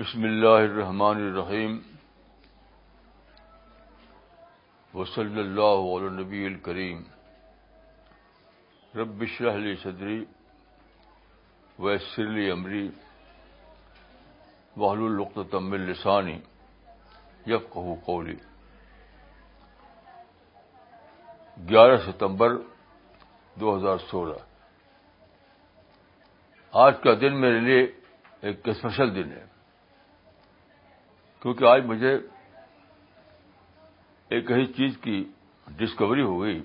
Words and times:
بسم 0.00 0.22
اللہ 0.24 0.56
الرحمن 0.64 1.16
الرحیم 1.20 1.76
وصلی 4.94 5.38
اللہ 5.40 5.86
علی 5.94 6.08
نبی 6.20 6.44
الکریم 6.46 7.00
رب 8.98 9.24
شرح 9.36 9.56
لی 9.64 9.74
صدری 9.82 10.18
ویسر 11.78 12.30
لی 12.36 12.50
امری 12.50 12.86
وحل 14.76 15.02
القت 15.06 15.50
تم 15.52 15.74
لسانی 15.88 16.38
یا 17.46 17.58
کہ 17.72 18.22
گیارہ 21.70 21.96
ستمبر 22.06 22.54
دو 23.60 23.76
ہزار 23.76 23.98
سولہ 24.10 24.36
آج 26.86 27.02
کا 27.02 27.14
دن 27.20 27.40
میرے 27.40 27.60
لیے 27.66 27.82
ایک 28.42 28.68
اسپیشل 28.68 29.14
دن 29.14 29.32
ہے 29.36 29.42
کیونکہ 31.44 31.64
آج 31.66 31.84
مجھے 31.84 32.10
ایک 34.34 34.50
ایسی 34.52 34.72
چیز 34.76 34.96
کی 35.00 35.16
ڈسکوری 35.76 36.22
ہو 36.22 36.40
گئی 36.42 36.62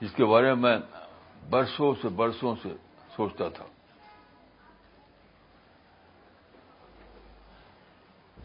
جس 0.00 0.12
کے 0.16 0.24
بارے 0.32 0.52
میں 0.54 0.56
میں 0.62 0.76
برسوں 1.50 1.92
سے 2.02 2.08
برسوں 2.20 2.54
سے 2.62 2.68
سوچتا 3.16 3.48
تھا 3.56 3.64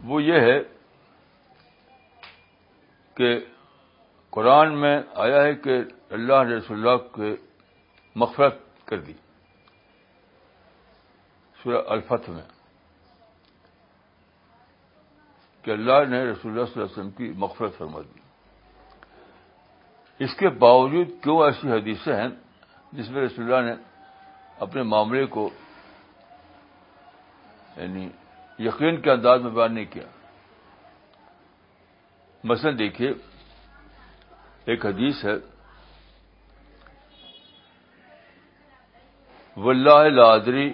وہ 0.08 0.22
یہ 0.22 0.40
ہے 0.50 0.58
کہ 3.16 3.30
قرآن 4.38 4.78
میں 4.80 4.96
آیا 5.26 5.42
ہے 5.44 5.54
کہ 5.64 5.78
اللہ 6.18 6.42
نے 6.48 6.54
رسول 6.56 6.86
اللہ 6.86 6.96
کے 7.16 7.34
مغفرت 8.24 8.60
کر 8.88 9.00
دی 9.06 9.12
سورہ 11.62 11.82
الفت 11.94 12.28
میں 12.30 12.42
کہ 15.68 15.72
اللہ 15.72 15.98
نے 16.08 16.18
رسول 16.24 16.50
اللہ 16.52 16.64
صلی 16.66 16.76
اللہ 16.80 16.84
علیہ 16.90 16.98
وسلم 16.98 17.10
کی 17.16 17.26
مغفرت 17.40 17.72
فرما 17.78 18.00
دی 18.00 18.20
اس 20.24 20.32
کے 20.38 20.48
باوجود 20.62 21.08
کیوں 21.22 21.36
ایسی 21.44 21.66
حدیثیں 21.70 22.14
ہیں 22.16 22.28
جس 23.00 23.08
میں 23.10 23.22
رسول 23.24 23.42
اللہ 23.52 23.62
نے 23.68 23.74
اپنے 24.66 24.80
معاملے 24.92 25.24
کو 25.34 25.44
یعنی 27.76 28.04
یقین 28.68 28.94
کے 29.00 29.08
انداز 29.10 29.38
میں 29.42 29.50
بیان 29.58 29.72
نہیں 29.74 29.84
کیا 29.92 30.06
مثلا 32.52 32.70
دیکھیے 32.78 33.10
ایک 34.72 34.80
حدیث 34.86 35.16
ہے 35.24 35.34
ولہ 39.66 40.02
لادری 40.14 40.68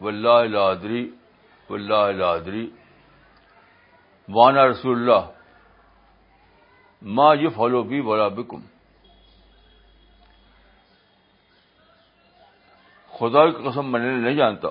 ولہ 0.00 0.38
لادری 0.54 1.02
ولہ 1.70 2.02
لادری 2.22 2.66
وانا 4.32 4.64
رسول 4.66 4.96
اللہ 4.98 5.30
ما 7.16 7.32
یو 7.40 7.48
فالو 7.56 7.82
بی 7.88 8.00
ولا 8.04 8.28
بکم 8.36 8.60
خدا 13.18 13.46
کی 13.48 13.68
قسم 13.68 13.90
میں 13.92 14.00
نہیں 14.00 14.34
جانتا 14.36 14.68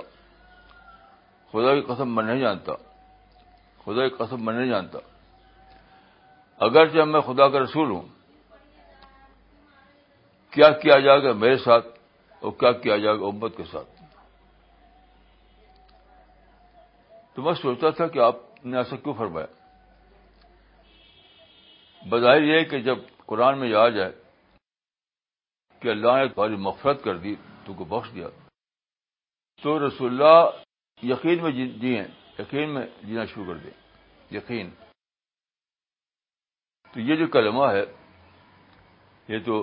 خدا 1.52 1.74
کی 1.76 1.82
قسم 1.94 2.16
میں 2.16 2.24
نہیں 2.24 2.40
جانتا 2.40 2.74
خدا 3.86 4.08
کی 4.08 4.16
قسم 4.24 4.44
میں 4.46 4.54
نہیں 4.54 4.70
جانتا 4.70 5.00
اگرچہ 6.66 7.04
میں 7.10 7.22
خدا 7.28 7.48
کا 7.50 7.60
رسول 7.64 7.92
ہوں 7.92 8.02
کیا 10.54 10.70
کیا 10.82 10.98
جائے 11.06 11.22
گا 11.24 11.32
میرے 11.44 11.58
ساتھ 11.64 11.88
اور 12.42 12.52
کیا 12.60 12.72
کیا 12.82 12.98
جائے 13.06 13.20
گا 13.20 13.26
امت 13.28 13.56
کے 13.58 13.64
ساتھ 13.72 13.92
تو 17.36 17.42
میں 17.42 17.54
سوچتا 17.62 17.90
تھا 17.98 18.08
کہ 18.08 18.20
آپ 18.24 18.36
نے 18.66 18.78
ایسا 18.78 18.96
کیوں 19.04 19.14
فرمایا 19.18 19.46
بظاہر 22.10 22.42
یہ 22.42 22.64
کہ 22.70 22.80
جب 22.84 22.98
قرآن 23.26 23.60
میں 23.60 23.68
یہ 23.70 23.76
آ 23.76 23.88
جائے 23.98 24.12
کہ 25.82 25.90
اللہ 25.90 26.18
نے 26.18 26.28
تمہاری 26.34 26.56
مفرت 26.68 27.04
کر 27.04 27.18
دی 27.26 27.36
تو 27.66 27.74
کو 27.80 27.86
بخش 27.96 28.14
دیا 28.14 28.28
تو 29.64 29.76
رسول 29.88 30.12
اللہ 30.12 31.06
یقین 31.12 31.44
میں 31.44 31.52
جی, 31.52 31.68
جی 31.68 31.96
یقین 32.40 32.70
میں 32.74 32.86
جینا 33.04 33.26
شروع 33.34 33.46
کر 33.46 33.58
دیں 33.64 33.72
یقین 34.36 34.70
تو 36.94 37.00
یہ 37.00 37.16
جو 37.16 37.28
کلمہ 37.36 37.70
ہے 37.74 37.84
یہ 39.34 39.40
تو 39.46 39.58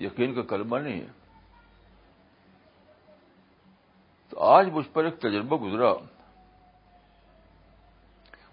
یقین 0.00 0.34
کا 0.34 0.42
کلمہ 0.56 0.78
نہیں 0.86 1.00
ہے 1.00 1.12
تو 4.30 4.40
آج 4.56 4.68
مجھ 4.72 4.86
پر 4.92 5.04
ایک 5.04 5.18
تجربہ 5.20 5.56
گزرا 5.66 5.92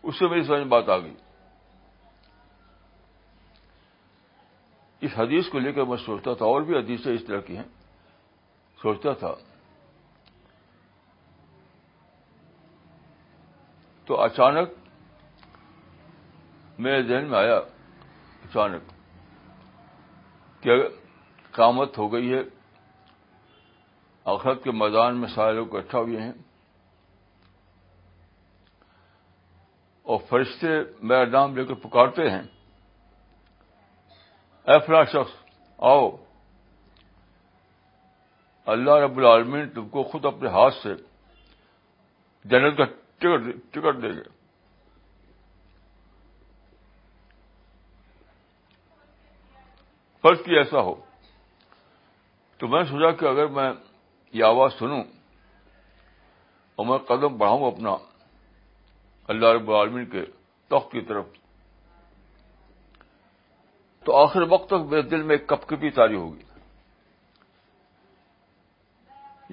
اس 0.07 0.17
سے 0.19 0.27
میری 0.27 0.43
سمجھ 0.43 0.59
میں 0.59 0.69
بات 0.69 0.89
آ 0.89 0.97
گئی 1.03 1.13
اس 5.05 5.11
حدیث 5.17 5.47
کو 5.51 5.59
لے 5.59 5.71
کر 5.73 5.85
میں 5.89 5.97
سوچتا 6.05 6.33
تھا 6.39 6.45
اور 6.45 6.61
بھی 6.67 6.75
حدیثیں 6.75 7.13
اس 7.13 7.25
طرح 7.27 7.39
کی 7.47 7.57
ہیں 7.57 7.63
سوچتا 8.81 9.13
تھا 9.23 9.33
تو 14.05 14.19
اچانک 14.21 14.73
میرے 16.85 17.01
ذہن 17.07 17.29
میں 17.29 17.37
آیا 17.39 17.55
اچانک 17.55 18.91
کیا 20.63 20.73
قیامت 21.51 21.97
ہو 21.97 22.11
گئی 22.13 22.33
ہے 22.33 22.41
آخرت 24.35 24.63
کے 24.63 24.72
میدان 24.81 25.19
میں 25.22 25.27
سارے 25.35 25.53
لوگ 25.55 25.75
اکٹھا 25.77 25.99
ہوئے 26.07 26.22
ہیں 26.22 26.31
اور 30.09 30.19
فرشتے 30.29 30.67
میرا 31.09 31.25
نام 31.35 31.55
لے 31.57 31.63
کر 31.66 31.73
پکارتے 31.83 32.29
ہیں 32.29 32.41
اے 34.71 34.79
فلا 34.85 35.03
شخص 35.13 35.31
آؤ 35.91 36.09
اللہ 38.75 38.99
رب 39.05 39.17
العالمین 39.17 39.67
تم 39.73 39.88
کو 39.89 40.03
خود 40.11 40.25
اپنے 40.25 40.49
ہاتھ 40.57 40.75
سے 40.81 40.93
جنرل 42.51 42.75
کا 42.75 42.85
ٹکٹ 43.23 44.01
دے 44.01 44.07
گے 44.16 44.23
فرض 50.22 50.37
کی 50.45 50.55
ایسا 50.57 50.81
ہو 50.89 50.93
تو 52.59 52.67
میں 52.67 52.83
سوچا 52.89 53.11
کہ 53.19 53.25
اگر 53.29 53.47
میں 53.59 53.72
یہ 54.33 54.43
آواز 54.43 54.72
سنوں 54.79 55.01
اور 56.77 56.85
میں 56.85 56.97
قدم 57.07 57.37
بڑھاؤں 57.37 57.67
اپنا 57.72 57.95
اللہ 59.33 59.53
رب 59.55 59.69
العالمین 59.69 60.05
کے 60.09 60.21
تخت 60.69 60.91
کی 60.91 61.01
طرف 61.11 61.25
تو 64.05 64.15
آخر 64.15 64.41
وقت 64.49 64.67
تک 64.69 64.85
میرے 64.89 65.01
دل 65.13 65.21
میں 65.29 65.37
کپ 65.47 65.65
کپی 65.67 65.89
تاری 65.91 66.15
ہوگی 66.15 66.43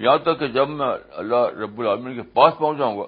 یہاں 0.05 0.17
تک 0.27 0.39
کہ 0.41 0.47
جب 0.57 0.69
میں 0.81 0.91
اللہ 1.23 1.47
رب 1.63 1.81
العالمین 1.81 2.15
کے 2.17 2.23
پاس 2.39 2.55
پہنچ 2.59 2.79
جاؤں 2.79 2.99
گا 2.99 3.07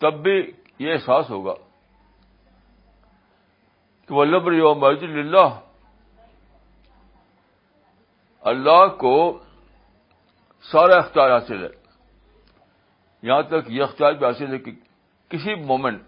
تب 0.00 0.22
بھی 0.22 0.36
یہ 0.84 0.92
احساس 0.92 1.30
ہوگا 1.30 1.54
کہ 4.08 4.14
وب 4.14 4.48
ری 4.48 4.60
الحمد 4.60 5.02
اللہ 5.16 5.58
اللہ 8.52 8.86
کو 9.00 9.14
سارا 10.70 10.96
اختیار 10.98 11.30
حاصل 11.32 11.62
ہے 11.64 11.78
یہاں 13.22 13.42
تک 13.48 13.68
یہ 13.70 13.82
اختیار 13.82 14.12
بھی 14.20 14.26
حاصل 14.26 14.52
ہے 14.52 14.58
کہ 14.58 14.70
کسی 15.30 15.54
مومنٹ 15.64 16.02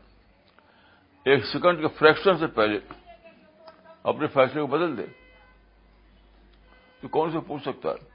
ایک 1.31 1.45
سیکنڈ 1.47 1.81
کے 1.81 1.89
فریکشن 1.99 2.39
سے 2.39 2.47
پہلے 2.55 2.78
اپنے 4.12 4.27
فیصلے 4.33 4.61
کو 4.61 4.67
بدل 4.67 4.97
دے 4.97 5.06
تو 7.00 7.09
کون 7.17 7.31
سے 7.33 7.41
پوچھ 7.47 7.62
سکتا 7.62 7.89
ہے 7.91 8.11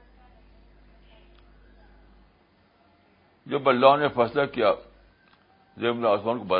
جب 3.50 3.68
اللہ 3.68 3.96
نے 4.00 4.08
فیصلہ 4.14 4.44
کیا 4.52 4.70
اللہ 4.70 6.06
آسمان 6.08 6.38
کو 6.46 6.54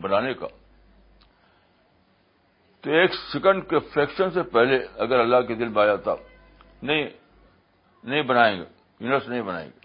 بنانے 0.00 0.32
کا 0.34 0.46
تو 2.82 2.90
ایک 3.00 3.14
سیکنڈ 3.32 3.68
کے 3.70 3.78
فریکشن 3.92 4.30
سے 4.34 4.42
پہلے 4.56 4.78
اگر 5.04 5.20
اللہ 5.20 5.40
کے 5.48 5.54
دل 5.54 5.68
میں 5.76 5.82
آ 5.82 5.86
جاتا 5.86 6.14
نہیں 6.82 7.08
نہیں 8.04 8.22
بنائیں 8.30 8.56
گے 8.58 8.64
یونیورس 9.00 9.28
نہیں 9.28 9.42
بنائیں 9.42 9.66
گے 9.68 9.81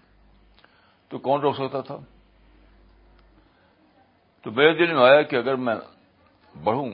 تو 1.10 1.18
کون 1.26 1.40
روک 1.42 1.56
سکتا 1.56 1.80
تھا 1.80 1.96
تو 4.42 4.50
میرے 4.56 4.72
دل 4.78 4.92
میں 4.94 5.02
آیا 5.04 5.20
کہ 5.30 5.36
اگر 5.36 5.54
میں 5.66 5.74
بڑھوں 6.64 6.88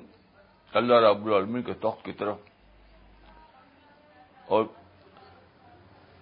اللہ 0.80 1.00
رب 1.08 1.26
العالمین 1.26 1.62
کے 1.62 1.72
تخت 1.82 2.04
کی 2.04 2.12
طرف 2.20 2.36
اور 4.52 4.64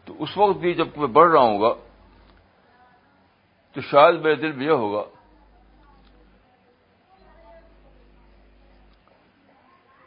تو 0.05 0.15
اس 0.23 0.37
وقت 0.37 0.59
بھی 0.61 0.73
جب 0.75 0.99
میں 0.99 1.07
بڑھ 1.19 1.31
رہا 1.33 1.41
ہوں 1.41 1.61
گا 1.61 1.73
تو 3.73 3.81
شاید 3.91 4.21
میرے 4.25 4.35
دل 4.41 4.53
میں 4.57 4.67
یہ 4.67 4.73
ہوگا 4.85 5.03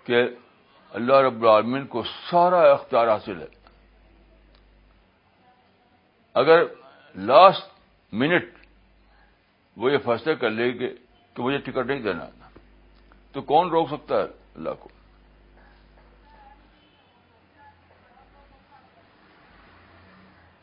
کہ 0.05 0.23
اللہ 0.97 1.21
رب 1.27 1.41
العالمین 1.43 1.85
کو 1.93 2.03
سارا 2.29 2.59
اختیار 2.71 3.07
حاصل 3.11 3.39
ہے 3.41 3.47
اگر 6.43 6.63
لاسٹ 7.29 7.73
منٹ 8.23 8.53
وہ 9.83 9.91
یہ 9.91 9.97
فیصلہ 10.03 10.33
کر 10.41 10.49
لے 10.57 10.67
گے 10.79 10.89
کہ 11.35 11.43
مجھے 11.43 11.57
ٹکٹ 11.63 11.85
نہیں 11.87 12.01
دینا 12.03 12.25
تو 13.31 13.41
کون 13.53 13.69
روک 13.71 13.87
سکتا 13.93 14.15
ہے 14.19 14.27
اللہ 14.59 14.75
کو 14.79 14.89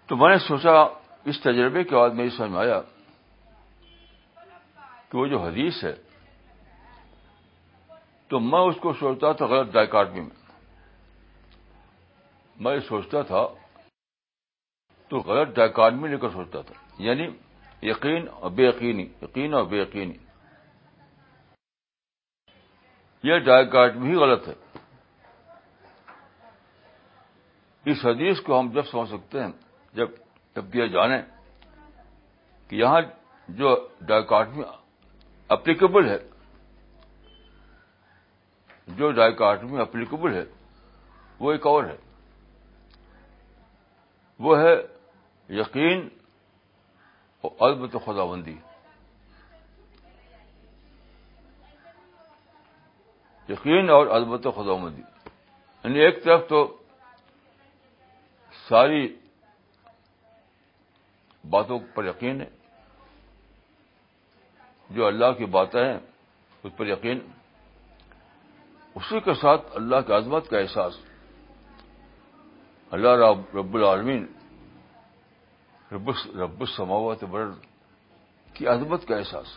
تو 0.09 0.17
میں 0.23 0.29
نے 0.29 0.39
سوچا 0.47 0.73
اس 1.33 1.41
تجربے 1.43 1.83
کے 1.91 1.95
بعد 1.97 2.17
میں 2.21 2.25
یہ 2.25 2.31
سمجھ 2.37 2.59
آیا 2.65 2.81
کہ 5.11 5.19
وہ 5.19 5.27
جو 5.35 5.41
حدیث 5.45 5.83
ہے 5.85 5.93
تو 8.29 8.41
میں 8.47 8.61
اس 8.69 8.77
کو 8.83 8.93
سوچتا 9.01 9.33
تھا 9.41 9.47
غلط 9.55 9.73
ڈائکارڈمی 9.73 10.21
میں 10.29 11.59
میں 12.65 12.75
یہ 12.75 12.81
سوچتا 12.89 13.23
تھا 13.33 13.45
تو 15.09 15.19
غلط 15.29 15.55
ڈائکارڈمی 15.57 16.09
لے 16.15 16.19
کر 16.25 16.31
سوچتا 16.39 16.61
تھا 16.71 16.82
یعنی 17.07 17.27
یقین 17.91 18.27
اور 18.41 18.51
بے 18.59 18.63
یقینی 18.67 19.07
یقین 19.23 19.55
اور 19.59 19.65
بے 19.71 19.79
یقینی 19.81 20.17
یہ 23.29 23.39
ڈائک 23.47 23.75
بھی 23.97 24.15
غلط 24.25 24.49
ہے 24.49 24.55
اس 27.91 28.05
حدیث 28.07 28.41
کو 28.47 28.59
ہم 28.61 28.71
جب 28.75 28.87
سمجھ 28.91 29.09
سکتے 29.11 29.43
ہیں 29.43 29.51
جب 30.01 30.11
جب 30.57 30.75
یہ 30.77 30.87
جانیں 30.97 31.21
کہ 32.69 32.77
یہاں 32.77 33.01
جو 33.61 33.75
ڈائک 34.11 34.33
میں 34.57 34.65
اپلیکیبل 35.57 36.09
ہے 36.09 36.19
جو 39.01 39.11
ڈائک 39.21 39.43
میں 39.75 39.81
اپلیکیبل 39.87 40.35
ہے 40.41 40.45
وہ 41.41 41.53
ایک 41.53 41.67
اور 41.67 41.85
ہے 41.85 41.97
وہ 44.47 44.59
ہے 44.61 44.75
یقین 45.61 46.09
البت 47.45 47.97
خدا 48.05 48.25
بندی 48.27 48.57
یقین 53.49 53.91
اور 53.91 54.07
البت 54.07 54.47
خدا 54.55 54.75
بندی 54.77 55.03
یعنی 55.85 56.01
ایک 56.01 56.25
طرف 56.25 56.49
تو 56.49 56.67
ساری 58.69 59.07
باتوں 61.51 61.79
پر 61.95 62.05
یقین 62.05 62.41
ہے 62.41 62.49
جو 64.95 65.07
اللہ 65.07 65.33
کی 65.39 65.45
باتیں 65.57 65.83
ہیں 65.85 65.99
اس 66.65 66.73
پر 66.77 66.87
یقین 66.87 67.19
اسی 68.97 69.21
کے 69.25 69.35
ساتھ 69.41 69.67
اللہ 69.77 70.01
کی 70.07 70.13
عظمت 70.13 70.49
کا 70.51 70.59
احساس 70.59 70.99
اللہ 72.97 73.31
رب 73.55 73.75
العالمین 73.75 74.27
رب 75.93 76.65
سماوت 76.77 77.23
برد 77.31 77.55
کی 78.55 78.67
عظمت 78.75 79.07
کا 79.09 79.17
احساس 79.17 79.57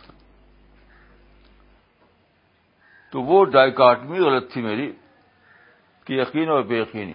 تو 3.10 3.22
وہ 3.22 3.44
ڈائکاٹمی 3.52 4.18
غلط 4.18 4.52
تھی 4.52 4.62
میری 4.62 4.90
کہ 6.06 6.12
یقین 6.12 6.48
اور 6.50 6.62
بے 6.72 6.78
یقینی 6.80 7.12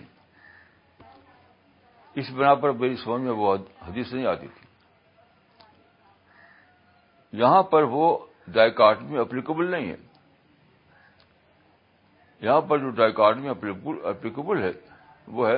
اس 2.21 2.31
بنا 2.35 2.53
پر 2.62 2.71
میری 2.79 2.95
سمجھ 3.03 3.21
میں 3.21 3.31
وہ 3.41 3.56
حدیث 3.88 4.13
نہیں 4.13 4.25
آتی 4.27 4.47
تھی 4.57 4.68
یہاں 7.39 7.62
پر 7.74 7.83
وہ 7.97 8.06
ڈائکاٹمی 8.53 9.17
اپلیکیبل 9.19 9.71
نہیں 9.71 9.89
ہے 9.91 9.95
یہاں 12.45 12.62
پر 12.69 12.77
جو 12.79 12.89
ڈائکاٹمی 13.01 13.50
اپلیکیبل 13.50 14.62
ہے 14.63 14.71
وہ 15.38 15.47
ہے 15.50 15.57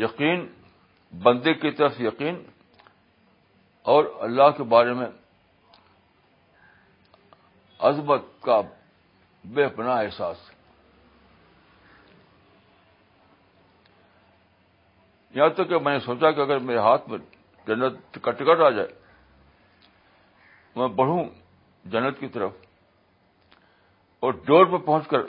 یقین 0.00 0.46
بندے 1.22 1.54
کی 1.62 1.70
طرف 1.78 2.00
یقین 2.00 2.42
اور 3.92 4.04
اللہ 4.26 4.50
کے 4.56 4.62
بارے 4.74 4.92
میں 4.98 5.06
عزمت 7.88 8.22
کا 8.44 8.60
بے 9.56 9.66
پناہ 9.76 9.98
احساس 10.04 10.48
یہاں 15.36 15.48
تک 15.58 15.68
کہ 15.68 15.78
میں 15.84 15.92
نے 15.92 16.00
سوچا 16.06 16.30
کہ 16.36 16.40
اگر 16.40 16.58
میرے 16.70 16.78
ہاتھ 16.88 17.08
میں 17.10 17.18
جنت 17.66 18.18
کا 18.26 18.30
ٹکٹ 18.40 18.60
آ 18.66 18.70
جائے 18.76 18.88
میں 20.80 20.88
بڑھوں 21.00 21.22
جنت 21.94 22.18
کی 22.20 22.28
طرف 22.34 23.56
اور 24.26 24.32
ڈور 24.46 24.64
پہ 24.72 24.76
پہنچ 24.86 25.08
کر 25.08 25.26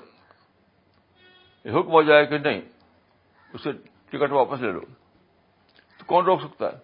حکم 1.77 1.92
ہو 1.98 2.01
جائے 2.12 2.25
کہ 2.31 2.38
نہیں 2.50 2.62
اسے 3.57 3.72
ٹکٹ 4.11 4.31
واپس 4.31 4.59
لے 4.61 4.71
لو 4.71 4.79
تو 5.97 6.06
کون 6.07 6.25
روک 6.25 6.41
سکتا 6.41 6.71
ہے 6.71 6.77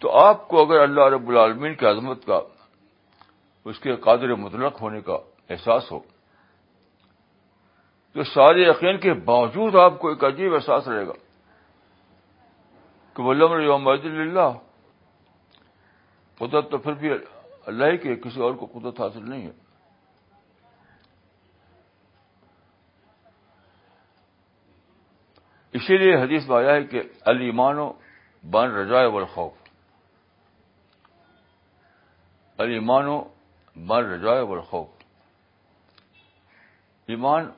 تو 0.00 0.10
آپ 0.18 0.46
کو 0.48 0.62
اگر 0.64 0.80
اللہ 0.82 1.08
رب 1.14 1.28
العالمین 1.28 1.74
کی 1.80 1.86
عظمت 1.86 2.24
کا 2.26 2.40
اس 3.70 3.78
کے 3.80 3.94
قادر 4.06 4.34
مطلق 4.44 4.80
ہونے 4.82 5.00
کا 5.08 5.18
احساس 5.54 5.90
ہو 5.92 5.98
تو 8.14 8.24
سارے 8.34 8.62
یقین 8.68 8.98
کے 9.00 9.12
باوجود 9.28 9.76
آپ 9.82 9.98
کو 10.00 10.08
ایک 10.08 10.24
عجیب 10.24 10.54
احساس 10.54 10.88
رہے 10.88 11.06
گا 11.06 11.12
کہ 13.16 13.22
ولم 13.22 13.52
اللہ 13.52 14.58
قدرت 16.38 16.70
تو 16.70 16.78
پھر 16.84 16.92
بھی 17.00 17.10
اللہ 17.12 17.90
ہی 17.92 17.96
کے 18.04 18.14
کسی 18.24 18.40
اور 18.42 18.52
کو 18.60 18.66
قدرت 18.74 19.00
حاصل 19.00 19.28
نہیں 19.30 19.46
ہے 19.46 19.50
اسی 25.78 25.96
لیے 25.98 26.14
حدیث 26.22 26.48
میں 26.48 26.56
آیا 26.56 26.72
ہے 26.74 26.82
کہ 26.86 27.02
علی 27.30 27.50
مانو 27.60 27.90
بن 28.54 28.72
رجوائے 28.76 29.06
والخوف 29.12 29.52
خوف 29.52 29.70
علی 32.60 32.78
مانو 32.88 33.20
بن 33.88 34.04
رجوائے 34.10 34.40
اور 34.46 34.58
خوف 34.70 34.88
ایمان 37.12 37.50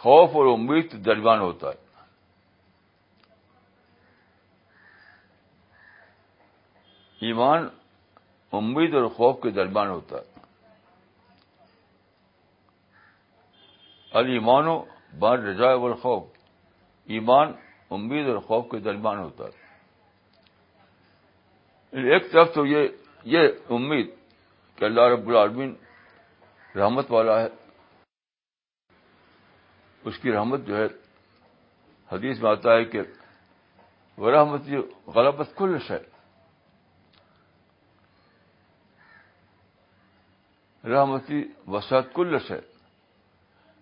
خوف 0.00 0.36
اور 0.36 0.52
امید 0.52 0.92
درمیان 1.06 1.38
ہوتا 1.40 1.68
ہے 1.68 1.80
ایمان 7.26 7.68
امید 8.60 8.94
اور 9.00 9.08
خوف 9.16 9.42
کے 9.42 9.50
درمیان 9.60 9.88
ہوتا 9.90 10.16
ہے 10.16 10.30
علی 14.20 14.38
مانو 14.50 14.80
بار 15.20 15.38
رضا 15.38 15.70
الخوف 15.74 16.22
ایمان 17.14 17.52
امید 17.96 18.28
اور 18.28 18.38
خوف 18.48 18.70
کے 18.70 18.78
درمیان 18.86 19.18
ہوتا 19.18 19.44
ہے 19.44 19.60
ایک 22.12 22.30
طرف 22.32 22.54
تو 22.54 22.64
یہ 22.66 22.88
یہ 23.34 23.48
امید 23.76 24.10
کہ 24.76 24.84
اللہ 24.84 25.08
رب 25.14 25.28
العالمین 25.28 25.74
رحمت 26.76 27.10
والا 27.12 27.40
ہے 27.40 27.48
اس 30.08 30.18
کی 30.22 30.32
رحمت 30.32 30.66
جو 30.66 30.76
ہے 30.76 30.86
حدیث 32.12 32.40
میں 32.42 32.50
آتا 32.50 32.74
ہے 32.76 32.84
کہ 32.94 33.00
وہ 34.18 34.30
رحمت 34.30 34.68
غلط 35.14 35.54
کل 35.58 35.76
ہے 35.90 35.98
رحمتی 40.94 41.42
وسعت 41.72 42.12
کل 42.14 42.36
ہے 42.50 42.60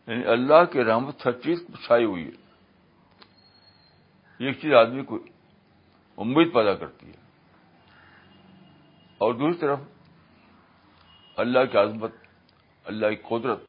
یعنی 0.09 0.25
اللہ 0.33 0.65
کے 0.73 0.85
رحمت 0.85 1.27
ہر 1.27 1.33
چیز 1.45 1.59
چھائی 1.87 2.05
ہوئی 2.05 2.25
ہے 2.31 2.49
ایک 4.47 4.61
چیز 4.61 4.75
آدمی 4.75 5.05
کو 5.05 5.19
امید 6.25 6.53
پیدا 6.55 6.75
کرتی 6.75 7.07
ہے 7.07 7.19
اور 9.25 9.35
دوسری 9.35 9.59
طرف 9.61 9.79
اللہ 11.45 11.65
کی 11.73 11.79
عظمت 11.79 12.13
اللہ 12.91 13.07
کی 13.15 13.23
قدرت 13.29 13.65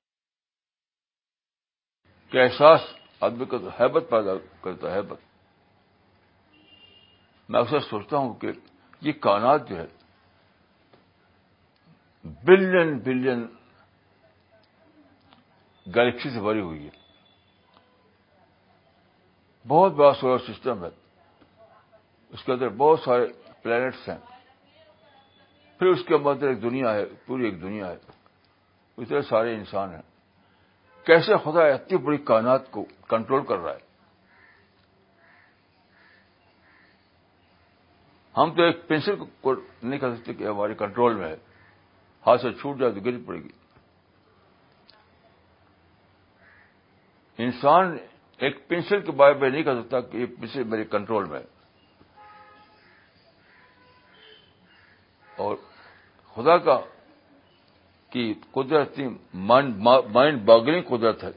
کا 2.32 2.42
احساس 2.42 2.82
آدمی 3.30 3.46
کا 3.52 3.58
حیبت 3.80 4.10
پیدا 4.10 4.34
کرتا 4.64 4.92
ہے 4.94 5.02
بت 5.10 5.30
میں 7.52 7.60
اکثر 7.60 7.80
سوچتا 7.90 8.18
ہوں 8.18 8.34
کہ 8.42 8.52
یہ 9.08 9.12
کائنات 9.22 9.68
جو 9.70 9.78
ہے 9.78 9.88
بلین 12.46 12.98
بلین 13.04 13.46
گلیکسی 15.96 16.30
سے 16.30 16.42
بھری 16.42 16.62
ہوئی 16.62 16.86
ہے 16.86 17.00
بہت 19.68 19.92
بڑا 19.96 20.12
سولر 20.20 20.38
سسٹم 20.54 20.84
ہے 20.84 20.90
اس 22.34 22.44
کے 22.44 22.52
اندر 22.52 22.70
بہت 22.78 23.00
سارے 23.06 23.26
پلانٹس 23.64 24.08
ہیں 24.10 24.18
پھر 25.80 25.88
اس 25.88 26.04
کے 26.08 26.14
اندر 26.16 26.48
ایک 26.48 26.62
دنیا 26.62 26.94
ہے 26.94 27.06
پوری 27.26 27.46
ایک 27.46 27.62
دنیا 27.62 27.88
ہے 27.90 27.96
اتنے 29.02 29.22
سارے 29.30 29.54
انسان 29.56 29.94
ہیں 29.94 30.02
کیسے 31.06 31.38
خدا 31.44 31.66
اتنی 31.66 31.98
بڑی 32.06 32.18
کائنات 32.26 32.70
کو 32.72 32.86
کنٹرول 33.10 33.46
کر 33.48 33.58
رہا 33.60 33.74
ہے 33.74 33.90
ہم 38.38 38.54
تو 38.56 38.64
ایک 38.64 38.88
پینسل 38.88 39.16
کو 39.42 39.54
نہیں 39.54 40.00
کہہ 40.00 40.14
سکتے 40.18 40.34
کہ 40.34 40.44
ہمارے 40.48 40.74
کنٹرول 40.80 41.16
میں 41.16 41.28
ہے 41.30 41.36
ہاتھ 42.28 42.42
سے 42.42 42.52
چھوٹ 42.62 42.78
جائے 42.80 42.92
تو 42.92 43.00
گر 43.06 43.18
پڑے 43.26 43.40
گی 43.44 43.50
انسان 47.43 47.95
ایک 48.45 48.55
پنسل 48.69 49.00
کے 49.05 49.12
بارے 49.19 49.33
میں 49.41 49.50
نہیں 49.50 49.63
کہہ 49.63 49.79
سکتا 49.81 50.00
کہ 50.10 50.17
یہ 50.17 50.25
پنسل 50.39 50.63
میرے 50.71 50.83
کنٹرول 50.93 51.25
میں 51.29 51.39
اور 55.45 55.55
خدا 56.36 56.57
کا 56.67 56.77
کہ 58.13 58.24
قدرتی 58.57 59.07
مائنڈ 59.51 60.41
باگلنگ 60.50 60.81
قدرت 60.89 61.24
ہے 61.24 61.31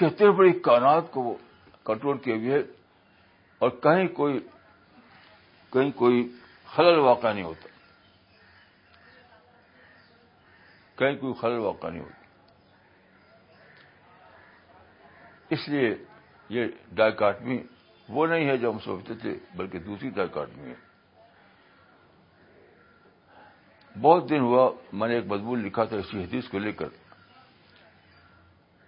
کتنے 0.00 0.30
بڑی 0.38 0.52
کائنات 0.68 1.10
کو 1.12 1.22
وہ 1.22 1.34
کنٹرول 1.86 2.18
کیے 2.26 2.36
ہوئے 2.42 2.52
ہے 2.52 2.60
اور 3.64 3.70
کہیں 3.86 4.06
کوئی 4.20 4.38
کہیں 5.72 5.90
کوئی 6.02 6.26
خلل 6.74 6.98
واقع 7.08 7.32
نہیں 7.32 7.44
ہوتا 7.44 7.76
کہیں 10.98 11.16
کوئی 11.20 11.34
خلل 11.40 11.58
واقع 11.68 11.88
نہیں 11.88 12.02
ہوتا 12.02 12.17
اس 15.54 15.68
لیے 15.68 15.94
یہ 16.54 16.64
ڈائکاٹمی 16.96 17.62
وہ 18.16 18.26
نہیں 18.26 18.46
ہے 18.48 18.56
جو 18.58 18.70
ہم 18.72 18.78
سوچتے 18.84 19.14
تھے 19.22 19.34
بلکہ 19.56 19.78
دوسری 19.86 20.10
ڈائکاٹمی 20.16 20.70
ہے 20.70 20.74
بہت 24.02 24.28
دن 24.30 24.40
ہوا 24.40 24.68
میں 24.98 25.08
نے 25.08 25.14
ایک 25.14 25.24
مضمون 25.32 25.62
لکھا 25.64 25.84
تھا 25.92 25.96
اسی 25.96 26.22
حدیث 26.22 26.48
کو 26.48 26.58
لے 26.58 26.72
کر 26.80 26.88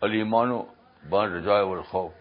علی 0.04 0.18
ایمانو 0.18 0.62
بان 1.10 1.32
رجاؤ 1.32 1.68
اور 1.68 1.82
خوف 1.90 2.12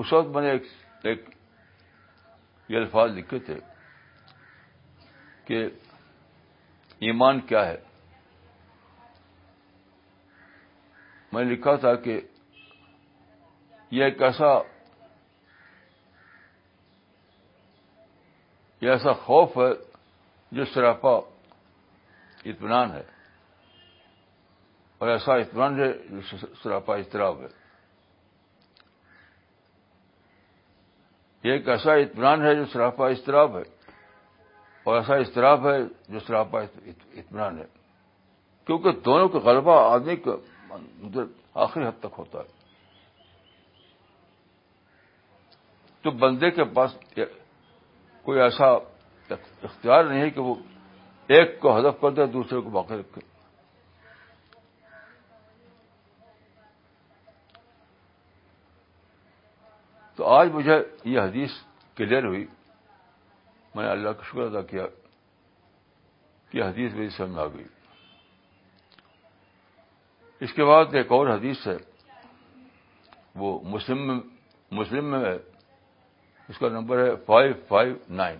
اس 0.00 0.12
وقت 0.12 0.26
میں 0.34 0.42
نے 0.42 0.50
ایک, 0.50 0.62
ایک 1.04 1.28
یہ 2.68 2.76
الفاظ 2.78 3.10
لکھے 3.16 3.38
تھے 3.48 3.58
کہ 5.46 5.64
ایمان 7.08 7.40
کیا 7.48 7.66
ہے 7.66 7.76
میں 11.32 11.44
لکھا 11.44 11.74
تھا 11.82 11.94
کہ 12.04 12.18
یہ 13.90 14.04
ایک 14.04 14.22
ایسا 14.22 14.46
یہ 18.80 18.90
ایسا 18.90 19.12
خوف 19.24 19.56
ہے 19.58 19.70
جو 20.56 20.64
سراپا 20.74 21.16
اطمینان 22.50 22.90
ہے 22.94 23.02
اور 25.00 25.08
ایسا 25.08 25.34
اطمینان 25.42 25.78
ہے 25.80 25.92
جو 26.08 26.36
سراپا 26.62 26.96
اضطراب 26.96 27.40
ہے 27.42 27.46
یہ 31.44 31.52
ایک 31.52 31.68
ایسا 31.74 31.92
اطمینان 32.04 32.42
ہے 32.46 32.54
جو 32.54 32.64
سراپا 32.72 33.08
اضطراب 33.08 33.56
ہے 33.56 33.62
اور 34.88 34.96
ایسا 34.96 35.14
اضطراب 35.22 35.68
ہے 35.70 35.76
جو 36.12 36.20
سراپا 36.26 36.60
اطمینان 36.60 37.58
ہے 37.58 37.64
کیونکہ 38.66 39.00
دونوں 39.04 39.28
کا 39.28 39.38
غلبہ 39.44 39.78
آدمی 39.90 40.16
کا 40.24 40.36
آخری 41.54 41.84
حد 41.86 41.98
تک 42.00 42.14
ہوتا 42.18 42.38
ہے 42.38 42.58
تو 46.02 46.10
بندے 46.18 46.50
کے 46.50 46.64
پاس 46.74 46.94
کوئی 48.24 48.40
ایسا 48.40 48.66
اختیار 49.32 50.04
نہیں 50.04 50.20
ہے 50.20 50.28
کہ 50.36 50.40
وہ 50.40 50.54
ایک 51.36 51.58
کو 51.60 51.76
ہدف 51.78 52.00
کر 52.00 52.10
دے 52.14 52.26
دوسرے 52.32 52.60
کو 52.60 52.70
باقی 52.70 52.96
رکھے 53.00 53.20
تو 60.16 60.26
آج 60.28 60.48
مجھے 60.52 60.74
یہ 61.10 61.20
حدیث 61.20 61.50
کلیئر 61.96 62.24
ہوئی 62.26 62.46
میں 63.74 63.84
نے 63.84 63.90
اللہ 63.90 64.10
کا 64.18 64.22
شکر 64.30 64.42
ادا 64.46 64.60
کیا 64.70 64.86
کہ 66.50 66.62
حدیث 66.62 66.92
میری 66.94 67.08
سمجھ 67.18 67.38
آ 67.40 67.46
گئی 67.54 67.64
اس 70.44 70.52
کے 70.54 70.64
بعد 70.64 70.94
ایک 70.96 71.10
اور 71.12 71.26
حدیث 71.26 71.66
ہے 71.66 71.76
وہ 73.40 73.58
مسلم 73.72 74.18
مسلم 74.76 75.10
میں 75.10 75.32
اس 76.52 76.58
کا 76.58 76.68
نمبر 76.72 77.04
ہے 77.04 77.10
فائیو 77.26 77.52
فائیو 77.68 77.94
نائن 78.20 78.38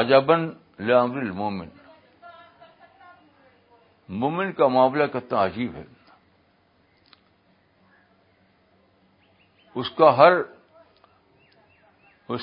اجبن 0.00 0.46
لامر 0.88 1.20
المومن 1.22 1.68
مومن 4.22 4.52
کا 4.52 4.66
معاملہ 4.76 5.04
کتنا 5.12 5.44
عجیب 5.44 5.74
ہے 5.76 5.84
اس 9.74 9.86
اس 9.86 9.90
کا 9.98 10.10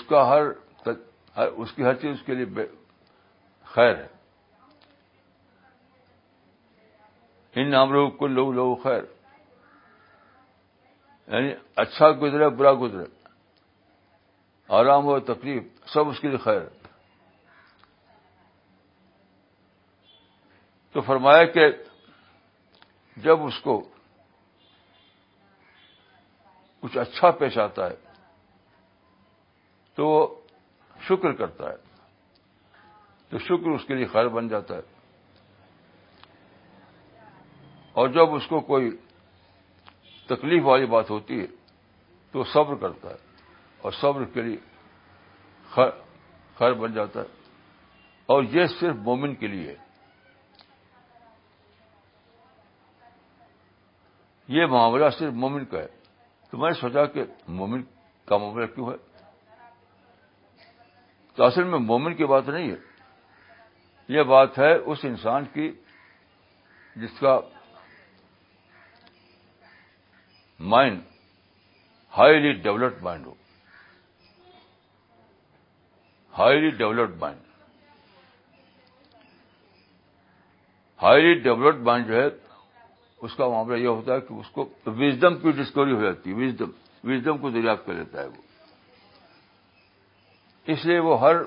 کا 0.10 0.28
ہر 0.30 0.50
ہر 1.38 1.48
اس 1.64 1.72
کی 1.76 1.84
ہر 1.84 1.94
چیز 2.02 2.12
اس 2.14 2.26
کے 2.26 2.36
لیے 2.36 2.66
خیر 3.74 3.96
ہے 3.98 4.08
ان 7.58 7.70
نام 7.72 7.92
لوگوں 7.94 8.10
کو 8.18 8.28
لو 8.28 8.52
لو 8.52 8.74
خیر 8.84 9.04
یعنی 11.34 11.54
اچھا 11.82 12.10
گزرے 12.22 12.48
برا 12.58 12.72
گزرے 12.82 13.06
آرام 14.80 15.04
ہو 15.06 15.20
تکلیف 15.34 15.88
سب 15.94 16.10
اس 16.10 16.20
کے 16.20 16.28
لیے 16.28 16.38
خیر 16.44 16.62
تو 20.94 21.02
فرمایا 21.08 21.44
کہ 21.46 21.68
جب 23.24 23.44
اس 23.46 23.60
کو 23.64 23.80
کچھ 26.82 26.98
اچھا 26.98 27.30
پیش 27.40 27.58
آتا 27.64 27.90
ہے 27.90 27.96
تو 29.96 30.08
وہ 30.08 30.26
شکر 31.08 31.34
کرتا 31.42 31.70
ہے 31.70 31.76
تو 33.30 33.38
شکر 33.40 33.70
اس 33.74 33.86
کے 33.88 33.96
لیے 33.96 34.06
خیر 34.14 34.28
بن 34.38 34.48
جاتا 34.48 34.76
ہے 34.76 34.91
اور 37.98 38.08
جب 38.16 38.34
اس 38.36 38.48
کو 38.48 38.60
کوئی 38.72 38.90
تکلیف 40.28 40.64
والی 40.66 40.86
بات 40.96 41.10
ہوتی 41.10 41.40
ہے 41.40 41.46
تو 42.32 42.44
صبر 42.54 42.76
کرتا 42.82 43.10
ہے 43.10 43.16
اور 43.88 43.92
صبر 44.02 44.26
کے 44.34 44.42
لیے 44.42 45.84
خیر 46.58 46.74
بن 46.84 46.94
جاتا 46.94 47.20
ہے 47.20 47.40
اور 48.34 48.44
یہ 48.52 48.66
صرف 48.80 48.96
مومن 49.08 49.36
کے 49.36 49.48
لیے 49.48 49.76
یہ 54.60 54.66
معاملہ 54.72 55.06
صرف 55.18 55.34
مومن 55.44 55.66
کا 55.72 55.80
ہے 55.80 55.88
تو 56.52 56.58
میں 56.58 56.70
نے 56.72 56.80
سوچا 56.80 57.06
کہ 57.14 57.24
مومن 57.60 57.82
کا 58.28 58.38
معاملہ 58.38 58.66
کیوں 58.76 58.88
ہے 58.90 58.96
تو 61.36 61.44
اصل 61.44 61.64
میں 61.64 61.80
مومن 61.80 62.16
کی 62.16 62.26
بات 62.28 62.48
نہیں 62.50 62.72
ہے 62.72 64.16
یہ 64.18 64.24
بات 64.32 64.58
ہے 64.60 64.74
اس 64.76 65.06
انسان 65.06 65.46
کی 65.54 65.72
جس 67.02 67.20
کا 67.20 67.40
مائنڈ 70.70 71.00
ہائیلی 72.18 72.52
ڈیولپڈ 72.66 73.02
مائنڈ 73.04 73.26
ہو 73.28 73.34
highly 76.38 76.70
developed 76.78 77.16
mind 77.22 77.38
highly 81.04 81.34
developed 81.44 81.82
mind 81.88 82.08
جو 82.08 82.16
ہے 82.22 82.28
اس 83.26 83.36
کا 83.38 83.48
معاملہ 83.50 83.78
یہ 83.82 83.88
ہوتا 83.88 84.14
ہے 84.14 84.20
کہ 84.28 84.34
اس 84.40 84.50
کو 84.52 84.66
وزڈم 84.98 85.38
کی 85.42 85.52
ڈسکوری 85.62 85.92
ہو 85.96 86.02
جاتی 86.02 86.30
ہے 86.30 86.36
وزڈم 86.46 86.70
وزڈم 87.10 87.38
کو 87.42 87.50
دریافت 87.50 87.86
کر 87.86 87.94
لیتا 87.94 88.22
ہے 88.22 88.28
وہ 88.28 88.50
اس 90.74 90.86
لیے 90.86 91.00
وہ 91.10 91.20
ہر 91.22 91.42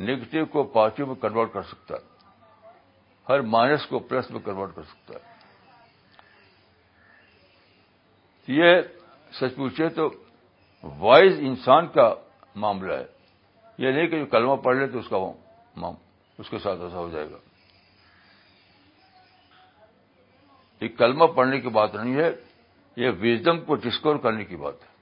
نگیٹو 0.00 0.44
کو 0.52 0.62
پازیٹو 0.76 1.06
میں 1.06 1.14
کنورٹ 1.22 1.52
کر 1.52 1.62
سکتا 1.72 1.94
ہے 1.94 2.14
ہر 3.28 3.40
مائنس 3.56 3.86
کو 3.88 3.98
پلس 4.10 4.30
میں 4.30 4.40
کنورٹ 4.44 4.74
کر 4.76 4.82
سکتا 4.90 5.14
ہے 5.14 5.34
یہ 8.54 8.74
سچ 9.40 9.54
پوچھے 9.56 9.88
تو 9.94 10.08
وائز 10.98 11.38
انسان 11.46 11.86
کا 11.94 12.12
معاملہ 12.64 12.92
ہے 12.92 13.04
یہ 13.78 13.92
نہیں 13.92 14.06
کہ 14.08 14.18
جو 14.18 14.26
کلمہ 14.30 14.54
پڑھ 14.64 14.76
لے 14.76 14.86
تو 14.92 14.98
اس 14.98 15.08
کا 15.08 15.86
اس 16.38 16.50
کے 16.50 16.58
ساتھ 16.62 16.80
ایسا 16.82 16.96
ہو 16.98 17.08
جائے 17.10 17.26
گا 17.30 17.36
یہ 20.80 20.88
کلمہ 20.98 21.24
پڑھنے 21.36 21.60
کی 21.60 21.68
بات 21.76 21.94
نہیں 21.94 22.14
ہے 22.16 22.30
یہ 23.04 23.10
ویژم 23.20 23.60
کو 23.64 23.74
ڈسکور 23.84 24.16
کرنے 24.22 24.44
کی 24.44 24.56
بات 24.56 24.82
ہے 24.82 24.94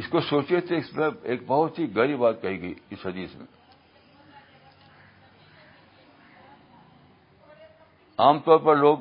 اس 0.00 0.08
کو 0.10 0.20
سوچے 0.20 0.60
تھے 0.70 0.76
اس 0.78 0.92
میں 0.94 1.08
ایک 1.32 1.46
بہت 1.46 1.78
ہی 1.78 1.94
گہری 1.96 2.16
بات 2.24 2.42
کہی 2.42 2.60
گئی 2.62 2.74
اس 2.94 3.06
حدیث 3.06 3.34
میں 3.36 3.46
عام 8.24 8.38
طور 8.44 8.58
پر 8.64 8.76
لوگ 8.76 8.98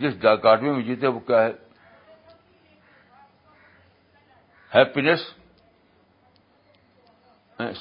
جس 0.00 0.18
ڈاکاٹمی 0.20 0.70
میں 0.70 0.82
جیتے 0.84 1.06
وہ 1.06 1.20
کیا 1.26 1.42
ہے 1.42 1.50
ہیپینس 4.74 5.20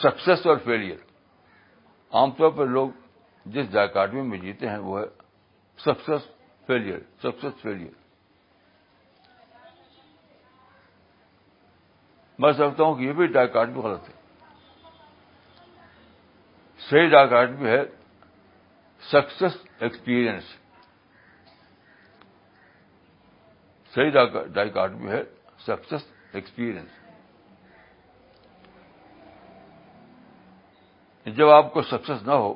سکسیس 0.02 0.46
اور 0.48 0.58
فیلئر 0.66 0.98
عام 2.18 2.32
طور 2.38 2.52
پر 2.58 2.68
لوگ 2.68 2.90
جس 3.54 3.72
ڈاکاٹمی 3.72 4.22
میں 4.28 4.38
جیتے 4.42 4.70
ہیں 4.70 4.78
وہ 4.84 5.00
ہے 5.00 5.06
سکسیس 5.86 6.30
فیلئر 6.68 7.00
سکسیس 7.24 7.62
فیلئر 7.62 7.90
میں 12.42 12.52
سمجھتا 12.52 12.84
ہوں 12.84 12.96
کہ 12.96 13.04
یہ 13.04 13.12
بھی 13.18 13.26
ڈاکاٹمی 13.34 13.80
غلط 13.82 14.08
ہے 14.10 14.14
صحیح 16.90 17.08
ڈاکاٹمی 17.10 17.70
ہے 17.70 17.82
سکسیس 19.12 19.56
ایکسپیرئنس 19.84 20.44
صحیح 23.96 24.10
ڈائک 24.56 24.78
بھی 24.78 25.10
ہے 25.10 25.22
سکسیس 25.66 26.02
ایکسپیرئنس 26.36 27.04
جب 31.38 31.50
آپ 31.50 31.72
کو 31.74 31.82
سکسیس 31.92 32.26
نہ 32.28 32.32
ہو 32.44 32.54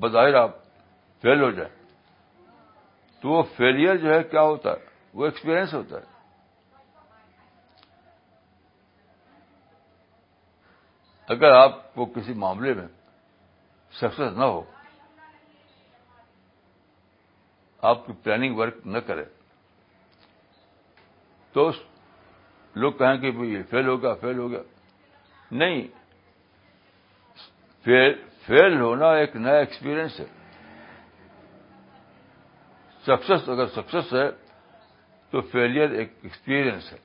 بظاہر 0.00 0.34
آپ 0.42 0.56
فیل 1.22 1.42
ہو 1.42 1.50
جائیں 1.58 1.70
تو 3.20 3.28
وہ 3.30 3.42
فیلئر 3.56 3.96
جو 3.96 4.12
ہے 4.14 4.22
کیا 4.30 4.42
ہوتا 4.42 4.70
ہے 4.70 4.92
وہ 5.18 5.24
ایکسپیرئنس 5.24 5.74
ہوتا 5.74 5.98
ہے 6.00 6.12
اگر 11.34 11.52
آپ 11.62 11.94
کو 11.94 12.04
کسی 12.14 12.32
معاملے 12.44 12.74
میں 12.80 12.86
سکسیس 14.00 14.36
نہ 14.38 14.44
ہو 14.44 14.60
آپ 17.90 18.06
کی 18.06 18.12
پلاننگ 18.22 18.56
ورک 18.58 18.76
نہ 18.92 18.98
کرے 19.06 19.24
تو 21.52 21.68
لوگ 22.82 22.92
کہیں 22.98 23.16
کہ 23.22 23.30
یہ 23.46 23.62
فیل 23.70 23.88
ہو 23.88 23.96
گیا 24.02 24.12
فیل 24.20 24.38
ہو 24.38 24.48
گیا 24.50 24.60
نہیں 25.62 25.82
فیل 27.84 28.14
فیل 28.46 28.80
ہونا 28.80 29.10
ایک 29.16 29.34
نیا 29.46 29.56
ایکسپیرئنس 29.64 30.18
ہے 30.20 30.24
سکسس 33.06 33.48
اگر 33.56 33.66
سکسیس 33.74 34.12
ہے 34.14 34.28
تو 35.30 35.40
فیلئر 35.52 35.90
ایک 36.00 36.12
ایکسپیرئنس 36.22 36.92
ہے 36.92 36.98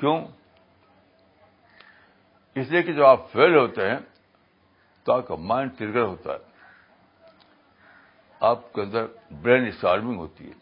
کیوں 0.00 0.16
اس 2.60 2.68
لیے 2.70 2.82
کہ 2.82 2.92
جب 2.92 3.04
آپ 3.04 3.30
فیل 3.32 3.56
ہوتے 3.58 3.88
ہیں 3.90 3.96
تو 5.04 5.12
آپ 5.12 5.26
کا 5.28 5.34
مائنڈ 5.52 5.78
ٹرگر 5.78 6.02
ہوتا 6.02 6.32
ہے 6.32 6.54
آپ 8.44 8.72
کے 8.72 8.80
اندر 8.82 9.04
برین 9.42 9.66
اسٹارمنگ 9.66 10.18
ہوتی 10.18 10.46
ہے 10.48 10.54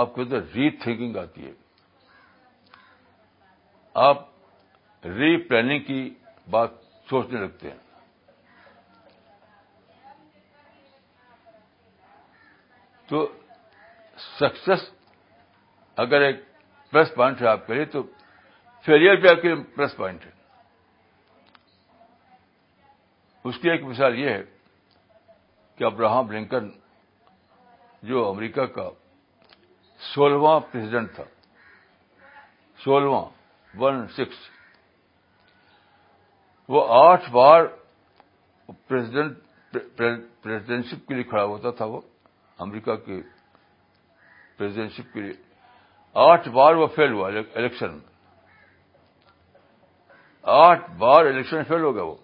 آپ 0.00 0.14
کے 0.14 0.20
اندر 0.22 0.42
ری 0.54 0.68
تھنکنگ 0.82 1.16
آتی 1.16 1.46
ہے 1.46 1.52
آپ 4.04 4.24
ری 5.18 5.36
پلاننگ 5.48 5.82
کی 5.86 6.08
بات 6.50 6.70
سوچنے 7.10 7.40
لگتے 7.40 7.70
ہیں 7.70 7.78
تو 13.08 13.26
سکسس 14.38 14.90
اگر 16.04 16.20
ایک 16.26 16.42
پلس 16.90 17.14
پوائنٹ 17.14 17.42
ہے 17.42 17.46
آپ 17.48 17.66
کے 17.66 17.74
لیے 17.74 17.84
تو 17.96 18.02
فیلئر 18.86 19.16
بھی 19.20 19.28
آپ 19.28 19.42
کے 19.42 19.54
پلس 19.76 19.96
پوائنٹ 19.96 20.24
ہے 20.26 20.30
اس 23.48 23.58
کی 23.62 23.70
ایک 23.70 23.82
مثال 23.84 24.18
یہ 24.18 24.28
ہے 24.30 24.42
کہ 25.76 25.84
ابراہم 25.84 26.30
لنکن 26.32 26.70
جو 28.08 28.16
امریکہ 28.28 28.64
کا 28.76 28.86
سولہواں 30.14 30.58
پریزیڈنٹ 30.72 31.08
تھا 31.14 31.24
سولہواں 32.84 33.24
ون 33.80 33.94
سکس 34.16 34.38
وہ 36.68 36.80
آٹھ 37.04 37.26
بار 37.30 37.60
بارسیڈینٹشپ 38.90 41.00
کے 41.08 41.12
لیے 41.14 41.22
کھڑا 41.30 41.44
ہوتا 41.44 41.68
تھا 41.80 41.84
وہ 41.94 42.00
امریکہ 42.66 42.94
کی 43.06 43.16
آٹھ 46.28 46.46
بار 46.60 46.72
وہ 46.80 46.86
فیل 46.96 47.12
ہوا 47.12 47.26
الیکشن 47.28 47.90
میں 47.94 48.04
آٹھ 50.60 50.84
بار 50.98 51.22
الیکشن 51.26 51.60
فیل 51.68 51.82
ہو 51.84 51.92
گیا 51.94 52.02
وہ 52.04 52.14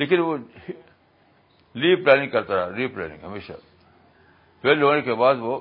لیکن 0.00 0.20
وہ 0.20 0.36
ری 1.82 1.94
پلاننگ 2.04 2.28
کرتا 2.30 2.54
رہا 2.56 2.76
ری 2.76 2.86
پلاننگ 2.94 3.22
ہمیشہ 3.24 3.52
فیل 4.62 4.82
ہونے 4.82 5.00
کے 5.02 5.14
بعد 5.20 5.34
وہ 5.42 5.58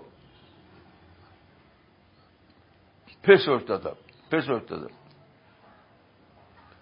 پھر 3.25 3.37
سوچتا 3.45 3.75
تھا 3.85 3.89
پھر 4.29 4.41
سوچتا 4.47 4.75
تھا 4.79 4.87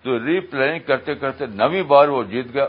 تو 0.04 0.18
ری 0.26 0.40
پلاننگ 0.52 0.86
کرتے 0.88 1.16
کرتے 1.26 1.46
نویں 1.60 1.84
بار 1.92 2.08
وہ 2.16 2.24
جیت 2.34 2.54
گیا 2.54 2.66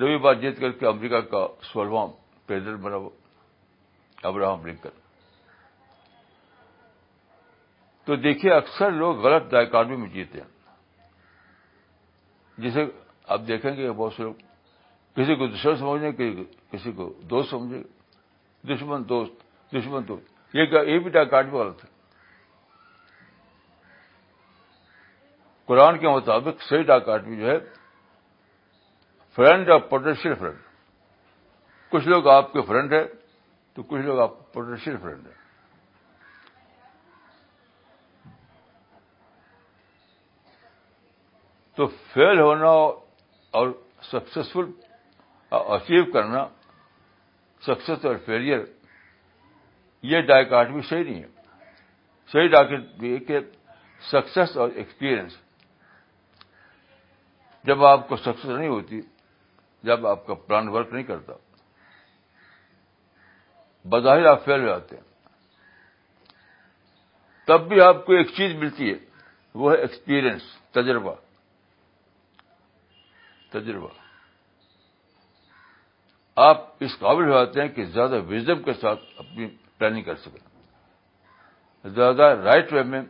نویں 0.00 0.18
بار 0.24 0.34
جیت 0.42 0.58
کر 0.60 0.72
کے 0.80 0.86
امریکہ 0.88 1.20
کا 1.30 1.46
سولہواں 1.72 2.06
پریزیڈنٹ 2.46 2.80
بنا 2.86 2.96
وہ 3.04 3.10
ابراہم 4.32 4.66
لنکن 4.66 4.98
تو 8.04 8.16
دیکھیے 8.26 8.52
اکثر 8.54 8.90
لوگ 9.02 9.20
غلط 9.26 9.50
دائکانوی 9.52 9.96
میں 9.96 10.08
جیتے 10.16 10.40
ہیں 10.40 10.52
جسے 12.64 12.84
آپ 13.32 13.46
دیکھیں 13.48 13.70
گے 13.76 13.90
بہت 13.90 14.12
سے 14.12 14.22
لوگ 14.22 14.32
کسی 15.16 15.34
کو 15.36 15.46
دشمن 15.46 15.76
سمجھیں 15.76 16.42
کسی 16.72 16.92
کو 16.92 17.12
دوست 17.30 17.50
سمجھیں 17.50 17.78
گے 17.78 18.72
دشمن 18.74 19.08
دوست 19.08 19.42
دشمن 19.74 20.08
دوست 20.08 20.54
یہ 20.56 20.98
بھی 20.98 21.10
ڈاک 21.10 21.34
آڈمی 21.34 21.58
غلط 21.58 21.84
ہے 21.84 21.92
قرآن 25.66 25.98
کے 25.98 26.08
مطابق 26.08 26.62
صحیح 26.62 26.82
ڈاک 26.92 27.08
بھی 27.24 27.36
جو 27.36 27.48
ہے 27.50 27.58
فرینڈ 29.36 29.70
اور 29.70 29.80
پوٹینشیل 29.90 30.34
فرینڈ 30.38 30.56
کچھ 31.90 32.08
لوگ 32.08 32.28
آپ 32.28 32.52
کے 32.52 32.62
فرینڈ 32.66 32.92
ہیں 32.92 33.04
تو 33.74 33.82
کچھ 33.82 34.00
لوگ 34.00 34.18
آپ 34.20 34.52
پوٹینشیل 34.52 34.96
فرینڈ 35.02 35.26
ہیں 35.26 35.42
تو 41.76 41.86
فیل 42.12 42.40
ہونا 42.40 42.72
اور 43.58 43.68
سکسیسفل 44.10 44.70
اچیو 45.74 46.04
کرنا 46.12 46.44
سکسیس 47.66 48.04
اور 48.06 48.14
فیلئر 48.24 48.64
یہ 50.12 50.20
ڈائک 50.30 50.48
بھی 50.70 50.80
صحیح 50.88 51.04
نہیں 51.04 51.22
ہے 51.22 51.28
صحیح 52.32 52.48
ڈاکٹر 52.54 53.18
کہ 53.28 53.38
سکسیس 54.10 54.56
اور 54.62 54.70
ایکسپیرئنس 54.82 55.36
جب 57.70 57.84
آپ 57.92 58.08
کو 58.08 58.16
سکسیس 58.16 58.50
نہیں 58.50 58.68
ہوتی 58.68 59.00
جب 59.90 60.06
آپ 60.06 60.26
کا 60.26 60.34
پلان 60.46 60.68
ورک 60.76 60.92
نہیں 60.92 61.04
کرتا 61.12 61.32
بظاہر 63.92 64.24
آپ 64.32 64.44
فیل 64.44 64.60
ہو 64.62 64.66
جاتے 64.68 64.96
ہیں 64.96 65.02
تب 67.46 67.68
بھی 67.68 67.80
آپ 67.88 68.04
کو 68.06 68.12
ایک 68.18 68.30
چیز 68.36 68.54
ملتی 68.64 68.90
ہے 68.90 68.98
وہ 69.62 69.72
ہے 69.72 69.76
ایکسپیرئنس 69.80 70.42
تجربہ 70.78 71.14
تجربہ 73.54 73.88
آپ 76.48 76.62
اس 76.84 76.98
قابل 77.00 77.28
ہو 77.28 77.32
جاتے 77.44 77.60
ہیں 77.60 77.68
کہ 77.74 77.84
زیادہ 77.96 78.20
وزڈم 78.28 78.62
کے 78.62 78.72
ساتھ 78.80 79.02
اپنی 79.18 79.46
پلاننگ 79.78 80.02
کر 80.04 80.16
سکیں 80.24 81.88
زیادہ 81.98 82.22
رائٹ 82.44 82.72
وے 82.72 82.82
میں 82.94 83.00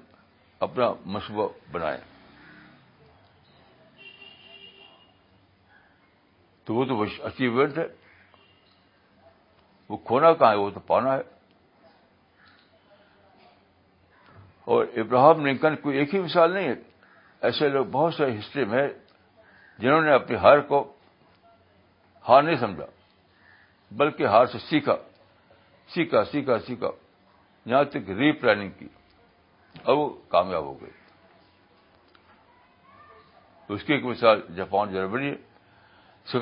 اپنا 0.67 0.93
مصوبہ 1.15 1.49
بنائیں 1.73 2.01
تو 6.67 6.75
وہ 6.75 6.85
تو 6.91 7.03
اچیومنٹ 7.27 7.79
ہے 7.79 7.87
وہ 9.89 9.97
کھونا 10.11 10.33
کہاں 10.33 10.51
ہے 10.51 10.57
وہ 10.59 10.71
تو 10.75 10.81
پانا 10.93 11.15
ہے 11.15 11.33
اور 14.75 14.85
ابراہم 15.03 15.47
لنکن 15.47 15.75
کوئی 15.83 15.99
ایک 15.99 16.15
ہی 16.15 16.21
مثال 16.21 16.53
نہیں 16.53 16.69
ہے 16.69 16.75
ایسے 17.49 17.69
لوگ 17.69 17.87
بہت 17.93 18.15
سارے 18.15 18.39
ہسٹری 18.39 18.65
میں 18.75 18.87
جنہوں 19.79 20.01
نے 20.03 20.13
اپنی 20.15 20.37
ہار 20.43 20.59
کو 20.69 20.83
ہار 22.29 22.43
نہیں 22.43 22.57
سمجھا 22.57 22.85
بلکہ 24.01 24.27
ہار 24.27 24.47
سے 24.53 24.59
سیکھا 24.69 24.97
سیکھا 25.95 26.23
سیکھا 26.33 26.59
سیکھا 26.67 26.91
یہاں 27.71 27.83
تک 27.91 28.11
ری 28.19 28.31
پلاننگ 28.41 28.71
کی 28.79 28.89
اور 29.83 29.97
وہ 29.97 30.09
کامیاب 30.31 30.65
ہو 30.65 30.81
گئے 30.81 30.91
اس 33.75 33.83
کی 33.85 33.93
ایک 33.93 34.05
مثال 34.05 34.41
جاپان 34.57 34.93
جرمنی 34.93 35.33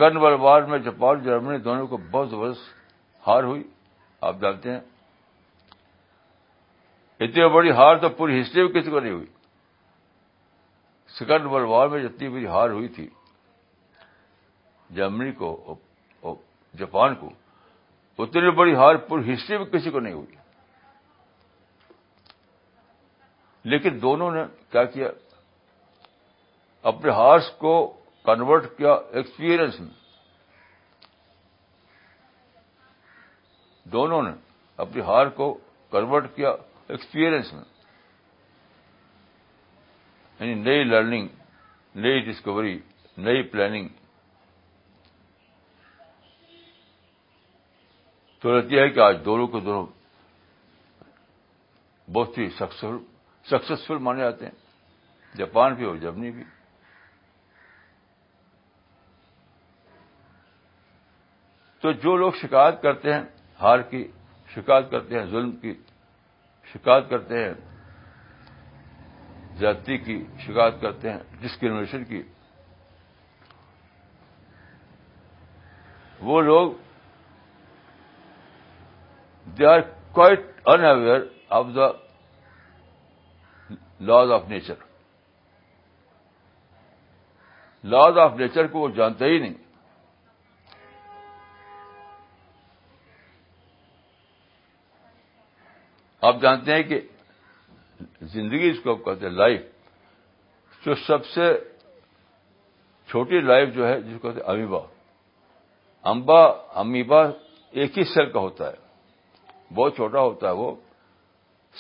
ورلڈ 0.01 0.40
وار 0.40 0.62
میں 0.71 0.79
جاپان 0.79 1.23
جرمنی 1.23 1.59
دونوں 1.62 1.87
کو 1.87 1.97
بہت 2.11 2.31
زبردست 2.31 3.27
ہار 3.27 3.45
ہوئی 3.45 3.62
آپ 4.31 4.40
جانتے 4.40 4.71
ہیں 4.73 4.81
اتنی 7.25 7.49
بڑی 7.55 7.71
ہار 7.79 7.97
تو 8.03 8.09
پوری 8.18 8.40
ہسٹری 8.40 8.62
میں 8.64 8.81
کسی 8.81 8.90
کو 8.90 9.01
نہیں 9.01 9.12
ہوئی 9.12 9.27
ورلڈ 11.31 11.66
وار 11.71 11.88
میں 11.88 12.01
جتنی 12.09 12.29
بڑی 12.29 12.47
ہار 12.47 12.71
ہوئی 12.71 12.88
تھی 12.95 13.09
جرمنی 14.94 15.33
کو 15.38 15.74
جاپان 16.78 17.14
کو 17.20 17.31
اتنی 18.22 18.50
بڑی 18.57 18.74
ہار 18.74 18.94
پوری 19.09 19.33
ہسٹری 19.33 19.57
میں 19.59 19.64
کسی 19.72 19.90
کو 19.90 20.00
نہیں 20.00 20.12
ہوئی 20.14 20.37
لیکن 23.70 24.00
دونوں 24.02 24.31
نے 24.35 24.40
کیا 24.72 24.85
کیا 24.94 25.09
اپنے 26.90 27.11
ہارس 27.16 27.50
کو 27.59 27.74
کنورٹ 28.24 28.64
کیا 28.76 28.92
ایکسپیرئنس 29.18 29.78
میں 29.81 29.88
دونوں 33.92 34.22
نے 34.22 34.31
اپنی 34.85 35.02
ہار 35.07 35.26
کو 35.40 35.52
کنورٹ 35.92 36.35
کیا 36.37 36.50
ایکسپیرئنس 36.88 37.52
میں 37.52 37.62
یعنی 40.40 40.55
نئی 40.62 40.85
لرننگ 40.85 41.28
نئی 42.05 42.20
ڈسکوری 42.31 42.78
نئی 43.18 43.42
پلاننگ 43.50 43.88
تو 48.42 48.57
رہتی 48.57 48.78
ہے 48.78 48.88
کہ 48.90 49.00
آج 49.00 49.16
دونوں 49.24 49.46
کے 49.46 49.61
دونوں 49.64 49.85
بہت 52.14 52.38
ہی 52.38 52.48
سکسیسفل 52.59 53.98
مانے 54.07 54.20
جاتے 54.20 54.44
ہیں 54.46 55.37
جاپان 55.38 55.74
بھی 55.74 55.85
اور 55.87 55.96
جرمنی 55.96 56.31
بھی 56.38 56.44
تو 61.83 61.92
جو 62.02 62.16
لوگ 62.16 62.33
شکایت 62.42 62.83
کرتے 62.83 63.12
ہیں 63.12 63.22
ہار 63.61 63.78
کی 63.90 64.07
شکایت 64.55 64.90
کرتے 64.90 65.18
ہیں 65.18 65.24
ظلم 65.31 65.50
کی 65.61 65.72
شکایت 66.72 67.09
کرتے 67.11 67.44
ہیں 67.44 67.52
جاتی 69.61 69.96
کی 70.05 70.22
شکایت 70.46 70.81
کرتے 70.81 71.11
ہیں 71.12 71.18
ڈسکریمنیشن 71.40 72.05
کی 72.12 72.22
وہ 76.31 76.40
لوگ 76.42 76.72
they 79.59 79.67
are 79.67 79.81
quite 80.17 80.41
unaware 80.85 81.21
of 81.59 81.67
the 81.77 81.87
laws 84.11 84.31
of 84.33 84.49
nature 84.49 84.75
laws 87.93 88.19
of 88.19 88.35
nature 88.38 88.67
کو 88.73 88.81
وہ 88.81 88.88
جانتے 88.97 89.25
ہی 89.33 89.38
نہیں 89.38 89.55
آپ 96.29 96.41
جانتے 96.43 96.75
ہیں 96.75 96.83
کہ 96.88 97.01
زندگی 98.33 98.71
اس 98.71 98.77
کو 98.83 98.91
آپ 98.91 99.05
کہتے 99.05 99.27
ہیں 99.27 99.33
لائف 99.35 99.61
جو 100.85 100.95
سب 101.07 101.25
سے 101.35 101.53
چھوٹی 103.11 103.41
لائف 103.41 103.75
جو 103.75 103.87
ہے 103.88 104.01
جس 104.01 104.21
کو 104.21 104.29
کہتے 104.31 104.41
ہیں 104.41 104.51
امیبا 104.53 104.79
امبا 106.11 106.41
امیبا 106.81 107.21
ایک 107.27 107.99
ہی 107.99 108.05
سیل 108.15 108.31
کا 108.33 108.38
ہوتا 108.41 108.71
ہے 108.71 108.82
بہت 109.74 109.96
چھوٹا 109.96 110.20
ہوتا 110.20 110.46
ہے 110.48 110.52
وہ 110.62 110.74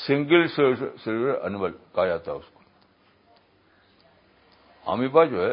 سنگل 0.06 0.46
سلور 0.54 1.34
انول 1.48 1.72
کہا 1.94 2.06
جاتا 2.06 2.32
ہے 2.32 2.36
اس 2.36 2.44
کو 2.54 2.60
امیبا 4.92 5.24
جو 5.32 5.40
ہے 5.46 5.52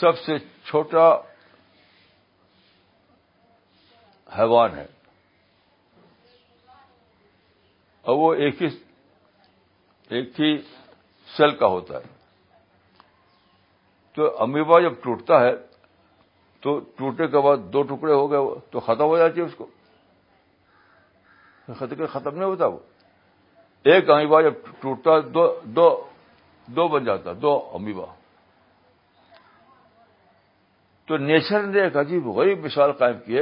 سب 0.00 0.18
سے 0.24 0.38
چھوٹا 0.70 1.08
حیوان 4.38 4.74
ہے 4.78 4.86
اور 8.10 8.16
وہ 8.18 8.32
ایک 8.44 8.62
ہی 8.62 8.68
ایک 10.16 10.40
ہی 10.40 10.56
سیل 11.36 11.54
کا 11.58 11.66
ہوتا 11.74 11.98
ہے 11.98 12.12
تو 14.14 14.26
امیبا 14.42 14.80
جب 14.80 14.94
ٹوٹتا 15.02 15.40
ہے 15.44 15.52
تو 16.62 16.78
ٹوٹنے 16.96 17.26
کے 17.30 17.40
بعد 17.46 17.72
دو 17.72 17.82
ٹکڑے 17.94 18.12
ہو 18.12 18.30
گئے 18.30 18.58
تو 18.70 18.80
ختم 18.88 19.08
ہو 19.12 19.16
جاتی 19.18 19.40
ہے 19.40 19.46
اس 19.46 19.54
کو 19.58 19.66
خط 21.72 21.92
ختم 22.12 22.34
نہیں 22.36 22.44
ہوتا 22.48 22.66
وہ 22.66 22.78
ایک 23.92 24.10
امیبا 24.10 24.40
جب 24.42 24.52
ٹوٹتا 24.80 25.18
دو 25.20 25.30
دو 25.30 25.54
دو 25.64 25.88
دو 26.76 26.86
بن 26.88 27.04
جاتا 27.04 27.30
امیبا 27.76 28.04
تو 31.06 31.16
نیچر 31.16 31.62
نے 31.62 31.80
ایک 31.82 31.96
عجیب 31.96 32.26
غریب 32.36 32.64
مثال 32.64 32.92
قائم 33.00 33.18
کیے 33.26 33.40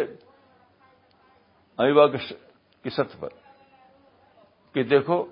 امیبا 1.78 2.06
کی 2.16 2.90
سطح 2.96 3.20
پر 3.20 3.28
کہ 4.74 4.82
دیکھو 4.90 5.24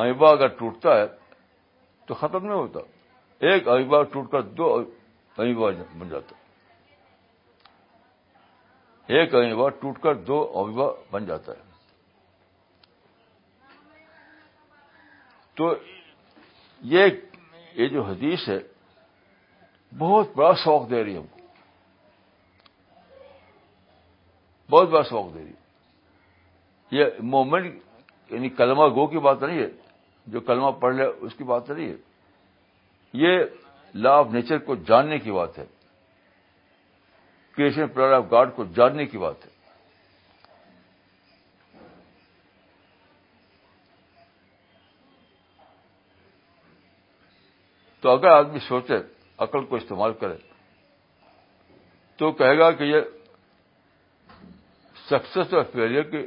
امیبا 0.00 0.30
اگر 0.30 0.48
ٹوٹتا 0.58 0.96
ہے 0.98 1.06
تو 2.06 2.14
ختم 2.14 2.44
نہیں 2.46 2.56
ہوتا 2.56 2.80
ایک 3.52 3.68
امیبا 3.68 4.02
ٹوٹ 4.12 4.30
کر 4.30 4.42
دو 4.58 4.74
امیبا 4.76 5.70
بن 5.98 6.08
جاتا 6.08 6.44
ایک 9.14 9.34
اینو 9.34 9.68
ٹوٹ 9.80 9.98
کر 10.02 10.14
دو 10.28 10.38
اویوا 10.60 10.90
بن 11.10 11.24
جاتا 11.26 11.52
ہے 11.58 11.64
تو 15.56 15.74
یہ 16.94 17.86
جو 17.92 18.02
حدیث 18.04 18.48
ہے 18.48 18.58
بہت 19.98 20.36
بڑا 20.36 20.52
شوق 20.64 20.88
دے 20.90 21.02
رہی 21.04 21.12
ہے 21.14 21.18
ہم 21.18 21.26
کو 21.34 21.44
بہت 24.70 24.88
بڑا 24.90 25.02
شوق 25.10 25.32
دے 25.34 25.42
رہی 25.44 25.52
ہے 25.52 26.96
یہ 26.98 27.20
مومنٹ 27.36 27.78
یعنی 28.32 28.48
کلمہ 28.58 28.88
گو 28.94 29.06
کی 29.06 29.18
بات 29.28 29.42
نہیں 29.42 29.58
ہے 29.62 29.68
جو 30.34 30.40
کلمہ 30.46 30.70
پڑھ 30.80 30.94
لے 30.94 31.04
اس 31.04 31.34
کی 31.38 31.44
بات 31.44 31.70
نہیں 31.70 31.88
ہے 31.88 33.24
یہ 33.26 33.38
لا 34.02 34.16
آف 34.18 34.26
نیچر 34.32 34.58
کو 34.68 34.74
جاننے 34.88 35.18
کی 35.18 35.32
بات 35.32 35.58
ہے 35.58 35.64
کریشن 37.56 37.86
پلان 37.94 38.12
آف 38.14 38.24
گاڈ 38.30 38.54
کو 38.56 38.64
جاننے 38.76 39.04
کی 39.06 39.18
بات 39.18 39.44
ہے 39.44 39.54
تو 48.00 48.10
اگر 48.10 48.30
آدمی 48.38 48.58
سوچے 48.68 48.94
عقل 49.44 49.64
کو 49.68 49.76
استعمال 49.76 50.12
کرے 50.20 50.36
تو 52.18 52.30
کہے 52.32 52.58
گا 52.58 52.70
کہ 52.72 52.84
یہ 52.84 53.00
سکسیس 55.08 55.52
اور 55.54 55.64
فیلئر 55.72 56.02
کی 56.10 56.26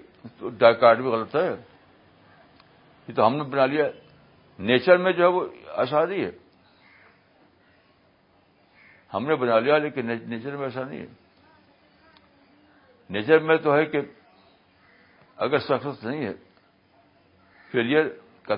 ڈائکارڈ 0.57 0.99
بھی 1.01 1.09
غلط 1.11 1.35
ہے 1.35 1.45
یہ 3.07 3.13
تو 3.15 3.25
ہم 3.27 3.35
نے 3.35 3.43
بنا 3.51 3.65
لیا 3.65 3.85
نیچر 4.69 4.97
میں 5.05 5.11
جو 5.17 5.23
ہے 5.23 5.27
وہ 5.37 5.45
آسانی 5.83 6.23
ہے 6.25 6.31
ہم 9.13 9.27
نے 9.27 9.35
بنا 9.43 9.59
لیا 9.59 9.77
لیکن 9.85 10.11
نیچر 10.29 10.55
میں 10.55 10.65
ایسا 10.65 10.83
نہیں 10.83 10.99
ہے 10.99 11.05
نیچر 13.13 13.39
میں 13.49 13.55
تو 13.63 13.75
ہے 13.75 13.85
کہ 13.91 14.01
اگر 15.45 15.59
سکسیس 15.67 16.03
نہیں 16.03 16.25
ہے 16.25 16.33
فیلئر 17.71 18.07
کا 18.47 18.55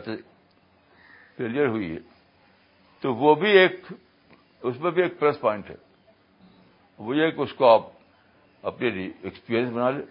فیلئر 1.38 1.68
ہوئی 1.68 1.92
ہے 1.92 2.00
تو 3.02 3.14
وہ 3.16 3.34
بھی 3.44 3.52
ایک 3.58 3.86
اس 4.62 4.80
میں 4.82 4.92
بھی 4.98 5.02
ایک 5.02 5.20
پلس 5.20 5.40
پوائنٹ 5.42 5.70
ہے 5.70 5.76
وہ 7.06 7.16
یہ 7.16 7.30
کہ 7.36 7.42
اس 7.42 7.54
کو 7.58 7.68
آپ 7.74 7.86
اپنے 8.72 8.90
لیے 8.96 9.12
ایکسپیرئنس 9.22 9.72
بنا 9.74 9.90
لیں 9.90 10.02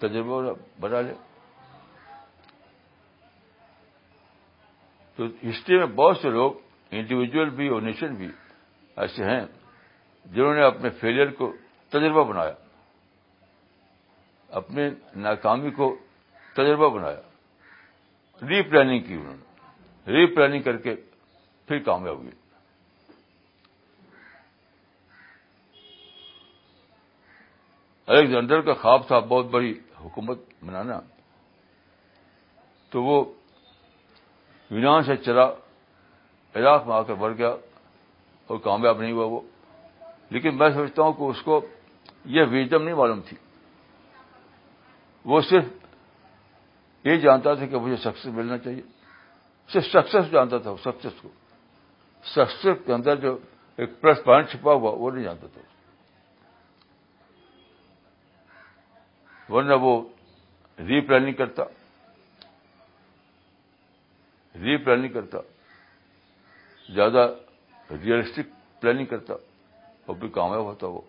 تجربہ 0.00 0.52
بنا 0.80 1.00
لیں 1.00 1.14
تو 5.16 5.26
ہسٹری 5.48 5.78
میں 5.78 5.86
بہت 5.94 6.16
سے 6.22 6.30
لوگ 6.30 6.52
انڈیویجل 6.98 7.50
بھی 7.56 7.68
اور 7.68 7.82
نیشن 7.82 8.14
بھی 8.16 8.28
ایسے 9.04 9.24
ہیں 9.24 9.40
جنہوں 10.34 10.54
نے 10.54 10.62
اپنے 10.66 10.90
فیلئر 11.00 11.30
کو 11.40 11.52
تجربہ 11.92 12.24
بنایا 12.32 12.52
اپنے 14.56 14.88
ناکامی 15.22 15.70
کو 15.76 15.94
تجربہ 16.56 16.88
بنایا 16.98 18.46
ری 18.48 18.62
پلاننگ 18.68 19.00
کی 19.06 19.14
انہوں 19.14 19.36
نے 19.36 20.12
ری 20.12 20.26
پلاننگ 20.34 20.62
کر 20.62 20.76
کے 20.84 20.94
پھر 21.68 21.78
کامیاب 21.86 22.16
ہوئی 22.18 22.30
الیگزینڈر 28.06 28.60
کا 28.66 28.74
خواب 28.82 29.06
تھا 29.06 29.18
بہت 29.18 29.46
بڑی 29.50 29.72
حکومت 30.00 30.38
بنانا 30.64 30.98
تو 32.90 33.02
وہ 33.04 33.22
یونان 34.70 35.02
سے 35.04 35.16
چلا 35.24 35.44
عراق 36.60 36.86
میں 36.86 36.94
آ 36.94 37.00
کر 37.08 37.14
بڑھ 37.14 37.36
گیا 37.38 37.48
اور 38.46 38.58
کامیاب 38.64 39.00
نہیں 39.00 39.12
ہوا 39.12 39.26
وہ 39.32 39.40
لیکن 40.30 40.56
میں 40.58 40.68
سمجھتا 40.70 41.02
ہوں 41.02 41.12
کہ 41.18 41.22
اس 41.30 41.42
کو 41.44 41.60
یہ 42.36 42.44
ویزم 42.50 42.82
نہیں 42.82 42.94
معلوم 42.94 43.20
تھی 43.28 43.36
وہ 45.32 45.40
صرف 45.48 47.06
یہ 47.06 47.16
جانتا 47.22 47.52
تھا 47.54 47.66
کہ 47.72 47.78
مجھے 47.86 47.96
سکسیس 48.02 48.32
ملنا 48.34 48.56
چاہیے 48.66 48.82
صرف 49.72 49.84
سکسیس 49.86 50.28
جانتا 50.32 50.58
تھا 50.66 50.70
وہ 50.72 50.76
سکسیس 50.84 51.16
کو 51.22 51.28
سکسیس 52.34 52.76
کے 52.86 52.92
اندر 52.92 53.16
جو 53.24 53.32
ایک 53.82 53.90
پلس 54.00 54.20
پوائنٹ 54.24 54.44
چھپا 54.50 54.72
ہوا 54.74 54.90
وہ 54.98 55.08
نہیں 55.10 55.24
جانتا 55.24 55.46
تھا 55.54 55.62
ورنہ 59.52 59.74
وہ 59.82 59.92
ری 60.88 60.98
پلاننگ 61.10 61.36
کرتا 61.42 61.62
ری 64.64 64.72
پلاننگ 64.84 65.12
کرتا 65.12 65.38
زیادہ 66.94 67.22
ریئلسٹک 67.90 68.46
پلاننگ 68.80 69.08
کرتا 69.14 69.34
بھی 70.20 70.28
کامیاب 70.34 70.62
ہوتا 70.64 70.84
وہ 70.92 71.00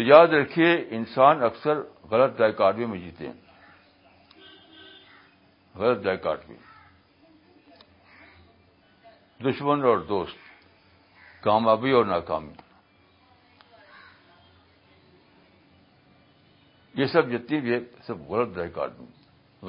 تو 0.00 0.04
یاد 0.06 0.26
رکھیے 0.34 0.68
انسان 0.96 1.42
اکثر 1.44 1.80
غلط 2.10 2.38
دائیکاڈو 2.38 2.86
میں 2.88 2.98
جیتے 2.98 3.26
ہیں 3.26 3.32
غلط 5.78 6.04
دائکاٹو 6.04 6.52
دشمن 9.48 9.84
اور 9.90 9.98
دوست 10.12 11.42
کامیابی 11.44 11.90
اور 11.98 12.04
ناکامی 12.12 12.52
یہ 17.02 17.06
سب 17.12 17.30
جتنی 17.32 17.60
بھی 17.60 17.72
ہے 17.74 17.78
سب 18.06 18.20
غلط 18.30 18.56
دائکاٹوں 18.56 19.06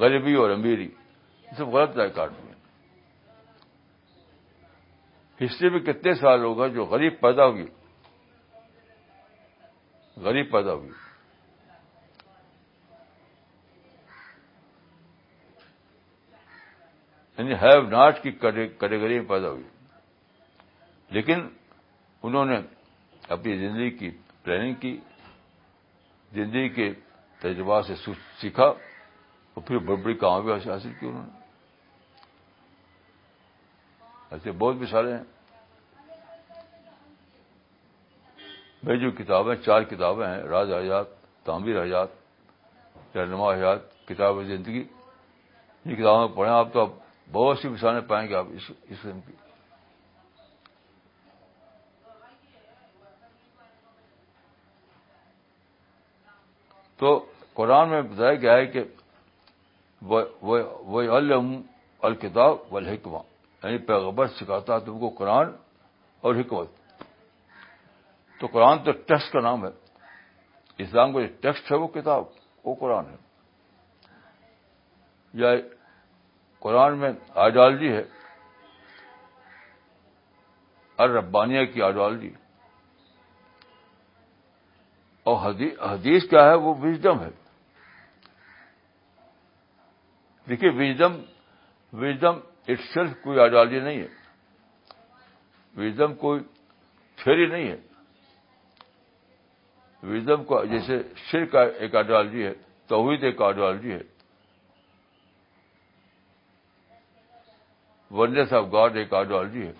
غریبی 0.04 0.34
اور 0.44 0.50
امیری 0.56 0.84
یہ 1.42 1.56
سب 1.58 1.68
غلط 1.76 1.96
دائکاڈوں 1.96 2.44
میں 2.46 2.56
ہسٹری 5.46 5.70
میں 5.76 5.80
کتنے 5.92 6.14
سال 6.24 6.44
ہوگا 6.44 6.66
جو 6.78 6.84
غریب 6.96 7.20
پیدا 7.20 7.46
ہوگی 7.46 7.66
غریب 10.20 10.50
پیدا 10.52 10.74
ہوئی 10.74 10.90
یعنی 17.38 17.54
ہیو 17.62 17.80
ناٹ 17.90 18.22
کی 18.22 18.30
کیٹیگری 18.78 19.18
میں 19.18 19.28
پیدا 19.28 19.50
ہوئی 19.50 19.62
لیکن 21.16 21.46
انہوں 22.22 22.44
نے 22.44 22.56
اپنی 23.34 23.56
زندگی 23.58 23.90
کی 23.98 24.10
پلاننگ 24.42 24.74
کی 24.80 24.96
زندگی 26.34 26.68
کے 26.74 26.92
تجربات 27.40 27.86
سے 27.86 27.94
سیکھا 28.40 28.64
اور 28.64 29.62
پھر 29.66 29.78
بڑی 29.86 30.02
بڑی 30.02 30.14
کامیابی 30.18 30.70
حاصل 30.70 30.92
کی 31.00 31.06
انہوں 31.06 31.26
نے 31.26 31.40
ایسے 34.34 34.52
بہت 34.58 34.76
بھی 34.76 34.86
سارے 34.90 35.16
ہیں 35.16 35.24
میری 38.82 38.98
جو 38.98 39.10
کتابیں 39.18 39.54
چار 39.64 39.82
کتابیں 39.90 40.26
ہیں 40.26 40.38
راز 40.50 40.70
حیات 40.72 41.06
تعمیر 41.46 41.82
حیات 41.82 43.16
رہنما 43.16 43.52
حیات 43.52 43.80
کتاب 44.08 44.42
زندگی 44.46 44.82
یہ 45.84 45.94
کتابوں 45.94 46.26
میں 46.28 46.36
پڑھیں 46.36 46.52
آپ 46.52 46.72
تو 46.72 46.80
آپ 46.80 46.88
بہت 47.32 47.58
سی 47.58 47.68
مثالیں 47.68 48.00
پائیں 48.08 48.28
گے 48.28 48.34
آپ 48.36 48.46
اس 48.56 48.66
قسم 48.88 49.20
کی 49.26 49.32
تو 57.00 57.18
قرآن 57.54 57.88
میں 57.90 58.02
بتایا 58.02 58.34
گیا 58.42 58.56
ہے 58.56 58.66
کہ 58.74 58.82
وہ 60.02 61.08
الم 61.16 61.54
الکتاب 62.08 62.56
و 62.74 62.80
یعنی 62.80 63.78
پیغبر 63.86 64.26
سکھاتا 64.40 64.78
تم 64.86 64.98
کو 65.00 65.08
قرآن 65.18 65.50
اور 66.24 66.34
حکمت 66.36 66.80
تو 68.42 68.48
قرآن 68.52 68.78
تو 68.84 68.92
ٹیکسٹ 69.08 69.32
کا 69.32 69.40
نام 69.40 69.64
ہے 69.64 69.68
اسلام 70.82 71.10
کا 71.12 71.18
جو 71.20 71.26
ٹیکسٹ 71.40 71.66
ہے 71.72 71.76
وہ 71.78 71.86
کتاب 71.96 72.22
وہ 72.64 72.72
قرآن 72.78 73.04
ہے 73.10 73.16
یا 75.42 75.50
قرآن 76.66 76.92
میں 76.98 77.10
آئیڈیالوجی 77.42 77.90
ہے 77.96 78.04
ربانیہ 81.14 81.62
کی 81.74 81.78
آئیڈیالوجی 81.82 82.30
اور 85.30 85.36
حدیث 85.84 86.20
کیا 86.30 86.42
ہے 86.48 86.54
وہ 86.66 86.72
وزڈم 86.82 87.16
ہے 87.20 87.28
دیکھیے 90.48 90.70
وزڈم 90.80 91.12
وزڈم 92.02 92.34
اٹ 92.72 92.78
سیلف 92.92 93.12
کوئی 93.22 93.36
آئیڈیالوجی 93.46 93.80
نہیں 93.88 94.00
ہے 94.02 94.10
وزڈم 95.86 96.10
کوئی 96.26 96.38
تھیری 97.24 97.46
نہیں 97.56 97.68
ہے 97.70 97.76
وزم 100.10 100.44
کو 100.44 100.64
جیسے 100.70 100.98
شیر 101.30 101.44
کا 101.50 101.62
ایک 101.62 101.94
آئیڈیالوجی 101.96 102.42
ہے 102.46 102.52
توحید 102.88 103.24
ایک 103.24 103.42
آئیڈیالوجی 103.42 103.92
ہے 103.92 104.00
ونڈرس 108.18 108.52
آف 108.52 108.64
گاڈ 108.72 108.96
ایک 108.96 109.14
آئیڈیالوجی 109.14 109.66
ہے 109.66 109.72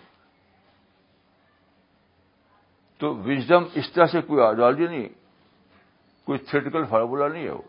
تو 2.98 3.14
وزڈم 3.24 3.64
اس 3.78 3.92
طرح 3.92 4.06
سے 4.12 4.20
کوئی 4.26 4.42
آئیڈیالوجی 4.46 4.87
نہیں 4.87 5.08
کوئی 6.26 6.38
تھریٹیکل 6.50 6.85
فارمولا 6.90 7.28
نہیں 7.28 7.44
ہے 7.44 7.50
وہ 7.50 7.62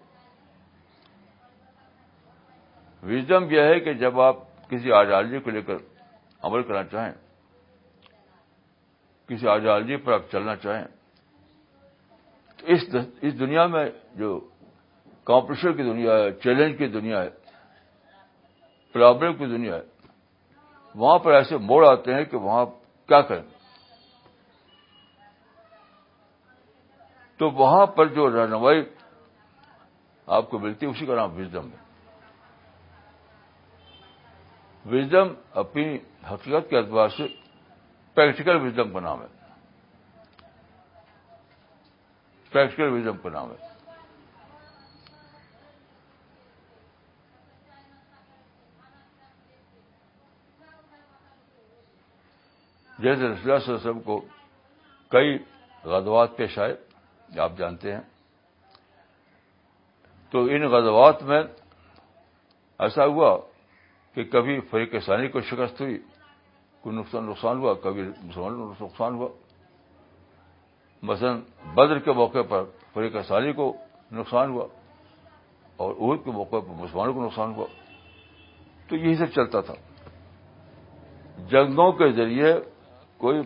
وزڈم 3.10 3.52
یہ 3.52 3.62
ہے 3.70 3.80
کہ 3.88 3.94
جب 4.06 4.20
آپ 4.22 4.46
کسی 4.70 4.92
آئیڈیالوجی 4.98 5.40
کو 5.44 5.50
لے 5.52 5.62
کر 5.72 5.78
عمل 6.44 6.64
کرنا 6.64 6.84
چاہیں 6.92 7.12
کسی 9.28 9.48
آئیڈیالوجی 9.48 9.98
پر 10.06 10.14
آپ 10.14 10.32
چلنا 10.32 10.56
چاہیں 10.56 10.86
اس 12.72 13.40
دنیا 13.40 13.66
میں 13.68 13.86
جو 14.18 14.40
کمپٹیشن 15.26 15.74
کی 15.78 15.84
دنیا 15.84 16.14
ہے 16.18 16.32
چیلنج 16.44 16.78
کی 16.78 16.88
دنیا 16.92 17.22
ہے 17.24 17.30
پرابلم 18.94 19.34
کی 19.38 19.46
دنیا 19.56 19.76
ہے 19.76 19.82
وہاں 21.00 21.18
پر 21.20 21.34
ایسے 21.34 21.58
موڑ 21.70 21.86
آتے 21.88 22.14
ہیں 22.14 22.24
کہ 22.32 22.38
وہاں 22.38 22.66
کیا 23.08 23.22
کریں 23.30 23.42
تو 27.38 27.50
وہاں 27.62 27.86
پر 27.98 28.08
جو 28.16 28.30
رہنمائی 28.32 28.84
آپ 30.36 30.50
کو 30.50 30.60
ملتی 30.60 30.86
اسی 30.86 31.06
کا 31.06 31.16
نام 31.16 31.38
وزڈم 31.40 31.68
ہے 31.72 31.82
وزڈم 34.96 35.34
اپنی 35.64 35.88
حقیقت 36.32 36.70
کے 36.70 36.78
اعتبار 36.78 37.10
سے 37.18 37.28
پریکٹیکل 38.14 38.62
وزڈم 38.66 38.94
کا 38.94 39.00
نام 39.00 39.22
ہے 39.22 39.28
کا 42.54 43.30
نام 43.34 43.52
ہے 43.52 43.72
جیسے 53.04 53.28
رسول 53.28 53.52
اللہ 53.52 53.70
وسلم 53.72 54.00
کو 54.02 54.20
کئی 55.12 55.38
غذا 55.92 56.26
پیش 56.36 56.58
آئے 56.66 56.76
آپ 57.42 57.52
جانتے 57.58 57.94
ہیں 57.94 58.02
تو 60.32 60.44
ان 60.56 60.64
غزوات 60.72 61.22
میں 61.32 61.42
ایسا 62.86 63.06
ہوا 63.06 63.38
کہ 64.14 64.24
کبھی 64.36 64.60
فریق 64.70 64.96
ثانی 65.06 65.28
کو 65.36 65.42
شکست 65.50 65.82
ہوئی 65.82 65.98
کوئی 66.82 66.96
نقصان 66.98 67.26
نقصان 67.26 67.58
ہوا 67.58 67.74
کبھی 67.84 68.04
مسلمانوں 68.22 68.74
کو 68.78 68.84
نقصان 68.86 69.16
ہوا 69.16 69.28
مثلا 71.10 71.34
بدر 71.78 72.00
کے 72.06 72.12
موقع 72.18 72.42
پر 72.50 72.64
پوری 72.94 73.10
کسانی 73.14 73.52
کو 73.54 73.66
نقصان 74.20 74.50
ہوا 74.52 74.68
اور 75.82 75.94
عہد 75.96 76.24
کے 76.26 76.32
موقع 76.32 76.60
پر 76.68 76.74
مسلمانوں 76.82 77.14
کو 77.14 77.24
نقصان 77.26 77.54
ہوا 77.56 77.66
تو 78.88 78.96
یہی 78.96 79.16
سب 79.18 79.34
چلتا 79.36 79.62
تھا 79.70 79.74
جنگوں 81.52 81.92
کے 82.02 82.12
ذریعے 82.22 82.54
کوئی 83.24 83.42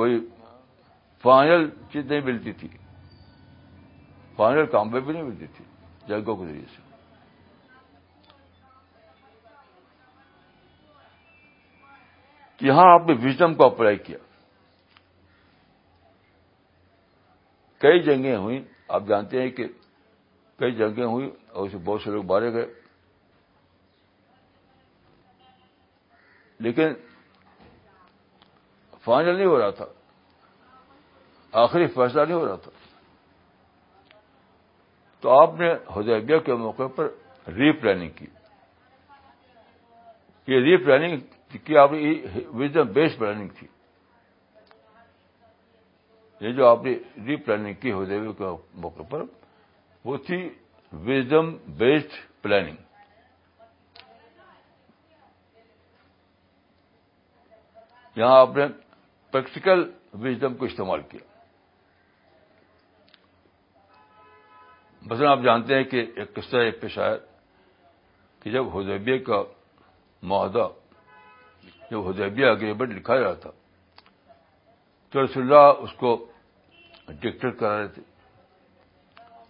کوئی 0.00 0.18
فائنل 1.22 1.68
چیز 1.92 2.04
نہیں 2.10 2.20
ملتی 2.30 2.52
تھی 2.60 2.68
فائنل 4.36 4.66
کام 4.72 4.88
بھی 4.90 5.12
نہیں 5.12 5.22
ملتی 5.22 5.46
تھی 5.56 5.64
جنگوں 6.08 6.36
کے 6.36 6.46
ذریعے 6.46 6.64
سے 6.76 6.90
یہاں 12.68 12.82
آپ 12.92 13.06
نے 13.06 13.14
وزڈم 13.24 13.54
کو 13.60 13.64
اپلائی 13.64 13.96
کیا 14.08 14.18
کئی 17.84 18.02
جنگیں 18.02 18.36
ہوئیں 18.36 18.60
آپ 18.96 19.06
جانتے 19.08 19.40
ہیں 19.42 19.48
کہ 19.56 19.66
کئی 20.58 20.74
جنگیں 20.80 21.04
ہوئی 21.04 21.30
اور 21.52 21.66
اسے 21.66 21.76
بہت 21.84 22.00
سے 22.02 22.10
لوگ 22.10 22.24
مارے 22.32 22.52
گئے 22.52 22.66
لیکن 26.66 26.92
فائنل 29.04 29.36
نہیں 29.36 29.46
ہو 29.46 29.58
رہا 29.58 29.70
تھا 29.80 29.84
آخری 31.62 31.86
فیصلہ 31.94 32.24
نہیں 32.24 32.34
ہو 32.36 32.44
رہا 32.46 32.56
تھا 32.66 32.70
تو 35.20 35.30
آپ 35.40 35.54
نے 35.60 35.72
حدیبیہ 35.96 36.38
کے 36.46 36.54
موقع 36.62 36.86
پر 36.96 37.10
ری 37.58 37.72
پلاننگ 37.80 38.10
کی 38.18 38.26
یہ 40.52 40.60
ری 40.66 40.76
پلاننگ 40.84 41.20
آپ 41.80 41.92
نے 41.92 42.12
وزڈم 42.58 42.92
بیس 42.92 43.16
پلاننگ 43.18 43.48
تھی 43.58 43.66
یہ 46.40 46.52
جو 46.52 46.66
آپ 46.68 46.84
نے 46.84 46.92
ری 47.26 47.36
پلاننگ 47.44 47.74
کی 47.80 47.92
ہو 47.92 48.04
دیوی 48.04 48.32
کے 48.38 48.44
موقع 48.82 49.02
پر 49.10 49.22
وہ 50.04 50.16
تھی 50.26 50.48
وزڈم 51.06 51.56
بیسڈ 51.78 52.12
پلاننگ 52.42 52.76
یہاں 58.16 58.40
آپ 58.40 58.56
نے 58.56 58.66
پریکٹیکل 59.32 59.90
وزڈم 60.22 60.54
کو 60.56 60.64
استعمال 60.64 61.00
کیا 61.10 61.20
مثلا 65.10 65.30
آپ 65.30 65.38
جانتے 65.44 65.74
ہیں 65.76 65.84
کہ 65.90 66.04
ایک 66.16 66.34
قصہ 66.34 66.56
ایک 66.64 66.80
پیشہ 66.80 67.00
آیا 67.00 67.16
کہ 68.42 68.50
جب 68.50 68.76
حدیبیہ 68.76 69.18
کا 69.24 69.42
معاہدہ 70.32 70.68
جو 71.92 72.00
حدیبیہ 72.08 72.72
بٹ 72.80 72.88
لکھا 72.98 73.14
رہا 73.20 73.32
تھا 73.40 73.50
تو 75.12 75.24
رسول 75.24 75.42
اللہ 75.42 75.80
اس 75.84 75.90
کو 76.00 76.10
ڈکٹر 77.22 77.50
کرا 77.60 77.76
رہے 77.78 77.88
تھے 77.96 78.02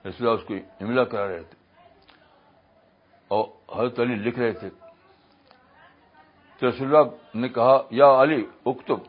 رسول 0.08 0.28
اللہ 0.28 0.40
اس 0.40 0.46
کو 0.48 0.54
املا 0.84 1.04
کرا 1.12 1.26
رہے 1.28 1.42
تھے 1.50 1.60
اور 3.36 3.44
حضرت 3.76 4.00
علی 4.04 4.14
لکھ 4.24 4.38
رہے 4.38 4.52
تھے 4.62 4.70
تو 6.58 6.68
رسول 6.68 6.86
اللہ 6.96 7.36
نے 7.44 7.48
کہا 7.60 7.76
یا 8.00 8.10
علی 8.22 8.42
اکتب 8.72 9.00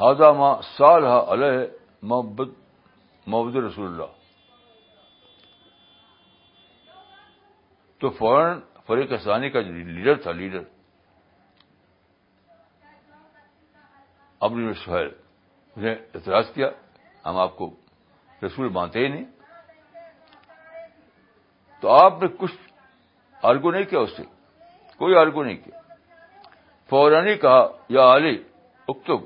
ہاضا 0.00 0.32
ماں 0.42 0.52
سال 0.76 1.04
ہا 1.12 1.16
علیہ 1.32 1.64
محبت 2.12 2.48
محبد 3.26 3.56
رسول 3.70 3.86
اللہ 3.86 4.12
تو 8.00 8.10
فوراً 8.20 8.58
فریق 8.86 9.12
ثانی 9.24 9.48
کا 9.50 9.60
جو 9.66 9.72
لیڈر 9.72 10.16
تھا 10.22 10.32
لیڈر 10.40 10.62
سہیل 14.48 15.08
نے 15.82 15.90
اعتراض 16.14 16.46
کیا 16.54 16.66
ہم 17.24 17.36
آپ 17.38 17.56
کو 17.56 17.68
رسول 18.42 18.68
مانتے 18.72 19.04
ہی 19.04 19.08
نہیں 19.12 19.24
تو 21.80 21.90
آپ 21.92 22.22
نے 22.22 22.28
کچھ 22.38 22.52
آرگو 23.50 23.70
نہیں 23.70 23.84
کیا 23.90 24.00
اس 24.00 24.16
سے 24.16 24.22
کوئی 24.98 25.14
آرگو 25.20 25.42
نہیں 25.44 25.56
کیا 25.64 25.80
فورا 26.90 27.20
کہا 27.40 27.66
یا 27.96 28.04
علی 28.16 28.36
اکتب 28.88 29.24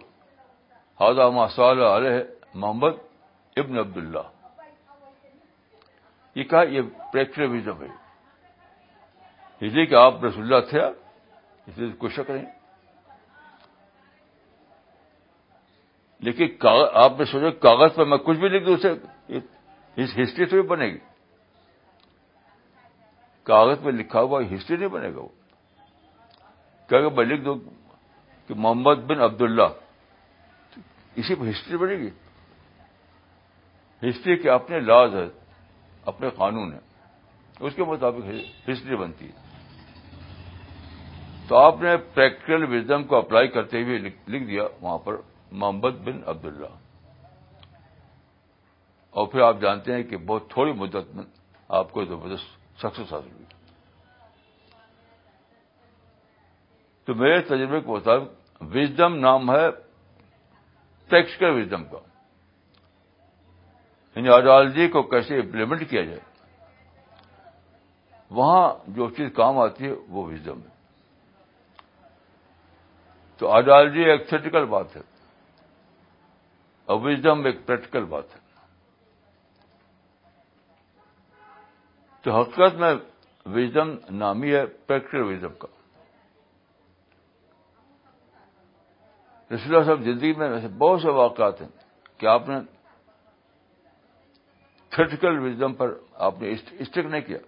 ہاضا 1.01 1.29
ما 1.37 1.47
علیہ 1.71 2.19
محمد 2.55 2.95
ابن 3.63 3.79
عبداللہ 3.79 4.23
یہ 6.35 6.45
کہا 6.51 6.63
یہ 6.77 6.83
پریکٹم 7.13 7.55
ہے 7.83 7.87
اس 9.61 9.73
لیے 9.73 9.87
کہ 9.87 9.95
آپ 10.03 10.25
رسول 10.25 10.55
تھے 10.71 10.81
اس 10.85 11.79
لیے 11.79 11.91
کوئی 11.99 12.13
شک 12.17 12.31
نہیں 12.31 12.45
لیکن 16.27 16.67
آپ 17.03 17.19
نے 17.19 17.25
سوچا 17.33 17.51
کاغذ 17.61 17.95
پر 17.97 18.05
میں 18.05 18.19
کچھ 18.25 18.39
بھی 18.39 18.49
لکھ 18.49 18.65
دوں 18.67 18.75
اسے 18.77 18.93
اس 20.03 20.17
ہسٹری 20.23 20.45
تو 20.47 20.61
بھی 20.61 20.67
بنے 20.69 20.87
گی 20.93 20.99
کاغذ 23.51 23.83
پہ 23.85 23.91
لکھا 23.91 24.21
ہوا 24.21 24.41
ہسٹری 24.55 24.77
نہیں 24.77 24.89
بنے 24.89 25.13
گا 25.15 25.21
وہ 25.21 25.29
کیا 26.89 27.01
کہ 27.01 27.15
میں 27.17 27.25
لکھ 27.25 27.45
دوں 27.45 27.55
کہ 28.47 28.55
محمد 28.55 29.05
بن 29.11 29.21
عبد 29.23 29.43
اللہ 29.43 30.77
اسی 31.23 31.35
پہ 31.35 31.49
ہسٹری 31.51 31.77
بنے 31.77 31.97
گی 32.03 32.09
ہسٹری 34.09 34.37
کے 34.43 34.51
اپنے 34.51 34.81
لاز 34.81 35.15
ہے 35.15 35.27
اپنے 36.13 36.31
قانون 36.37 36.73
ہے 36.73 36.79
اس 37.67 37.75
کے 37.77 37.85
مطابق 37.85 38.29
ہسٹری 38.69 38.97
بنتی 38.97 39.27
ہے 39.29 39.47
تو 41.49 41.57
آپ 41.57 41.81
نے 41.83 41.97
پریکٹیکل 42.15 42.63
وزڈم 42.75 43.05
کو 43.11 43.17
اپلائی 43.17 43.49
کرتے 43.49 43.83
ہوئے 43.83 43.99
لکھ 43.99 44.43
دیا 44.49 44.63
وہاں 44.81 44.99
پر 45.05 45.17
محمد 45.53 46.05
بن 46.05 46.23
عبداللہ 46.29 46.75
اور 49.19 49.27
پھر 49.27 49.41
آپ 49.43 49.61
جانتے 49.61 49.95
ہیں 49.95 50.03
کہ 50.11 50.17
بہت 50.27 50.49
تھوڑی 50.51 50.73
مدت 50.81 51.15
میں 51.17 51.25
آپ 51.79 51.93
کو 51.93 52.05
زبردست 52.05 52.81
سکسیس 52.83 53.13
حاصل 53.13 53.31
ہوئی 53.33 53.45
تو 57.05 57.15
میرے 57.21 57.41
تجربے 57.49 57.81
کے 57.81 57.91
مطابق 57.91 58.63
وزڈم 58.75 59.15
نام 59.19 59.51
ہے 59.51 59.69
ٹیکس 61.11 61.37
کا 61.39 61.47
یعنی 64.17 64.31
کا 64.43 64.87
کو 64.93 65.03
کیسے 65.11 65.39
امپلیمنٹ 65.41 65.89
کیا 65.91 66.03
جائے 66.05 66.21
وہاں 68.39 68.69
جو 68.97 69.09
چیز 69.17 69.29
کام 69.37 69.59
آتی 69.59 69.85
ہے 69.85 69.91
وہ 70.09 70.25
وزڈم 70.31 70.61
ہے 70.63 70.77
تو 73.39 73.51
آئیڈیالوجی 73.53 74.11
ایک 74.11 74.29
تھریٹیکل 74.29 74.65
بات 74.71 74.97
ہے 74.97 75.01
اور 76.93 77.01
وزڈم 77.05 77.45
ایک 77.47 77.57
پریکٹیکل 77.67 78.05
بات 78.11 78.35
ہے 78.35 78.39
تو 82.23 82.33
حقیقت 82.39 82.77
میں 82.83 82.93
وزڈم 83.57 83.91
نامی 84.19 84.55
ہے 84.55 84.65
پریکٹیکل 84.87 85.23
وزڈم 85.31 85.53
کا 85.65 85.69
رسول 89.55 89.75
اللہ 89.75 89.85
صاحب 89.87 90.03
زندگی 90.05 90.33
میں 90.39 90.49
ویسے 90.51 90.69
بہت 90.85 91.01
سے 91.03 91.11
واقعات 91.19 91.61
ہیں 91.63 91.69
کہ 92.19 92.27
آپ 92.37 92.49
نے 92.49 92.59
تھریٹیکل 94.95 95.39
وزڈم 95.45 95.75
پر 95.83 95.95
آپ 96.29 96.41
نے 96.43 96.53
اسٹک 96.55 97.07
نہیں 97.13 97.21
کیا 97.29 97.39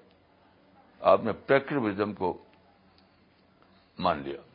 آپ 1.15 1.25
نے 1.25 1.33
پریکٹیکل 1.47 1.85
وزڈم 1.87 2.13
کو 2.23 2.37
مان 4.07 4.23
لیا 4.29 4.50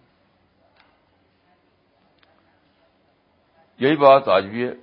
یہی 3.84 3.96
بات 4.02 4.28
آج 4.30 4.46
بھی 4.50 4.64
ہے 4.68 4.74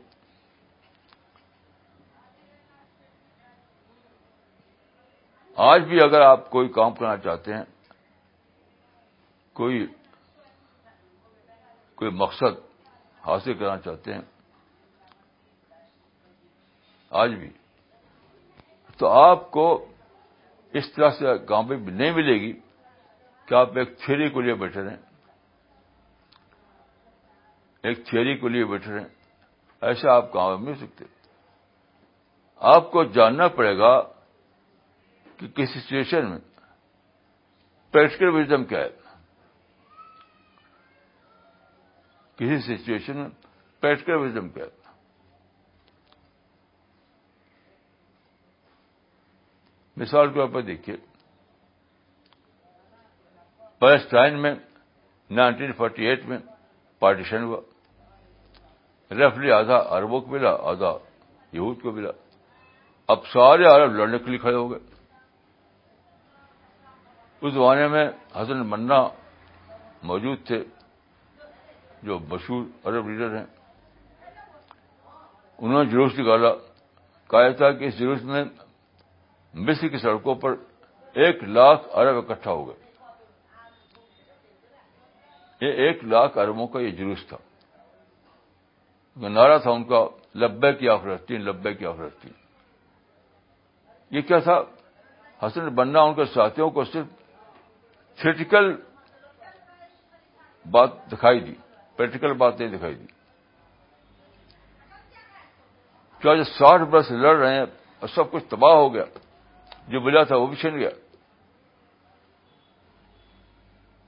آج 5.68 5.82
بھی 5.88 6.00
اگر 6.02 6.20
آپ 6.20 6.50
کوئی 6.50 6.68
کام 6.72 6.94
کرنا 6.94 7.16
چاہتے 7.24 7.54
ہیں 7.54 7.62
کوئی 9.60 9.84
کوئی 11.96 12.10
مقصد 12.16 12.58
حاصل 13.26 13.54
کرنا 13.54 13.76
چاہتے 13.84 14.14
ہیں 14.14 14.20
آج 17.22 17.34
بھی 17.40 17.48
تو 18.98 19.08
آپ 19.22 19.50
کو 19.50 19.64
اس 20.80 20.92
طرح 20.94 21.10
سے 21.18 21.36
کامیابی 21.48 21.90
نہیں 21.92 22.12
ملے 22.14 22.38
گی 22.40 22.52
کہ 23.48 23.54
آپ 23.54 23.76
ایک 23.78 23.96
تھیری 24.04 24.28
کو 24.30 24.40
لیے 24.40 24.54
بیٹھے 24.64 24.82
رہیں 24.84 24.96
ایک 27.88 28.04
تھیوری 28.06 28.36
کو 28.38 28.48
لیے 28.48 28.64
بیٹھے 28.70 28.98
ایسا 29.86 30.12
آپ 30.16 30.32
کام 30.32 30.64
مل 30.64 30.74
سکتے 30.80 31.04
آپ 32.74 32.90
کو 32.90 33.02
جاننا 33.16 33.46
پڑے 33.58 33.76
گا 33.78 33.98
کہ 35.36 35.46
کسی 35.54 35.80
سچویشن 35.80 36.30
میں 36.30 36.38
پریکٹیکل 37.92 38.28
وزڈم 38.34 38.64
کیا 38.64 38.80
ہے 38.80 38.90
کسی 42.36 42.58
سچویشن 42.76 43.16
میں 43.20 43.28
پریکٹیکل 43.80 44.16
وزڈم 44.24 44.48
کیا 44.54 44.64
ہے 44.64 44.80
مثال 50.02 50.28
کے 50.28 50.34
طور 50.34 50.48
پر 50.52 50.62
دیکھیے 50.66 50.96
پیلسٹائن 53.80 54.40
میں 54.42 54.54
نائنٹین 55.40 55.72
فورٹی 55.76 56.06
ایٹ 56.06 56.24
میں 56.28 56.38
پارٹیشن 56.98 57.42
ہوا 57.42 57.60
رفلی 59.10 59.50
آدھا 59.52 59.76
اربوں 59.96 60.20
کو 60.20 60.30
ملا 60.30 60.50
آدھا 60.70 60.92
یہود 61.52 61.80
کو 61.82 61.92
ملا 61.92 62.10
اب 63.12 63.26
سارے 63.32 63.64
عرب 63.74 63.94
لڑنے 63.96 64.18
کے 64.18 64.30
لیے 64.30 64.38
کھڑے 64.38 64.54
ہو 64.54 64.70
گئے 64.70 64.78
اس 67.46 67.52
زمانے 67.52 67.86
میں 67.94 68.06
حسن 68.40 68.66
منا 68.70 69.02
موجود 70.10 70.46
تھے 70.46 70.62
جو 72.02 72.18
مشہور 72.28 72.64
عرب 72.88 73.08
لیڈر 73.08 73.36
ہیں 73.36 73.44
انہوں 75.58 75.82
نے 75.84 75.90
جلوس 75.90 76.18
نکالا 76.18 76.52
کہا 77.30 77.48
تھا 77.56 77.70
کہ 77.78 77.84
اس 77.84 77.98
جلوس 77.98 78.22
میں 78.30 78.44
مصر 79.66 79.88
کی 79.88 79.98
سڑکوں 80.02 80.34
پر 80.42 80.54
ایک 81.22 81.42
لاکھ 81.44 81.88
ارب 81.98 82.16
اکٹھا 82.18 82.50
ہو 82.50 82.66
گئے 82.68 82.80
یہ 85.66 85.86
ایک 85.86 86.04
لاکھ 86.12 86.38
اربوں 86.44 86.66
کا 86.66 86.80
یہ 86.80 86.90
جلوس 86.98 87.26
تھا 87.28 87.36
جو 89.16 89.28
نعرہ 89.28 89.58
تھا 89.62 89.70
ان 89.70 89.84
کا 89.88 90.04
لبے 90.40 90.72
کی 90.76 90.88
آفرستیں 90.88 91.38
لبے 91.38 91.72
کی 91.74 91.86
آفرستیں 91.86 92.30
یہ 94.16 94.20
کیا 94.28 94.38
تھا 94.46 94.58
حسن 95.46 95.68
بننا 95.74 96.00
ان 96.02 96.14
کے 96.14 96.24
ساتھیوں 96.34 96.68
کو 96.70 96.84
صرف 96.84 97.06
تھریٹیکل 98.20 98.74
بات 100.72 100.90
دکھائی 101.12 101.40
دی 101.40 101.54
پریکٹیکل 101.96 102.32
بات 102.42 102.60
نہیں 102.60 102.76
دکھائی 102.76 102.94
دی 102.94 103.06
کیا 106.22 106.34
جو 106.36 106.44
ساٹھ 106.56 106.82
برس 106.90 107.10
لڑ 107.10 107.36
رہے 107.36 107.54
ہیں 107.54 107.64
اور 108.00 108.08
سب 108.14 108.30
کچھ 108.32 108.44
تباہ 108.48 108.72
ہو 108.74 108.92
گیا 108.94 109.04
جو 109.88 110.00
بلا 110.00 110.22
تھا 110.24 110.36
وہ 110.36 110.46
بھی 110.46 110.56
چھن 110.56 110.78
گیا 110.78 110.90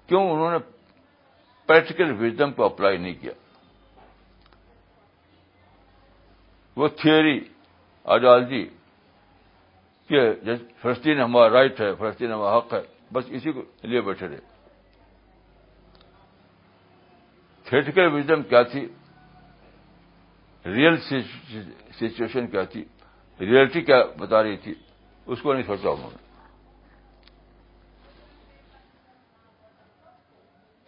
کیوں 0.09 0.23
انہوں 0.31 0.51
نے 0.51 0.59
پریکٹیکل 1.67 2.13
وزڈم 2.23 2.53
کو 2.53 2.65
اپلائی 2.65 2.97
نہیں 2.97 3.15
کیا 3.21 3.33
وہ 6.77 6.89
تھیوری 7.03 7.39
کہ 10.09 10.19
کے 10.45 10.55
فلسطین 10.81 11.21
ہمارا 11.21 11.53
رائٹ 11.53 11.81
ہے 11.81 11.93
فلسطین 11.99 12.33
ہمارا 12.33 12.57
حق 12.57 12.73
ہے 12.75 12.81
بس 13.13 13.25
اسی 13.37 13.53
کو 13.53 13.63
لیے 13.83 14.01
بیٹھے 14.09 14.27
رہے 14.29 14.39
تھیٹیکل 17.69 18.13
وزڈم 18.15 18.43
کیا 18.49 18.63
تھی 18.73 18.87
ریئل 20.75 20.97
سچویشن 21.09 22.47
کیا 22.51 22.65
تھی 22.73 22.85
ریئلٹی 23.41 23.81
کیا 23.85 24.03
بتا 24.19 24.43
رہی 24.43 24.57
تھی 24.65 24.75
اس 25.33 25.43
کو 25.43 25.53
نہیں 25.53 25.63
سوچا 25.67 25.89
انہوں 25.91 26.11
نے 26.11 26.23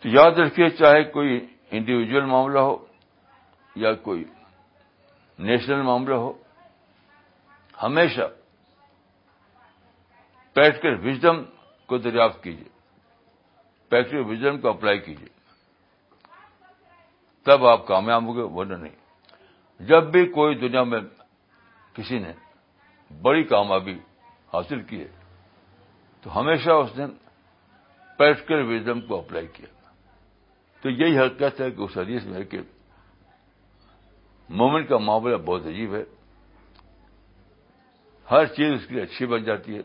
تو 0.03 0.09
یاد 0.17 0.39
رکھیے 0.39 0.69
چاہے 0.79 1.03
کوئی 1.17 1.39
انڈیویجل 1.77 2.25
معاملہ 2.33 2.59
ہو 2.69 2.77
یا 3.85 3.93
کوئی 4.09 4.25
نیشنل 5.45 5.83
معاملہ 5.83 6.15
ہو 6.15 6.33
ہمیشہ 7.83 8.27
پریکٹیکل 10.55 10.97
وزڈم 11.07 11.43
کو 11.89 11.99
دریافت 12.05 12.43
کیجیے 12.43 12.69
پریکٹیکل 13.89 14.25
وزڈم 14.31 14.61
کو 14.61 14.69
اپلائی 14.69 14.99
کیجیے 14.99 15.29
تب 17.45 17.67
آپ 17.67 17.87
کامیاب 17.87 18.25
ہوں 18.29 18.37
گے 18.37 18.43
ورنہ 18.55 18.75
نہیں 18.77 18.95
جب 19.89 20.11
بھی 20.13 20.25
کوئی 20.33 20.55
دنیا 20.59 20.83
میں 20.93 21.01
کسی 21.95 22.19
نے 22.19 22.33
بڑی 23.23 23.45
کامیابی 23.53 23.99
حاصل 24.53 24.83
کی 24.89 25.01
ہے 25.01 25.09
تو 26.23 26.39
ہمیشہ 26.39 26.71
اس 26.83 26.97
نے 26.99 27.07
پریکٹیکل 28.19 28.63
وزڈم 28.73 29.01
کو 29.07 29.19
اپلائی 29.19 29.47
کیا 29.53 29.67
تو 30.83 30.91
یہی 30.91 31.19
حقیقت 31.19 31.61
ہے 31.61 31.71
کہ 31.71 31.81
اس 31.83 31.97
حدیث 31.99 32.25
میں 32.27 32.43
کہ 32.51 32.61
مومن 34.49 34.87
کا 34.87 34.99
معاملہ 34.99 35.37
بہت 35.47 35.67
عجیب 35.67 35.95
ہے 35.95 36.03
ہر 38.31 38.45
چیز 38.57 38.73
اس 38.73 38.87
کی 38.89 39.01
اچھی 39.01 39.27
بن 39.27 39.43
جاتی 39.45 39.77
ہے 39.77 39.83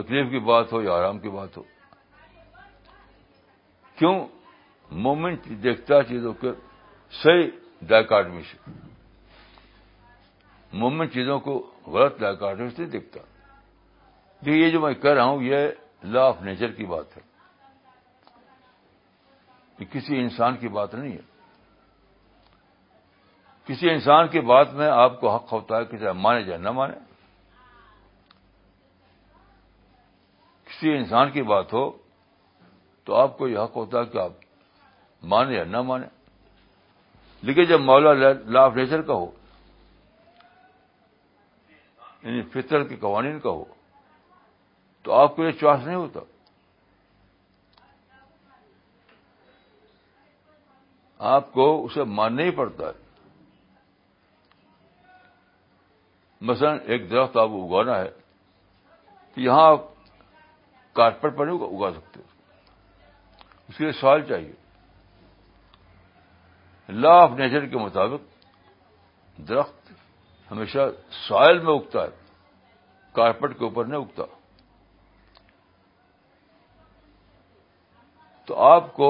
تکلیف 0.00 0.30
کی 0.30 0.38
بات 0.44 0.72
ہو 0.72 0.80
یا 0.82 0.92
آرام 0.92 1.18
کی 1.18 1.28
بات 1.30 1.56
ہو 1.56 1.62
کیوں 3.98 4.14
مومن 5.02 5.34
دیکھتا 5.62 6.02
چیزوں 6.08 6.32
کے 6.40 6.50
صحیح 7.22 7.50
ڈائک 7.88 8.12
سے 8.50 8.70
مومن 10.78 11.10
چیزوں 11.10 11.38
کو 11.40 11.54
غلط 11.92 12.18
ڈائک 12.20 12.42
آڈمی 12.42 12.68
سے 12.76 12.84
دیکھتا 12.92 13.20
کہ 14.44 14.50
یہ 14.50 14.70
جو 14.70 14.80
میں 14.80 14.92
کہہ 15.02 15.10
رہا 15.14 15.24
ہوں 15.24 15.42
یہ 15.42 15.66
لا 16.14 16.26
آف 16.28 16.42
نیچر 16.42 16.72
کی 16.72 16.86
بات 16.86 17.16
ہے 17.16 17.22
کسی 19.92 20.18
انسان 20.20 20.56
کی 20.56 20.68
بات 20.78 20.94
نہیں 20.94 21.12
ہے 21.16 21.32
کسی 23.66 23.90
انسان 23.90 24.26
کی 24.28 24.40
بات 24.48 24.72
میں 24.78 24.88
آپ 24.90 25.20
کو 25.20 25.30
حق 25.34 25.52
ہوتا 25.52 25.76
ہے 25.78 25.84
کسی 25.90 26.12
مانے 26.20 26.42
جائے 26.44 26.58
نہ 26.60 26.70
مانے 26.78 26.94
کسی 30.68 30.92
انسان 30.96 31.30
کی 31.30 31.42
بات 31.52 31.72
ہو 31.72 31.88
تو 33.04 33.14
آپ 33.20 33.36
کو 33.38 33.48
یہ 33.48 33.58
حق 33.58 33.76
ہوتا 33.76 34.00
ہے 34.00 34.04
کہ 34.12 34.18
آپ 34.18 34.32
مانے 35.32 35.56
یا 35.56 35.64
نہ 35.64 35.80
مانے 35.90 36.06
لیکن 37.46 37.64
جب 37.68 37.80
مولا 37.80 38.12
لا 38.14 38.62
آف 38.64 38.76
نیچر 38.76 39.02
کا 39.06 39.14
ہو 39.14 39.30
یعنی 42.22 42.42
فطر 42.52 42.84
کے 42.88 42.96
قوانین 43.00 43.38
کا 43.40 43.50
ہو 43.50 43.64
تو 45.04 45.12
آپ 45.14 45.34
کو 45.36 45.44
یہ 45.44 45.52
چوائس 45.60 45.86
نہیں 45.86 45.96
ہوتا 45.96 46.20
آپ 51.34 51.52
کو 51.52 51.84
اسے 51.84 52.04
ماننا 52.20 52.42
ہی 52.42 52.50
پڑتا 52.60 52.86
ہے 52.86 53.02
مثلا 56.50 56.72
ایک 56.94 57.08
درخت 57.10 57.36
آپ 57.36 57.48
کو 57.50 57.60
اگانا 57.66 57.96
ہے 58.00 58.08
تو 59.34 59.40
یہاں 59.40 59.66
آپ 59.66 59.84
کارپیٹ 60.96 61.36
پر 61.36 61.46
نہیں 61.46 61.62
اگا 61.76 61.90
سکتے 61.92 62.20
اس 63.68 63.76
کے 63.76 63.84
لیے 63.84 63.92
سال 64.00 64.24
چاہیے 64.28 64.52
لا 67.02 67.12
آف 67.22 67.30
نیچر 67.38 67.66
کے 67.74 67.76
مطابق 67.84 68.26
درخت 69.48 69.92
ہمیشہ 70.50 70.88
سائل 71.28 71.58
میں 71.66 71.72
اگتا 71.74 72.02
ہے 72.02 73.14
کارپیٹ 73.18 73.58
کے 73.58 73.64
اوپر 73.64 73.84
نہیں 73.92 74.00
اگتا 74.00 74.22
تو 78.46 78.58
آپ 78.66 78.92
کو 78.94 79.08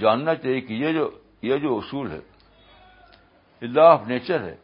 جاننا 0.00 0.34
چاہیے 0.44 0.60
کہ 0.68 0.72
یہ 0.84 0.92
جو 0.92 1.08
یہ 1.50 1.58
جو 1.66 1.76
اصول 1.78 2.10
ہے 2.10 3.66
لا 3.76 3.88
آف 3.92 4.06
نیچر 4.08 4.42
ہے 4.50 4.54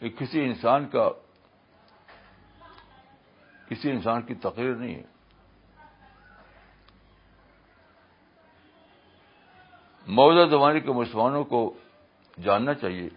کسی 0.00 0.40
انسان 0.44 0.86
کا 0.92 1.08
کسی 3.68 3.90
انسان 3.90 4.22
کی 4.26 4.34
تقریر 4.42 4.74
نہیں 4.74 4.94
ہے 4.94 5.12
موجودہ 10.16 10.48
زمانے 10.50 10.80
کے 10.80 10.92
مسلمانوں 10.92 11.44
کو 11.52 11.62
جاننا 12.44 12.74
چاہیے 12.74 13.08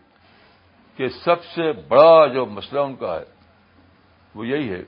کہ 0.98 1.08
سب 1.24 1.44
سے 1.46 1.72
بڑا 1.88 2.26
جو 2.34 2.46
مسئلہ 2.46 2.80
ان 2.80 2.96
کا 2.96 3.16
ہے 3.20 3.26
وہ 4.36 4.48
یہی 4.48 4.70
ہے 4.74 4.82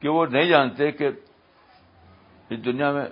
کہ 0.00 0.08
وہ 0.08 0.24
نہیں 0.30 0.48
جانتے 0.48 0.90
کہ 0.92 1.08
اس 2.50 2.64
دنیا 2.64 2.90
میں 2.92 3.04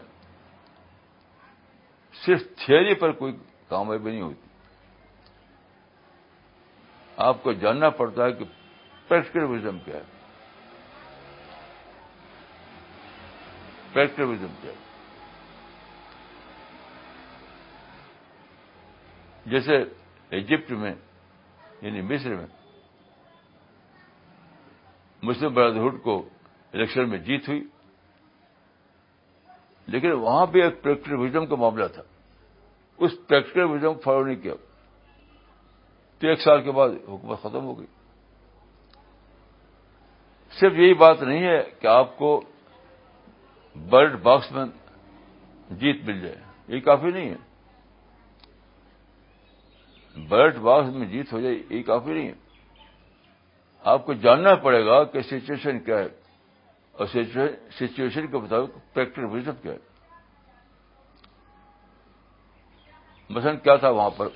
صرف 2.24 2.42
تھیری 2.64 2.94
پر 3.00 3.12
کوئی 3.22 3.36
کامیابی 3.68 4.10
نہیں 4.10 4.22
ہوتی 4.22 4.45
آپ 7.24 7.42
کو 7.42 7.52
جاننا 7.60 7.88
پڑتا 7.98 8.24
ہے 8.24 8.32
کہ 8.38 8.44
پیسم 9.08 9.78
کیا 9.84 9.96
ہے 9.98 10.06
کیا 14.16 14.50
ہے 14.64 14.74
جیسے 19.50 19.76
ایجپٹ 20.36 20.70
میں 20.80 20.94
یعنی 21.82 22.00
مصر 22.02 22.34
میں 22.36 22.46
مسلم 25.22 25.54
برادرہڈ 25.54 26.00
کو 26.02 26.18
الیکشن 26.72 27.08
میں 27.10 27.18
جیت 27.28 27.48
ہوئی 27.48 27.62
لیکن 29.94 30.10
وہاں 30.12 30.46
بھی 30.52 30.62
ایک 30.62 30.82
پیکٹوزم 30.82 31.46
کا 31.46 31.56
معاملہ 31.56 31.86
تھا 31.94 32.02
اس 33.06 33.10
فالو 33.30 34.24
نہیں 34.24 34.36
کیا 34.42 34.54
تو 36.20 36.28
ایک 36.28 36.40
سال 36.42 36.62
کے 36.64 36.72
بعد 36.72 36.88
حکومت 37.08 37.40
ختم 37.42 37.64
ہو 37.64 37.78
گئی 37.78 37.86
صرف 40.60 40.76
یہی 40.78 40.94
بات 41.00 41.22
نہیں 41.22 41.42
ہے 41.46 41.62
کہ 41.80 41.86
آپ 41.86 42.16
کو 42.18 42.28
برڈ 43.90 44.14
باکس 44.22 44.50
میں 44.52 44.64
جیت 45.80 46.04
مل 46.04 46.20
جائے 46.20 46.34
یہ 46.74 46.80
کافی 46.84 47.10
نہیں 47.10 47.28
ہے 47.30 47.44
برڈ 50.28 50.56
باکس 50.68 50.94
میں 50.96 51.06
جیت 51.08 51.32
ہو 51.32 51.40
جائے 51.40 51.56
یہ 51.70 51.82
کافی 51.86 52.12
نہیں 52.12 52.28
ہے 52.28 52.34
آپ 53.92 54.06
کو 54.06 54.12
جاننا 54.22 54.54
پڑے 54.62 54.84
گا 54.86 55.02
کہ 55.12 55.20
سچویشن 55.30 55.78
کیا 55.84 55.98
ہے 55.98 56.08
اور 56.96 57.06
سچویشن 57.12 58.26
کے 58.30 58.36
مطابق 58.36 58.78
پریکٹیکل 58.94 59.24
وزٹ 59.36 59.62
کیا 59.62 59.72
ہے 59.72 59.94
مثلا 63.34 63.52
کیا 63.64 63.76
تھا 63.76 63.88
وہاں 63.90 64.10
پر 64.16 64.28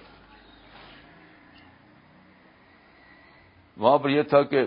وہاں 3.82 3.98
پر 3.98 4.08
یہ 4.10 4.22
تھا 4.30 4.40
کہ 4.52 4.64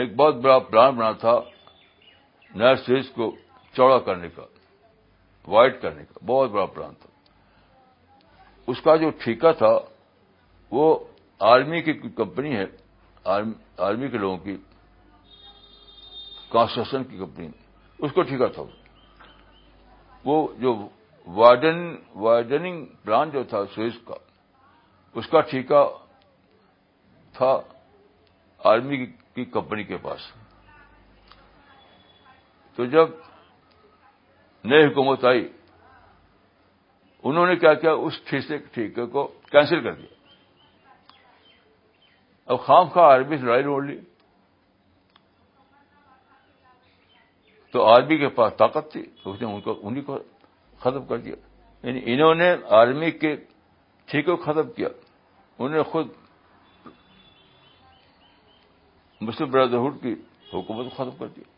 ایک 0.00 0.14
بہت 0.16 0.34
بڑا 0.42 0.58
پلان 0.72 0.94
بنا 0.96 1.10
تھا 1.22 1.38
نیا 2.54 2.74
سیریز 2.84 3.10
کو 3.14 3.30
چوڑا 3.76 3.98
کرنے 4.08 4.28
کا 4.36 4.42
وائٹ 5.54 5.80
کرنے 5.82 6.04
کا 6.04 6.24
بہت 6.26 6.50
بڑا 6.50 6.64
پلان 6.74 6.94
تھا 7.00 7.08
اس 8.72 8.80
کا 8.84 8.94
جو 9.02 9.10
ٹھیکہ 9.24 9.52
تھا 9.58 9.70
وہ 10.76 10.84
آرمی 11.52 11.80
کی 11.88 11.92
کمپنی 12.20 12.54
ہے 12.56 12.64
آرمی 13.34 13.52
آرمی 13.88 14.08
کے 14.08 14.18
لوگوں 14.18 14.36
کی 14.46 14.56
کنسٹرکشن 16.52 17.04
کی 17.10 17.16
کمپنی 17.18 17.48
اس 17.98 18.12
کو 18.14 18.22
ٹھیکہ 18.30 18.46
تھا 18.54 18.62
وہ 20.24 20.46
جو 20.62 20.76
جونگ 22.50 22.84
پلان 23.04 23.30
جو 23.30 23.42
تھا 23.50 23.64
سوئس 23.74 23.94
کا 24.06 24.14
اس 25.20 25.26
کا 25.30 25.40
ٹھیکہ 25.52 25.84
تھا 27.36 27.50
آرمی 28.70 29.04
کی 29.34 29.44
کمپنی 29.56 29.82
کے 29.84 29.96
پاس 30.02 30.30
تو 32.76 32.84
جب 32.94 33.10
نئی 34.70 34.84
حکومت 34.84 35.24
آئی 35.32 35.46
انہوں 37.28 37.46
نے 37.46 37.56
کیا 37.62 37.72
کیا 37.82 37.92
اس 38.06 38.18
ٹھیک 38.30 38.72
ٹھیکے 38.74 39.06
کو 39.12 39.26
کینسل 39.52 39.80
کر 39.84 39.94
دیا 39.94 40.14
اب 42.54 42.60
خام 42.66 42.88
خواہ 42.94 43.12
آرمی 43.12 43.36
سے 43.36 43.44
لڑائی 43.44 43.62
لوڑ 43.62 43.82
لی 43.84 43.98
تو 47.72 47.84
آرمی 47.94 48.18
کے 48.18 48.28
پاس 48.36 48.52
طاقت 48.58 48.92
تھی 48.92 49.02
تو 49.22 49.30
اس 49.32 49.40
نے 49.40 49.46
ان 49.52 49.60
کو 49.60 49.78
انہیں 49.88 50.04
کو 50.04 50.18
ختم 50.84 51.04
کر 51.06 51.18
دیا 51.26 51.34
یعنی 51.88 52.00
انہوں 52.12 52.34
نے 52.42 52.54
آرمی 52.82 53.10
کے 53.24 53.34
ٹھیکے 53.36 54.30
کو 54.30 54.36
ختم 54.44 54.70
کیا 54.76 54.88
انہوں 54.92 55.76
نے 55.76 55.82
خود 55.94 56.08
مسلم 59.26 59.50
برادرہڈ 59.50 59.94
کی 60.02 60.12
حکومت 60.52 60.90
کو 60.90 60.94
ختم 60.96 61.16
کر 61.18 61.28
دیا 61.36 61.54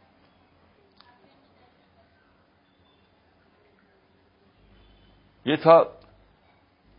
یہ 5.50 5.56
تھا 5.64 5.76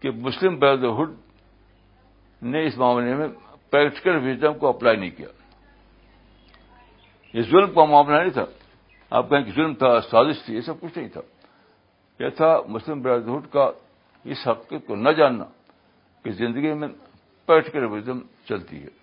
کہ 0.01 0.11
مسلم 0.27 0.59
برادرہڈ 0.59 1.13
نے 2.51 2.65
اس 2.65 2.77
معاملے 2.83 3.15
میں 3.21 3.27
پریکٹیکل 3.71 4.15
ویزم 4.25 4.57
کو 4.59 4.67
اپلائی 4.67 4.97
نہیں 4.99 5.09
کیا 5.17 5.27
یہ 7.33 7.41
ظلم 7.51 7.73
کا 7.73 7.85
معاملہ 7.93 8.19
نہیں 8.21 8.33
تھا 8.37 8.45
آپ 9.17 9.29
کہیں 9.29 9.43
کہ 9.43 9.51
ظلم 9.55 9.73
تھا 9.81 9.89
سازش 10.11 10.45
تھی 10.45 10.55
یہ 10.55 10.61
سب 10.69 10.79
کچھ 10.81 10.97
نہیں 10.97 11.09
تھا 11.17 11.21
یہ 12.23 12.29
تھا 12.37 12.51
مسلم 12.77 13.01
برادرہڈ 13.01 13.51
کا 13.53 13.69
اس 14.33 14.47
حقیقت 14.47 14.87
کو 14.87 14.95
نہ 15.03 15.09
جاننا 15.19 15.45
کہ 16.23 16.31
زندگی 16.43 16.73
میں 16.83 16.87
پریکٹیکل 17.47 17.85
ویزم 17.91 18.19
چلتی 18.47 18.83
ہے 18.83 18.97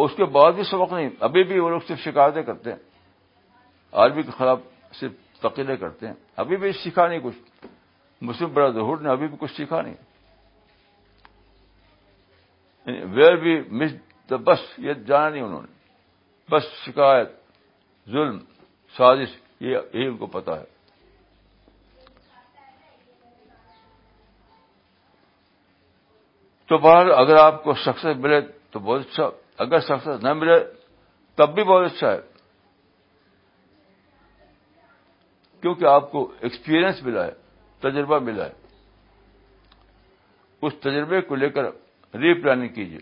اور 0.00 0.08
اس 0.08 0.14
کے 0.16 0.24
بعد 0.34 0.52
بھی 0.58 0.62
سبق 0.64 0.92
نہیں 0.92 1.08
ابھی 1.26 1.42
بھی 1.44 1.58
وہ 1.60 1.68
لوگ 1.70 1.80
صرف 1.86 1.98
شکایتیں 2.00 2.42
کرتے 2.42 2.72
ہیں 2.72 2.78
عربی 4.02 4.22
کے 4.22 4.30
خلاف 4.36 4.58
صرف 5.00 5.40
تقیلے 5.40 5.76
کرتے 5.76 6.06
ہیں 6.06 6.12
ابھی 6.44 6.56
بھی 6.62 6.70
سیکھا 6.82 7.06
نہیں 7.08 7.18
کچھ 7.24 7.64
مسلم 8.28 8.52
بڑا 8.54 8.68
ظہور 8.76 8.98
نے 9.06 9.10
ابھی 9.10 9.26
بھی 9.28 9.36
کچھ 9.40 9.52
سیکھا 9.56 9.80
نہیں 9.88 9.94
ویئر 13.16 13.36
بی 13.42 13.56
مس 13.82 13.92
دا 14.30 14.36
بس 14.46 14.60
یہ 14.86 14.92
جانا 15.10 15.28
نہیں 15.28 15.42
انہوں 15.42 15.62
نے 15.62 16.54
بس 16.54 16.68
شکایت 16.86 17.34
ظلم 18.12 18.38
سازش 18.96 19.36
یہ 19.66 19.76
یہی 19.76 20.06
ان 20.06 20.16
کو 20.22 20.26
پتا 20.38 20.58
ہے 20.60 22.08
تو 26.68 26.78
باہر 26.88 27.10
اگر 27.18 27.36
آپ 27.46 27.62
کو 27.64 27.74
سکسیس 27.84 28.16
ملے 28.24 28.40
تو 28.70 28.78
بہت 28.78 29.06
اچھا 29.06 29.28
اگر 29.64 29.80
سکسیز 29.86 30.22
نہ 30.24 30.32
ملے 30.32 30.58
تب 31.36 31.52
بھی 31.54 31.64
بہت 31.70 31.86
اچھا 31.90 32.10
ہے 32.12 32.20
کیونکہ 35.62 35.84
آپ 35.86 36.10
کو 36.12 36.22
ایکسپیرئنس 36.42 37.02
ملا 37.06 37.24
ہے 37.26 37.32
تجربہ 37.82 38.18
ملا 38.28 38.44
ہے 38.44 39.76
اس 40.66 40.72
تجربے 40.82 41.20
کو 41.28 41.34
لے 41.42 41.48
کر 41.56 41.64
ری 42.22 42.32
پلاننگ 42.42 42.72
کیجیے 42.74 42.98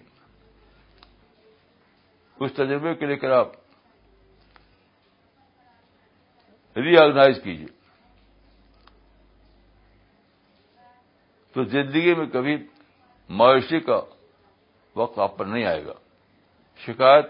اس 2.44 2.52
تجربے 2.56 2.94
کو 2.94 3.06
لے 3.12 3.16
کر 3.24 3.30
آپ 3.38 3.52
ری 6.86 6.96
آرگنائز 7.04 7.40
کیجیے 7.44 7.66
تو 11.54 11.64
زندگی 11.76 12.14
میں 12.14 12.26
کبھی 12.32 12.56
مویشی 13.40 13.80
کا 13.90 14.00
وقت 15.02 15.18
آپ 15.28 15.36
پر 15.38 15.46
نہیں 15.54 15.64
آئے 15.72 15.84
گا 15.86 15.92
شکایت 16.86 17.26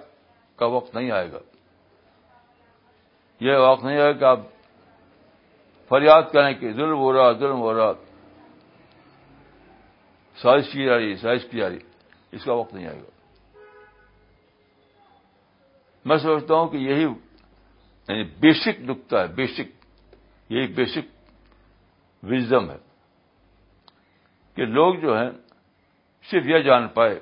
کا 0.59 0.67
وقت 0.77 0.95
نہیں 0.95 1.11
آئے 1.11 1.31
گا 1.33 1.39
یہ 3.45 3.57
وقت 3.67 3.85
نہیں 3.85 4.01
آئے 4.01 4.13
گا 4.13 4.19
کہ 4.19 4.25
آپ 4.25 4.41
فریاد 5.89 6.23
کریں 6.33 6.53
کہ 6.61 6.73
ظلم 6.73 6.97
ہو 6.99 7.13
رہا 7.13 7.31
ظلم 7.43 7.61
ہو 7.61 7.73
رہا 7.77 7.93
سازش 10.43 10.73
کی 10.73 10.85
جا 10.87 10.97
رہی 10.97 11.15
سازش 11.23 11.47
کی 11.51 11.59
جا 11.59 11.69
رہی 11.69 11.79
اس 12.37 12.45
کا 12.45 12.53
وقت 12.53 12.75
نہیں 12.75 12.87
آئے 12.87 12.99
گا 12.99 13.17
میں 16.09 16.17
سمجھتا 16.19 16.55
ہوں 16.55 16.69
کہ 16.69 16.77
یہی 16.77 17.03
یعنی 17.03 18.25
بیسک 18.41 18.81
نکتا 18.91 19.23
ہے 19.23 19.27
بیسک 19.41 19.73
یہی 20.53 20.67
بیسک 20.75 21.15
وزم 22.31 22.71
ہے 22.71 22.77
کہ 24.57 24.65
لوگ 24.77 24.95
جو 25.01 25.17
ہیں 25.19 25.31
صرف 26.31 26.47
یہ 26.49 26.63
جان 26.69 26.89
پائے 26.95 27.19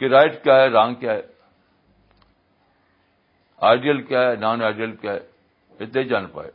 کہ 0.00 0.06
رائٹ 0.08 0.42
کیا 0.44 0.54
ہے 0.60 0.68
رانگ 0.72 0.94
کیا 1.00 1.12
ہے 1.12 1.22
آئیڈیل 3.70 4.00
کیا 4.10 4.20
ہے 4.28 4.36
نان 4.44 4.62
آئیڈیل 4.68 4.94
کیا 5.02 5.12
ہے 5.12 5.80
یہ 5.80 5.86
نہیں 5.94 6.04
جان 6.12 6.26
پائے 6.36 6.50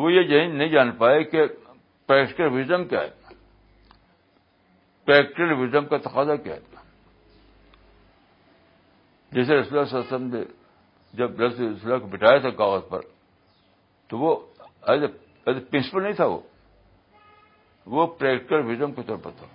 وہ 0.00 0.12
یہ 0.12 0.42
نہیں 0.46 0.68
جان 0.72 0.90
پائے 1.02 1.22
کہ 1.34 1.46
پریکٹیکل 2.10 2.52
وزم 2.58 2.84
کیا 2.88 3.00
ہے 3.02 3.34
پریکٹیکل 5.06 5.52
وزم 5.62 5.86
کا 5.92 5.96
تقاضا 6.08 6.36
کیا 6.46 6.54
ہے 6.54 6.76
جیسے 9.38 9.58
رسول 9.60 9.78
اللہ 9.78 9.96
وسلم 9.98 10.26
نے 10.34 10.42
جب 11.20 11.40
رسول 11.40 11.72
اللہ 11.84 11.96
کو 12.04 12.16
بٹھایا 12.16 12.38
تھا 12.44 12.50
کاغذ 12.62 12.88
پر 12.90 13.00
تو 14.10 14.18
وہ 14.18 14.38
ایز 14.92 15.02
اے 15.04 15.18
پرنسپل 15.52 16.02
نہیں 16.02 16.20
تھا 16.22 16.26
وہ 17.96 18.06
پریکٹیکل 18.18 18.70
وزم 18.70 18.92
کے 18.92 19.02
طور 19.10 19.16
پر 19.26 19.30
تھا 19.38 19.46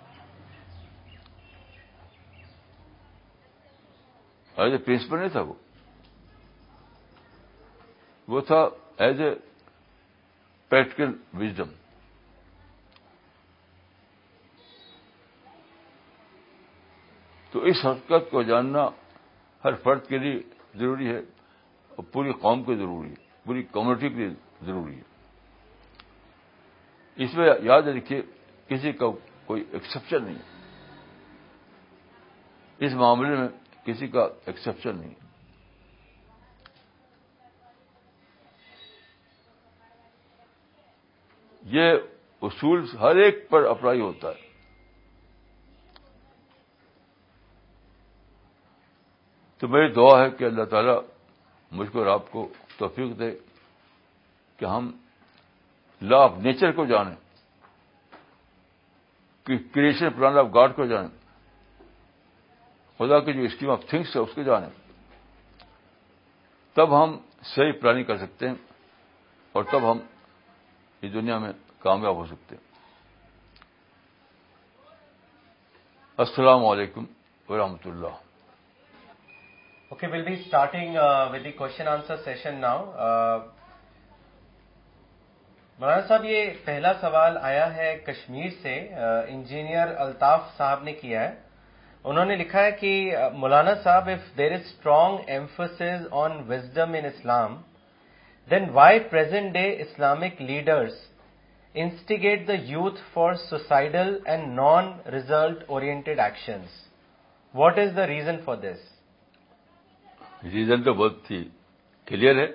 ایز 4.61 4.71
اے 4.73 4.77
پرنسپل 4.85 5.19
نہیں 5.19 5.29
تھا 5.29 5.41
وہ 5.41 5.53
وہ 8.33 8.41
تھا 8.47 8.57
ایز 9.05 9.21
اے 9.21 9.33
پریکٹیکل 10.69 11.11
وزڈم 11.41 11.69
تو 17.51 17.59
اس 17.71 17.85
حقیقت 17.85 18.29
کو 18.31 18.43
جاننا 18.43 18.87
ہر 19.63 19.73
فرد 19.83 20.05
کے 20.09 20.17
لیے 20.17 20.39
ضروری 20.79 21.07
ہے 21.09 21.17
اور 21.95 22.03
پوری 22.11 22.31
قوم 22.41 22.63
کے 22.63 22.75
ضروری 22.75 23.09
ہے 23.09 23.15
پوری 23.45 23.63
کمیونٹی 23.73 24.09
کے 24.09 24.15
لیے 24.15 24.29
ضروری 24.65 24.95
ہے 24.95 25.11
اس 27.25 27.33
میں 27.37 27.49
یاد 27.65 27.81
رکھیے 27.95 28.21
کسی 28.67 28.91
کا 29.01 29.05
کوئی 29.45 29.63
ایکسپشن 29.71 30.23
نہیں 30.23 30.35
ہے 30.35 30.51
اس 32.85 32.93
معاملے 33.01 33.35
میں 33.35 33.47
کسی 33.85 34.07
کا 34.07 34.23
ایکسپشن 34.47 34.97
نہیں 34.99 35.13
یہ 41.75 41.91
اصول 42.47 42.85
ہر 42.99 43.15
ایک 43.25 43.49
پر 43.49 43.63
اپلائی 43.69 44.01
ہوتا 44.01 44.29
ہے 44.29 44.51
تو 49.59 49.67
میری 49.73 49.91
دعا 49.93 50.19
ہے 50.23 50.29
کہ 50.37 50.43
اللہ 50.43 50.65
تعالیٰ 50.71 50.99
مجھ 51.79 51.89
کو 51.91 51.99
اور 51.99 52.07
آپ 52.13 52.31
کو 52.31 52.47
توفیق 52.77 53.17
دے 53.19 53.29
کہ 54.59 54.65
ہم 54.65 54.91
لا 56.11 56.21
آف 56.23 56.31
نیچر 56.43 56.71
کو 56.79 56.85
جانیں 56.85 57.15
کہ 59.45 59.57
کریشن 59.73 60.09
پلان 60.17 60.37
آف 60.39 60.47
گاڈ 60.55 60.75
کو 60.75 60.85
جانیں 60.85 61.09
خدا 62.97 63.19
کی 63.25 63.33
جو 63.33 63.41
اسکیم 63.43 63.69
آف 63.71 63.83
تھنگس 63.89 64.15
ہے 64.15 64.21
اس 64.21 64.33
کے 64.35 64.43
جانے 64.43 64.67
تب 66.73 67.03
ہم 67.03 67.17
صحیح 67.55 67.71
پلاننگ 67.81 68.03
کر 68.05 68.17
سکتے 68.17 68.47
ہیں 68.47 68.55
اور 69.55 69.63
تب 69.71 69.91
ہم 69.91 69.99
اس 71.03 71.13
دنیا 71.13 71.37
میں 71.43 71.51
کامیاب 71.83 72.15
ہو 72.15 72.25
سکتے 72.25 72.55
ہیں 72.55 72.71
السلام 76.25 76.65
علیکم 76.67 77.05
ورحمۃ 77.49 77.87
اللہ 77.91 78.13
okay 79.93 80.07
will 80.11 80.23
be 80.25 80.33
starting 80.33 80.95
with 81.31 81.43
the 81.43 81.51
question 81.61 81.87
answer 81.87 82.17
session 82.23 82.55
now 82.61 82.85
Maulana 85.79 86.01
Sahab 86.07 86.25
یہ 86.25 86.53
پہلا 86.65 86.91
سوال 87.01 87.37
آیا 87.51 87.73
ہے 87.75 87.95
کشمیر 88.05 88.49
سے 88.61 88.75
انجینئر 88.89 89.87
uh, 89.93 89.99
الطاف 90.05 90.55
صاحب 90.57 90.83
نے 90.83 90.93
کیا 91.01 91.21
ہے 91.27 91.33
انہوں 92.11 92.25
نے 92.25 92.35
لکھا 92.35 92.63
ہے 92.63 92.71
کہ 92.79 92.89
Maulana 93.41 93.73
Sahab 93.83 94.07
if 94.09 94.37
there 94.37 94.51
is 94.51 94.61
strong 94.65 95.17
emphasis 95.35 95.81
on 96.21 96.31
wisdom 96.49 96.93
in 96.99 97.05
Islam 97.05 97.55
then 98.51 98.69
why 98.77 98.99
present 99.11 99.53
day 99.53 99.67
Islamic 99.83 100.41
leaders 100.49 100.93
instigate 101.83 102.47
the 102.47 102.53
youth 102.73 102.99
for 103.13 103.33
suicidal 103.49 104.17
and 104.33 104.53
non 104.59 104.91
result 105.13 105.63
oriented 105.77 106.19
actions 106.19 106.75
what 107.61 107.77
is 107.83 107.95
the 107.97 108.07
reason 108.07 108.39
for 108.45 108.55
this 108.65 108.81
reason 110.53 110.83
تو 110.83 110.93
بہت 110.93 111.31
ہی 111.31 111.43
clear 112.07 112.35
ہے 112.41 112.47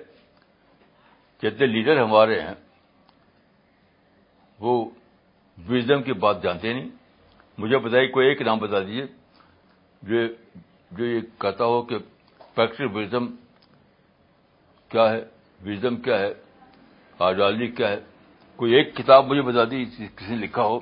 جتنے 1.43 1.65
leader 1.67 2.01
ہمارے 2.03 2.39
ہیں 2.41 2.55
وہ 4.59 4.83
wisdom 5.69 6.03
کی 6.03 6.13
بات 6.25 6.43
جانتے 6.43 6.73
نہیں 6.73 6.89
مجھے 7.63 7.77
بتائیے 7.87 8.07
کوئی 8.11 8.27
ایک 8.27 8.41
نام 8.47 8.57
بتا 8.59 8.79
دیجیے 8.87 9.05
جو 10.07 10.25
جو 10.97 11.05
یہ 11.05 11.19
کہتا 11.41 11.65
ہو 11.65 11.81
کہ 11.85 11.97
پریکٹیکل 12.55 12.95
وزم 12.97 13.25
کیا 14.91 15.09
ہے 15.11 15.21
وزم 15.65 15.95
کیا 16.01 16.19
ہے 16.19 16.33
کیا 17.77 17.89
ہے 17.89 17.99
کوئی 18.55 18.73
ایک 18.75 18.95
کتاب 18.95 19.25
مجھے 19.27 19.41
بتا 19.49 19.63
دی 19.71 19.83
کسی 19.95 20.29
نے 20.29 20.35
لکھا 20.45 20.63
ہو 20.65 20.79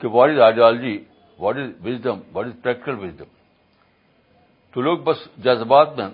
کہ 0.00 0.08
what 0.12 0.30
is 0.30 0.40
ideology 0.44 0.96
what 1.38 1.56
is 1.58 1.68
wisdom 1.84 2.20
what 2.32 2.46
is 2.46 2.52
practical 2.62 2.98
wisdom 3.04 3.28
تو 4.74 4.80
لوگ 4.80 4.98
بس 5.04 5.26
جذبات 5.44 5.96
میں 5.98 6.08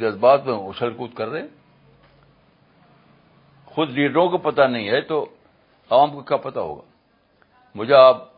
جذبات 0.00 0.46
میں 0.46 0.54
اچھل 0.54 0.92
کود 0.96 1.14
کر 1.16 1.28
رہے 1.28 1.40
ہیں 1.40 1.48
خود 3.74 3.90
لیڈروں 3.98 4.28
کو 4.30 4.38
پتا 4.50 4.66
نہیں 4.66 4.88
ہے 4.88 5.00
تو 5.10 5.22
عوام 5.90 6.10
کو 6.14 6.20
کیا 6.28 6.36
پتا 6.48 6.60
ہوگا 6.60 6.82
مجھے 7.74 7.94
آپ 7.94 8.30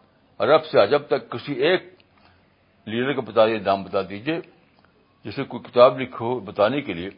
عرب 0.43 0.64
سے 0.66 0.78
عجب 0.82 1.07
تک 1.09 1.30
کسی 1.30 1.53
ایک 1.66 1.82
لیڈر 2.91 3.12
کا 3.14 3.20
بتا 3.30 3.47
دیجیے 3.47 3.62
نام 3.64 3.82
بتا 3.85 4.01
دیجیے 4.09 4.41
جسے 5.24 5.45
کوئی 5.51 5.62
کتاب 5.70 6.01
لکھو 6.01 6.39
بتانے 6.47 6.80
کے 6.87 6.93
لیے 6.95 7.11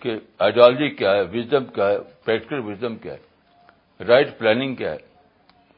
کہ 0.00 0.16
آئیڈیالوجی 0.44 0.88
کیا 0.94 1.12
ہے 1.14 1.20
وزڈم 1.32 1.64
کیا 1.74 1.88
ہے 1.88 1.98
پریکٹیکل 2.24 2.60
وزڈم 2.68 2.96
کیا 3.02 3.12
ہے 3.14 4.04
رائٹ 4.08 4.38
پلاننگ 4.38 4.74
کیا 4.76 4.92
ہے 4.92 4.98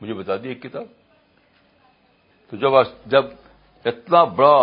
مجھے 0.01 0.15
بتا 0.15 0.37
دی 0.43 0.49
ایک 0.49 0.63
کتاب 0.63 0.85
تو 2.51 2.57
جب 2.63 2.71
جب 3.13 3.25
اتنا 3.91 4.23
بڑا 4.39 4.57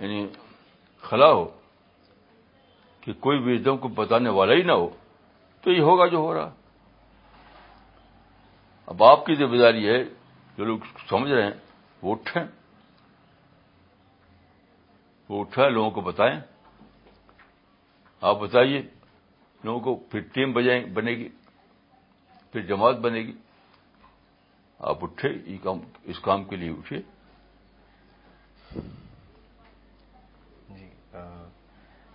یعنی 0.00 0.26
خلا 1.08 1.30
ہو 1.32 1.44
کہ 3.00 3.12
کوئی 3.26 3.38
وزڈم 3.50 3.76
کو 3.82 3.88
بتانے 3.98 4.30
والا 4.38 4.54
ہی 4.54 4.62
نہ 4.62 4.72
ہو 4.82 4.88
تو 5.62 5.70
یہ 5.72 5.80
ہوگا 5.90 6.06
جو 6.12 6.18
ہو 6.24 6.32
رہا 6.34 6.50
اب 8.90 9.02
آپ 9.04 9.24
کی 9.26 9.34
ذمہ 9.38 9.56
داری 9.58 9.88
ہے 9.88 10.02
جو 10.58 10.64
لوگ 10.64 10.78
سمجھ 11.08 11.30
رہے 11.30 11.42
ہیں 11.42 11.50
وہ 12.02 12.12
اٹھیں 12.14 12.44
وہ 15.28 15.40
اٹھا 15.40 15.68
لوگوں 15.68 15.90
کو 15.96 16.00
بتائیں 16.06 16.38
آپ 18.30 18.38
بتائیے 18.40 18.80
لوگوں 19.64 19.80
کو 19.80 19.94
پھر 20.10 20.20
ٹیم 20.34 20.52
بجائیں 20.52 20.82
بنے 20.94 21.12
گی 21.16 21.28
پھر 22.52 22.60
جماعت 22.70 22.96
بنے 23.06 23.20
گی 23.26 23.32
آپ 24.92 25.04
اٹھے 25.04 25.28
اس 26.12 26.18
کام 26.24 26.44
کے 26.50 26.56
لیے 26.56 26.70
اٹھے 26.70 27.00
جی 30.68 30.88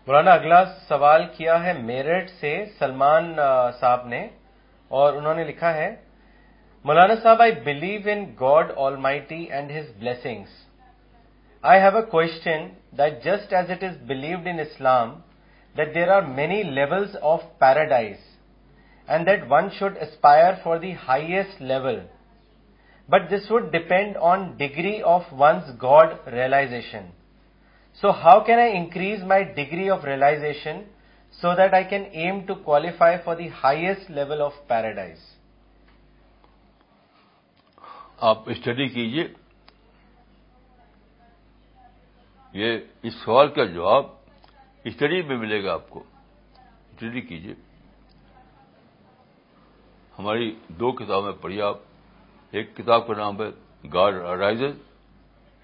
مولانا 0.08 0.32
اگلا 0.34 0.64
سوال 0.88 1.26
کیا 1.38 1.64
ہے 1.64 1.74
میرٹھ 1.82 2.32
سے 2.40 2.56
سلمان 2.80 3.34
صاحب 3.80 4.08
نے 4.08 4.28
اور 5.02 5.14
انہوں 5.14 5.36
نے 5.36 5.44
لکھا 5.52 5.74
ہے 5.74 5.94
Maulana 6.88 7.22
Sahib, 7.24 7.40
I 7.40 7.64
believe 7.64 8.08
in 8.08 8.36
God 8.38 8.72
Almighty 8.72 9.50
and 9.50 9.72
His 9.72 9.90
blessings. 10.02 10.50
I 11.64 11.76
have 11.76 11.96
a 11.96 12.06
question 12.06 12.76
that 12.98 13.24
just 13.24 13.54
as 13.54 13.70
it 13.70 13.82
is 13.82 13.96
believed 14.06 14.48
in 14.48 14.60
Islam 14.60 15.24
that 15.78 15.94
there 15.94 16.12
are 16.12 16.28
many 16.40 16.62
levels 16.66 17.16
of 17.22 17.46
paradise 17.62 18.20
and 19.08 19.26
that 19.30 19.48
one 19.48 19.72
should 19.80 19.96
aspire 19.96 20.60
for 20.62 20.78
the 20.78 20.92
highest 20.92 21.62
level, 21.62 22.02
but 23.08 23.30
this 23.30 23.48
would 23.50 23.72
depend 23.72 24.18
on 24.18 24.58
degree 24.58 25.02
of 25.02 25.22
one's 25.32 25.72
God 25.80 26.20
realization. 26.34 27.14
So 28.02 28.12
how 28.12 28.44
can 28.46 28.60
I 28.60 28.68
increase 28.74 29.22
my 29.26 29.46
degree 29.46 29.90
of 29.90 30.04
realization 30.04 30.88
so 31.40 31.56
that 31.56 31.74
I 31.74 31.86
can 31.86 32.08
aim 32.12 32.46
to 32.48 32.58
qualify 32.58 33.24
for 33.24 33.38
the 33.38 33.48
highest 33.48 34.10
level 34.10 34.46
of 34.46 34.52
paradise? 34.68 35.30
آپ 38.30 38.48
study 38.50 38.88
کیجیے 38.90 39.24
یہ 42.60 42.78
اس 43.08 43.14
سوال 43.24 43.48
کا 43.56 43.64
جواب 43.74 44.06
study 44.92 45.22
میں 45.28 45.38
ملے 45.38 45.64
گا 45.64 45.74
آپ 45.74 45.90
کو 45.96 46.04
اسٹڈی 46.92 47.22
کیجیے 47.32 47.54
ہماری 50.20 50.50
دو 50.80 50.92
کتابیں 51.02 51.32
پڑھیے 51.42 51.62
آپ 51.72 51.80
ایک 52.58 52.76
کتاب 52.78 53.06
کا 53.08 53.14
نام 53.18 53.42
ہے 53.42 53.50
گاڈ 53.94 54.22
رائزز 54.44 54.78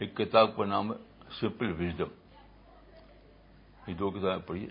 ایک 0.02 0.16
کتاب 0.18 0.56
کا 0.56 0.66
نام 0.74 0.92
ہے 0.94 0.98
سمپل 1.40 1.72
وزڈم 1.80 2.12
یہ 3.88 3.94
دو 4.04 4.10
کتابیں 4.18 4.48
پڑھیے 4.48 4.68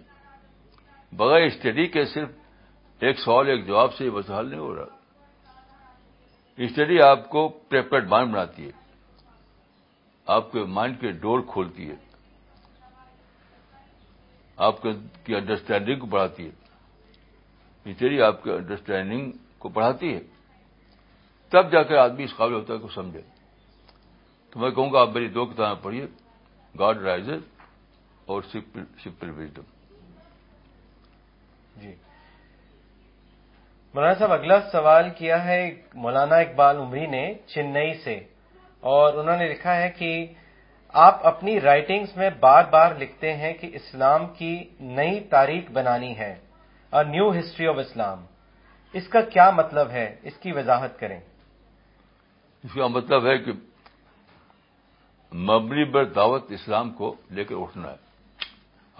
بغیر 1.24 1.46
اسٹڈی 1.46 1.86
کے 1.96 2.04
صرف 2.14 3.02
ایک 3.06 3.18
سوال 3.24 3.48
ایک 3.56 3.66
جواب 3.66 3.94
سے 3.94 4.04
یہ 4.06 4.32
حل 4.38 4.48
نہیں 4.50 4.60
ہو 4.66 4.74
رہا 4.76 4.96
اسٹڈی 6.64 7.00
آپ 7.02 7.28
کو 7.30 7.46
پریپرڈ 7.70 8.08
مائنڈ 8.08 8.32
بناتی 8.32 8.64
ہے 8.66 8.70
آپ 10.36 10.50
کے 10.52 10.64
مائنڈ 10.78 11.00
کے 11.00 11.10
ڈور 11.24 11.40
کھولتی 11.52 11.88
ہے 11.90 11.94
آپ 14.68 14.82
کی 14.82 15.34
انڈرسٹینڈنگ 15.34 15.98
کو 16.00 16.06
بڑھاتی 16.14 16.46
ہے 16.46 17.90
اسٹڈی 17.90 18.20
آپ 18.22 18.42
کے 18.44 18.50
انڈرسٹینڈنگ 18.54 19.30
کو 19.58 19.68
بڑھاتی 19.76 20.12
ہے 20.14 20.20
تب 21.50 21.70
جا 21.72 21.82
کر 21.90 21.96
آدمی 21.98 22.24
اس 22.24 22.34
قابل 22.36 22.54
ہوتا 22.54 22.74
ہے 22.74 22.78
کو 22.78 22.88
سمجھے 22.94 23.20
تو 24.50 24.60
میں 24.60 24.70
کہوں 24.70 24.92
گا 24.92 25.00
آپ 25.00 25.12
میری 25.14 25.28
دو 25.38 25.44
کتابیں 25.52 25.82
پڑھیے 25.84 26.06
گاڈ 26.78 27.00
رائزر 27.02 27.38
اور 28.34 28.42
سپل 28.52 29.30
وزڈم 29.30 29.74
جی 31.80 31.94
مولانا 33.94 34.14
صاحب 34.18 34.32
اگلا 34.32 34.58
سوال 34.72 35.08
کیا 35.18 35.44
ہے 35.44 35.60
مولانا 36.04 36.36
اقبال 36.36 36.78
عمری 36.78 37.06
نے 37.16 37.22
چنئی 37.54 37.92
سے 38.04 38.18
اور 38.94 39.14
انہوں 39.18 39.36
نے 39.36 39.46
لکھا 39.52 39.76
ہے 39.76 39.88
کہ 39.98 40.10
آپ 41.06 41.26
اپنی 41.26 41.58
رائٹنگز 41.60 42.16
میں 42.16 42.28
بار 42.40 42.64
بار 42.72 42.94
لکھتے 42.98 43.32
ہیں 43.36 43.52
کہ 43.60 43.68
اسلام 43.80 44.26
کی 44.38 44.50
نئی 44.98 45.18
تاریخ 45.34 45.70
بنانی 45.76 46.16
ہے 46.18 46.34
اور 46.96 47.04
نیو 47.14 47.28
ہسٹری 47.38 47.66
آف 47.68 47.78
اسلام 47.78 48.24
اس 49.00 49.08
کا 49.12 49.20
کیا 49.34 49.48
مطلب 49.56 49.90
ہے 49.90 50.06
اس 50.30 50.36
کی 50.42 50.52
وضاحت 50.58 50.98
کریں 51.00 51.18
اس 51.18 52.72
کا 52.74 52.86
مطلب 52.98 53.26
ہے 53.26 53.36
کہ 53.44 53.52
مبنی 55.48 55.84
پر 55.92 56.04
دعوت 56.18 56.50
اسلام 56.58 56.90
کو 57.00 57.14
لے 57.38 57.44
کر 57.44 57.60
اٹھنا 57.62 57.90
ہے 57.90 57.96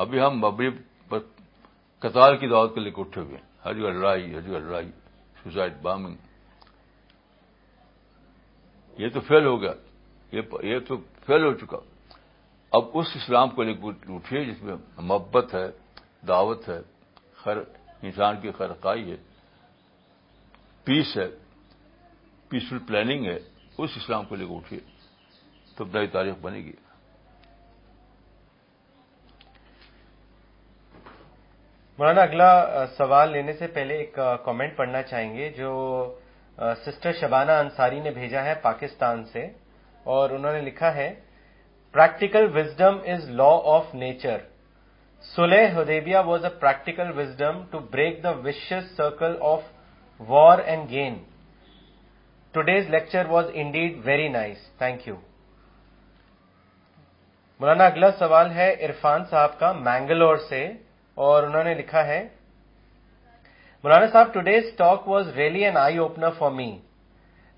ابھی 0.05 0.20
ہم 0.20 0.39
مبنی 0.41 0.68
پر 1.09 1.18
قطار 2.05 2.34
کی 2.43 2.49
دعوت 2.55 2.74
کو 2.74 2.80
لے 2.80 2.91
کر 2.91 3.01
اٹھے 3.01 3.20
ہوئے 3.20 3.36
ہیں 3.36 3.47
ہری 3.65 3.83
رائی 4.01 4.35
ہری 4.35 4.59
رائی 4.71 4.91
سوسائڈ 5.43 5.73
بامنگ 5.83 6.17
یہ 9.01 9.09
تو 9.15 9.21
فیل 9.29 9.47
ہو 9.47 9.61
گیا 9.63 9.73
یہ 10.67 10.79
تو 10.89 10.97
فیل 11.27 11.45
ہو 11.45 11.53
چکا 11.59 11.79
اب 12.77 12.97
اس 12.99 13.17
اسلام 13.17 13.51
کو 13.51 13.63
اٹھیے 13.63 14.45
جس 14.45 14.63
میں 14.63 14.75
محبت 14.99 15.55
ہے 15.55 15.67
دعوت 16.29 16.69
ہے 16.69 16.81
خیر 17.43 17.57
انسان 18.07 18.41
کی 18.41 18.51
خرقائی 18.59 19.11
ہے 19.11 19.17
پیس 20.85 21.17
ہے 21.17 21.29
پیسفل 22.49 22.79
پلاننگ 22.89 23.25
ہے 23.27 23.39
اس 23.83 23.91
اسلام 23.97 24.25
کو 24.27 24.35
لے 24.37 24.47
کے 24.47 24.57
اٹھیے 24.57 24.81
تو 25.77 25.85
نئی 25.93 26.07
تاریخ 26.17 26.35
بنے 26.43 26.59
گی 26.65 26.73
مولانا 31.99 32.23
اگلا 32.23 32.85
سوال 32.97 33.31
لینے 33.33 33.53
سے 33.59 33.67
پہلے 33.77 33.95
ایک 33.99 34.19
کامنٹ 34.45 34.77
پڑھنا 34.77 35.01
چاہیں 35.03 35.35
گے 35.37 35.49
جو 35.57 35.71
سسٹر 36.85 37.13
شبانہ 37.21 37.53
انصاری 37.63 37.99
نے 38.01 38.11
بھیجا 38.19 38.45
ہے 38.45 38.53
پاکستان 38.63 39.25
سے 39.33 39.43
اور 40.17 40.31
انہوں 40.37 40.53
نے 40.53 40.61
لکھا 40.69 40.93
ہے 40.95 41.09
practical 41.93 42.47
wisdom 42.59 42.99
is 43.15 43.29
law 43.43 43.51
of 43.75 43.95
nature 44.05 44.39
سلح 45.35 45.81
Hudaybiyyah 45.81 46.21
was 46.31 46.45
a 46.45 46.51
practical 46.61 47.11
wisdom 47.19 47.61
to 47.71 47.79
break 47.93 48.23
the 48.25 48.31
vicious 48.47 48.73
circle 48.97 49.35
of 49.53 49.63
war 50.29 50.59
and 50.67 50.89
gain 50.91 51.19
today's 52.53 52.91
lecture 52.91 53.25
was 53.37 53.51
indeed 53.63 54.01
very 54.07 54.29
nice 54.41 54.69
thank 54.79 55.09
you 55.09 55.17
Maulana 57.61 57.87
اگلا 57.93 58.11
سوال 58.19 58.51
ہے 58.61 58.73
عرفان 58.89 59.25
صاحب 59.31 59.59
کا 59.61 59.73
مینگلور 59.89 60.37
سے 60.49 60.67
اور 61.27 61.43
انہوں 61.43 61.64
نے 61.64 61.73
لکھا 61.75 62.07
ہے 62.07 62.19
Maulana 63.85 64.07
Sahab 64.12 64.33
today's 64.35 64.64
talk 64.77 65.07
was 65.09 65.29
really 65.37 65.64
an 65.64 65.77
eye 65.77 65.97
opener 66.03 66.31
for 66.39 66.51
me 66.59 66.66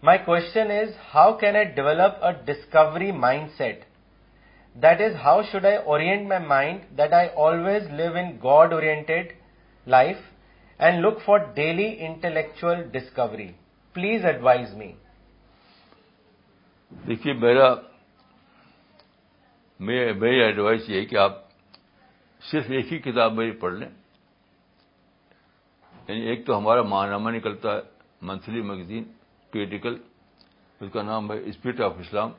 my 0.08 0.18
question 0.24 0.70
is 0.76 0.88
how 1.14 1.32
can 1.42 1.56
I 1.62 1.64
develop 1.78 2.24
a 2.24 2.30
discovery 2.44 3.10
mindset 3.56 3.84
that 4.84 5.00
is 5.08 5.16
how 5.24 5.42
should 5.50 5.66
I 5.72 5.76
orient 5.94 6.26
my 6.28 6.44
mind 6.54 6.98
that 6.98 7.12
I 7.20 7.28
always 7.48 7.90
live 8.00 8.14
in 8.22 8.30
God 8.44 8.72
oriented 8.78 9.32
life 9.96 10.22
and 10.86 11.04
look 11.06 11.20
for 11.24 11.38
daily 11.60 11.94
intellectual 12.06 12.82
discovery 12.98 13.50
please 14.00 14.24
advise 14.32 14.74
me 14.82 14.90
دیکھیے 17.06 17.34
میرا 17.44 17.68
میری 19.92 20.40
advise 20.42 20.90
یہ 20.90 21.04
کہ 21.10 21.16
آپ 21.26 21.48
صرف 22.48 22.70
ایک 22.70 22.92
ہی 22.92 22.98
کتاب 22.98 23.32
میری 23.36 23.50
پڑھ 23.62 23.74
لیں 23.74 23.88
یعنی 26.08 26.20
ایک 26.28 26.46
تو 26.46 26.56
ہمارا 26.58 26.82
ماہنامہ 26.92 27.30
نکلتا 27.30 27.74
ہے 27.74 27.80
منتھلی 28.28 28.60
میگزین 28.68 29.04
پیڈیکل 29.50 29.96
اس 30.80 30.88
کا 30.92 31.02
نام 31.02 31.30
ہے 31.32 31.36
spirit 31.48 31.80
of 31.86 31.94
Islam 32.00 32.30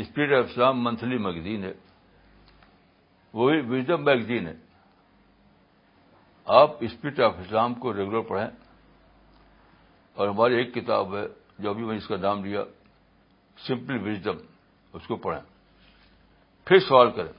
spirit 0.00 0.32
of 0.38 0.44
Islam 0.50 0.82
monthly 0.84 1.18
magazine 1.26 1.64
ہے 1.64 1.72
وہ 3.32 3.50
بھی 3.50 3.60
وزڈم 3.70 4.04
میگزین 4.04 4.46
ہے 4.48 4.54
آپ 6.60 6.76
اسپرٹ 6.84 7.20
آف 7.20 7.34
اسلام 7.46 7.74
کو 7.80 7.92
ریگولر 7.96 8.20
پڑھیں 8.28 8.46
اور 10.14 10.28
ہماری 10.28 10.56
ایک 10.56 10.72
کتاب 10.74 11.16
ہے 11.16 11.26
جو 11.58 11.70
ابھی 11.70 11.84
میں 11.84 11.96
اس 11.96 12.06
کا 12.08 12.16
نام 12.20 12.44
لیا 12.44 12.64
سمپل 13.66 14.06
وزڈم 14.08 14.36
اس 14.98 15.06
کو 15.08 15.16
پڑھیں 15.26 15.40
پھر 16.68 16.78
سوال 16.88 17.10
کریں 17.16 17.32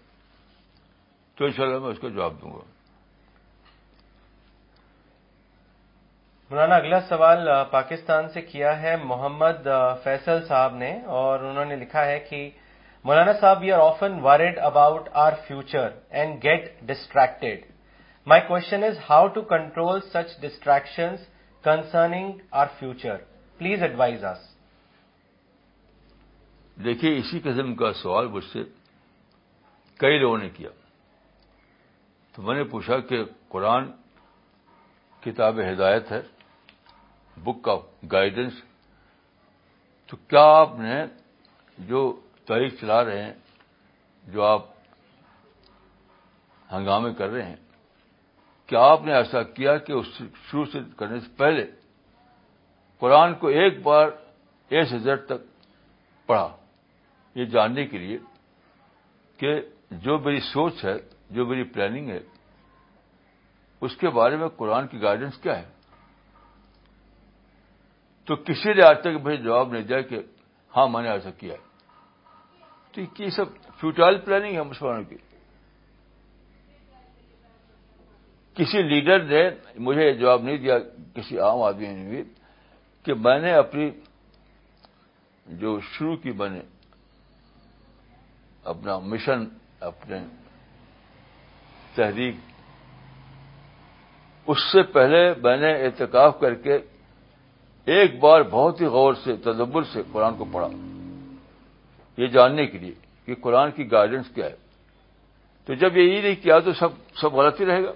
تو 1.39 1.47
میں 1.47 1.89
اس 1.89 1.99
کا 2.01 2.07
جواب 2.07 2.33
دوں 2.41 2.51
گا 2.51 2.63
مولانا 6.49 6.75
اگلا 6.75 6.99
سوال 7.09 7.47
پاکستان 7.71 8.27
سے 8.33 8.41
کیا 8.41 8.71
ہے 8.81 8.95
محمد 9.11 9.67
فیصل 10.03 10.43
صاحب 10.47 10.75
نے 10.75 10.91
اور 11.19 11.39
انہوں 11.49 11.65
نے 11.71 11.75
لکھا 11.83 12.05
ہے 12.05 12.17
کہ 12.29 12.39
Maulana 13.09 13.33
Sahab 13.41 13.61
we 13.61 13.71
are 13.71 13.79
often 13.79 14.19
worried 14.25 14.57
about 14.71 15.07
our 15.25 15.33
future 15.47 15.87
and 16.19 16.43
get 16.45 16.71
distracted 16.89 17.63
my 18.33 18.41
question 18.47 18.83
is 18.87 18.97
how 19.09 19.27
to 19.35 19.41
control 19.53 19.99
such 20.13 20.35
distraction 20.41 21.15
concerning 21.69 22.31
our 22.63 22.67
future 22.79 23.17
please 23.57 23.83
advise 23.89 24.25
us 24.33 24.43
دیکھیے 26.83 27.17
اسی 27.19 27.39
قسم 27.49 27.73
کا 27.83 27.93
سوال 28.01 28.27
مجھ 28.35 28.45
سے 28.51 28.63
کئی 30.03 30.19
لوگوں 30.19 30.37
نے 30.43 30.49
کیا 30.57 30.69
تو 32.35 32.41
میں 32.41 32.55
نے 32.55 32.63
پوچھا 32.73 32.97
کہ 33.09 33.23
قرآن 33.49 33.89
کتاب 35.21 35.59
ہدایت 35.71 36.11
ہے 36.11 36.21
بک 37.43 37.69
آف 37.69 37.81
گائیڈنس 38.11 38.61
تو 40.07 40.17
کیا 40.27 40.43
آپ 40.59 40.77
نے 40.79 40.99
جو 41.87 42.01
تاریخ 42.47 42.79
چلا 42.79 43.03
رہے 43.05 43.23
ہیں 43.23 43.33
جو 44.33 44.43
آپ 44.43 44.65
ہنگامے 46.71 47.13
کر 47.17 47.29
رہے 47.29 47.45
ہیں 47.45 47.55
کیا 48.67 48.79
آپ 48.91 49.03
نے 49.05 49.13
ایسا 49.15 49.41
کیا 49.55 49.75
کہ 49.85 49.91
اس 49.93 50.05
شروع 50.49 50.65
سے 50.71 50.79
کرنے 50.97 51.19
سے 51.19 51.27
پہلے 51.37 51.65
قرآن 52.99 53.33
کو 53.41 53.47
ایک 53.59 53.81
بار 53.83 54.07
ایس 54.75 54.91
ہزار 54.93 55.15
تک 55.27 55.41
پڑھا 56.27 56.47
یہ 57.35 57.45
جاننے 57.55 57.85
کے 57.87 57.97
لیے 57.97 58.17
کہ 59.37 59.59
جو 60.03 60.17
میری 60.25 60.39
سوچ 60.51 60.83
ہے 60.85 60.97
جو 61.35 61.45
میری 61.45 61.63
پلاننگ 61.71 62.09
ہے 62.09 62.19
اس 63.85 63.95
کے 63.97 64.09
بارے 64.15 64.37
میں 64.37 64.47
قرآن 64.57 64.87
کی 64.87 65.01
گائیڈنس 65.01 65.37
کیا 65.41 65.57
ہے 65.59 65.65
تو 68.25 68.35
کسی 68.45 68.73
نے 68.73 68.83
آج 68.85 68.97
تک 69.03 69.21
مجھے 69.25 69.35
جواب 69.43 69.71
نہیں 69.73 69.83
دیا 69.87 70.01
کہ 70.09 70.19
ہاں 70.75 70.87
میں 70.93 71.01
نے 71.03 71.09
ایسا 71.09 71.29
کیا 71.37 71.53
ہے 71.53 71.67
تو 72.93 73.01
یہ 73.23 73.29
سب 73.35 73.55
فیوٹائل 73.79 74.17
پلاننگ 74.25 74.55
ہے 74.55 74.63
مسلمانوں 74.63 75.03
کی 75.09 75.17
کسی 78.55 78.81
لیڈر 78.89 79.23
نے 79.25 79.43
مجھے 79.85 80.05
یہ 80.07 80.13
جواب 80.19 80.43
نہیں 80.43 80.57
دیا 80.63 80.77
کسی 81.15 81.39
عام 81.39 81.61
آدمی 81.63 81.87
نے 81.93 82.09
بھی 82.09 82.23
کہ 83.03 83.13
میں 83.25 83.39
نے 83.39 83.53
اپنی 83.53 83.89
جو 85.61 85.79
شروع 85.91 86.15
کی 86.23 86.31
میں 86.39 86.49
نے 86.49 86.61
اپنا 88.73 88.97
مشن 89.13 89.45
اپنے 89.89 90.19
تحریک 91.99 92.35
اس 94.51 94.57
سے 94.71 94.81
پہلے 94.97 95.21
میں 95.43 95.55
نے 95.63 95.71
اعتکاف 95.85 96.39
کر 96.39 96.53
کے 96.65 96.77
ایک 97.95 98.19
بار 98.23 98.41
بہت 98.55 98.81
ہی 98.81 98.85
غور 98.95 99.13
سے 99.23 99.35
تدبر 99.47 99.83
سے 99.93 100.01
قرآن 100.13 100.35
کو 100.39 100.45
پڑھا 100.53 100.67
یہ 102.21 102.27
جاننے 102.35 102.65
کے 102.73 102.77
لیے 102.83 102.93
کہ 103.25 103.35
قرآن 103.43 103.71
کی 103.75 103.91
گائیڈنس 103.91 104.29
کیا 104.35 104.45
ہے 104.45 104.55
تو 105.65 105.73
جب 105.81 105.97
یہی 105.97 106.21
نہیں 106.21 106.35
کیا 106.43 106.59
تو 106.67 106.73
سب 106.79 106.97
سب 107.21 107.33
غلط 107.41 107.59
ہی 107.61 107.65
رہے 107.71 107.83
گا 107.83 107.91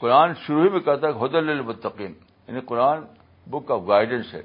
قرآن 0.00 0.32
شروع 0.46 0.62
ہی 0.64 0.68
میں 0.76 0.80
کہتا 0.88 1.08
ہے 1.08 1.24
حدل 1.24 1.48
المتقین 1.56 2.12
یعنی 2.46 2.60
قرآن 2.72 3.04
بک 3.50 3.70
آف 3.78 3.82
گائیڈنس 3.88 4.32
ہے 4.34 4.42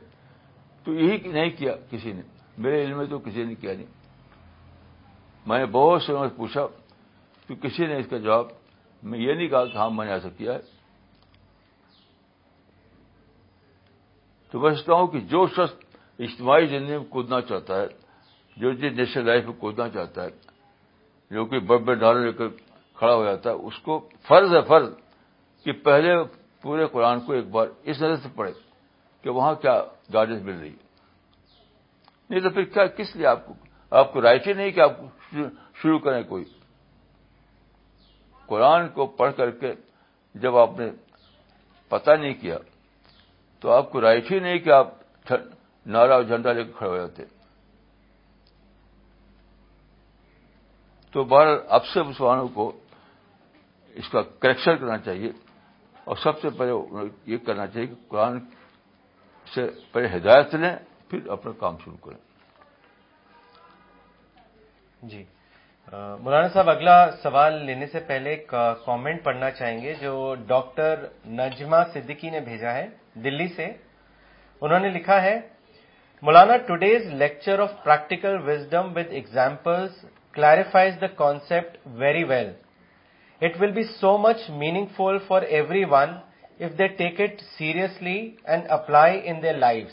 تو 0.83 0.93
یہی 0.99 1.31
نہیں 1.37 1.49
کیا 1.61 1.73
کسی 1.91 2.11
نے 2.17 2.21
میرے 2.65 2.83
علم 2.83 2.97
میں 2.97 3.05
تو 3.15 3.19
کسی 3.29 3.43
نے 3.49 3.55
کیا 3.63 3.73
نہیں 3.79 3.97
میں 5.49 5.57
نے 5.59 5.65
بہت 5.75 6.01
سے 6.03 6.11
لوگوں 6.13 6.27
سے 6.27 6.35
پوچھا 6.37 6.65
کہ 7.47 7.55
کسی 7.61 7.85
نے 7.89 7.95
اس 7.99 8.05
کا 8.09 8.17
جواب 8.25 8.47
میں 9.11 9.19
یہ 9.19 9.33
نہیں 9.33 9.47
کہا 9.49 9.65
کہ 9.71 9.77
ہاں 9.77 9.89
میں 9.91 10.05
نے 10.05 10.11
ایسا 10.13 10.29
کیا 10.37 10.53
ہے 10.53 10.77
تو 14.51 14.59
میں 14.59 14.71
سمجھتا 14.73 14.93
ہوں 14.93 15.07
کہ 15.13 15.19
جو 15.33 15.45
شخص 15.55 15.97
اجتماعی 16.27 16.65
زندگی 16.67 16.97
میں 16.97 17.05
کودنا 17.15 17.39
چاہتا 17.49 17.81
ہے 17.81 17.87
جو 18.61 18.71
نیشنل 18.99 19.25
لائف 19.25 19.45
میں 19.45 19.53
کودنا 19.59 19.87
چاہتا 19.97 20.23
ہے 20.23 20.29
جو 21.35 21.45
کہ 21.51 21.59
بڑے 21.71 21.83
بڑے 21.87 21.99
ڈالر 21.99 22.25
لے 22.25 22.31
کر 22.41 22.47
کھڑا 22.99 23.13
ہو 23.15 23.23
جاتا 23.25 23.49
ہے 23.49 23.67
اس 23.69 23.79
کو 23.89 23.99
فرض 24.27 24.53
ہے 24.55 24.61
فرض 24.67 24.89
کہ 25.65 25.71
پہلے 25.89 26.15
پورے 26.61 26.85
قرآن 26.91 27.19
کو 27.25 27.33
ایک 27.33 27.47
بار 27.55 27.67
اس 27.83 28.01
نظر 28.01 28.15
سے 28.23 28.29
پڑھے 28.35 28.51
کہ 29.21 29.29
وہاں 29.37 29.53
کیا 29.61 29.79
گارڈنس 30.13 30.43
مل 30.43 30.59
رہی 30.59 30.69
ہے 30.71 30.87
نہیں 32.29 32.39
تو 32.39 32.49
پھر 32.57 32.63
کیا 32.75 32.85
کس 32.99 33.15
لیے 33.15 33.25
آپ 33.33 33.45
کو 33.45 33.53
آپ 34.01 34.11
کو 34.13 34.21
رائٹ 34.21 34.47
ہی 34.47 34.53
نہیں 34.53 34.71
کہ 34.71 34.79
آپ 34.79 34.99
کو 34.99 35.07
شروع 35.81 35.97
کریں 36.03 36.21
کوئی 36.29 36.43
قرآن 38.47 38.87
کو 38.93 39.05
پڑھ 39.17 39.35
کر 39.37 39.51
کے 39.63 39.73
جب 40.41 40.57
آپ 40.57 40.79
نے 40.79 40.89
پتا 41.89 42.15
نہیں 42.15 42.33
کیا 42.41 42.57
تو 43.59 43.71
آپ 43.71 43.91
کو 43.91 44.01
رائٹ 44.01 44.31
ہی 44.31 44.39
نہیں 44.39 44.59
کہ 44.65 44.69
آپ 44.71 44.93
نعرہ 45.95 46.13
اور 46.13 46.23
جھنڈا 46.23 46.51
لے 46.53 46.63
کے 46.63 46.71
کھڑے 46.77 46.89
ہو 46.89 46.97
جاتے 46.97 47.23
تو 51.11 51.23
بار 51.31 51.47
سے 51.93 52.01
مسلمانوں 52.03 52.47
کو 52.53 52.71
اس 54.01 54.09
کا 54.11 54.21
کریکشن 54.39 54.77
کرنا 54.79 54.97
چاہیے 55.05 55.31
اور 56.11 56.15
سب 56.23 56.39
سے 56.41 56.49
پہلے 56.57 57.05
یہ 57.33 57.37
کرنا 57.45 57.67
چاہیے 57.67 57.87
کہ 57.87 57.95
قرآن 58.07 58.39
سے 59.53 59.69
پہلے 59.91 60.15
ہدایت 60.17 60.55
لیں 60.55 60.75
پھر 61.09 61.27
اپنا 61.31 61.51
کام 61.59 61.75
شروع 61.83 61.97
کریں 62.05 62.17
جی 65.07 65.23
مولانا 65.91 66.47
صاحب 66.53 66.69
اگلا 66.69 67.05
سوال 67.23 67.53
لینے 67.65 67.85
سے 67.91 67.99
پہلے 68.07 68.29
ایک 68.29 68.47
کامنٹ 68.85 69.23
پڑھنا 69.23 69.49
چاہیں 69.51 69.81
گے 69.81 69.93
جو 70.01 70.33
ڈاکٹر 70.47 71.05
نجما 71.37 71.83
صدیقی 71.93 72.29
نے 72.29 72.39
بھیجا 72.47 72.73
ہے 72.73 72.87
دلی 73.23 73.47
سے 73.55 73.65
انہوں 74.61 74.79
نے 74.79 74.89
لکھا 74.97 75.21
ہے 75.23 75.39
Maulana 76.21 76.57
today's 76.67 77.05
lecture 77.23 77.59
of 77.59 77.71
practical 77.83 78.37
wisdom 78.49 78.91
with 78.95 79.13
example 79.21 79.87
clarifies 80.33 80.93
the 81.01 81.07
concept 81.21 81.77
very 82.03 82.23
well 82.33 82.51
it 83.45 83.61
will 83.61 83.71
be 83.79 83.83
so 83.99 84.17
much 84.27 84.49
meaningful 84.97 85.17
for 85.27 85.41
everyone 85.91 86.13
if 86.59 86.77
they 86.77 86.87
take 87.01 87.21
it 87.21 87.41
seriously 87.57 88.19
and 88.47 88.71
apply 88.79 89.21
in 89.29 89.41
life 89.59 89.89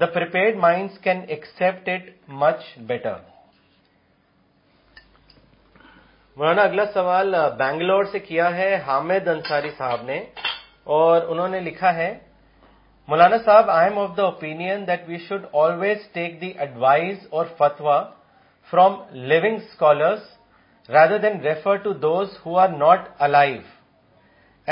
the 0.00 0.06
prepared 0.18 0.56
minds 0.68 0.98
can 1.04 1.24
accept 1.28 1.88
it 1.88 2.10
much 2.42 2.78
better 2.88 3.14
Maulana 6.38 6.62
اگلا 6.62 6.84
سوال 6.94 7.34
بنگلور 7.58 8.04
سے 8.12 8.18
کیا 8.28 8.46
ہے 8.56 8.74
حامد 8.86 9.28
انصاری 9.28 9.68
صاحب 9.76 10.02
نے 10.06 10.16
اور 10.96 11.22
انہوں 11.32 11.48
نے 11.56 11.60
لکھا 11.68 11.94
ہے 11.94 12.08
Maulana 13.08 13.36
Sahab 13.44 13.70
I 13.70 13.88
am 13.88 13.98
of 13.98 14.16
the 14.16 14.22
opinion 14.24 14.60
that 14.86 15.08
we 15.08 15.18
should 15.28 15.44
always 15.62 16.06
take 16.12 16.40
the 16.40 16.50
advice 16.64 17.26
or 17.38 17.46
فتوا 17.58 17.98
from 18.70 18.96
living 19.30 19.54
scholars 19.56 20.28
rather 20.96 21.18
than 21.18 21.40
refer 21.44 21.76
to 21.86 21.92
those 22.04 22.36
who 22.46 22.58
are 22.64 22.68
not 22.82 23.08
alive 23.26 23.60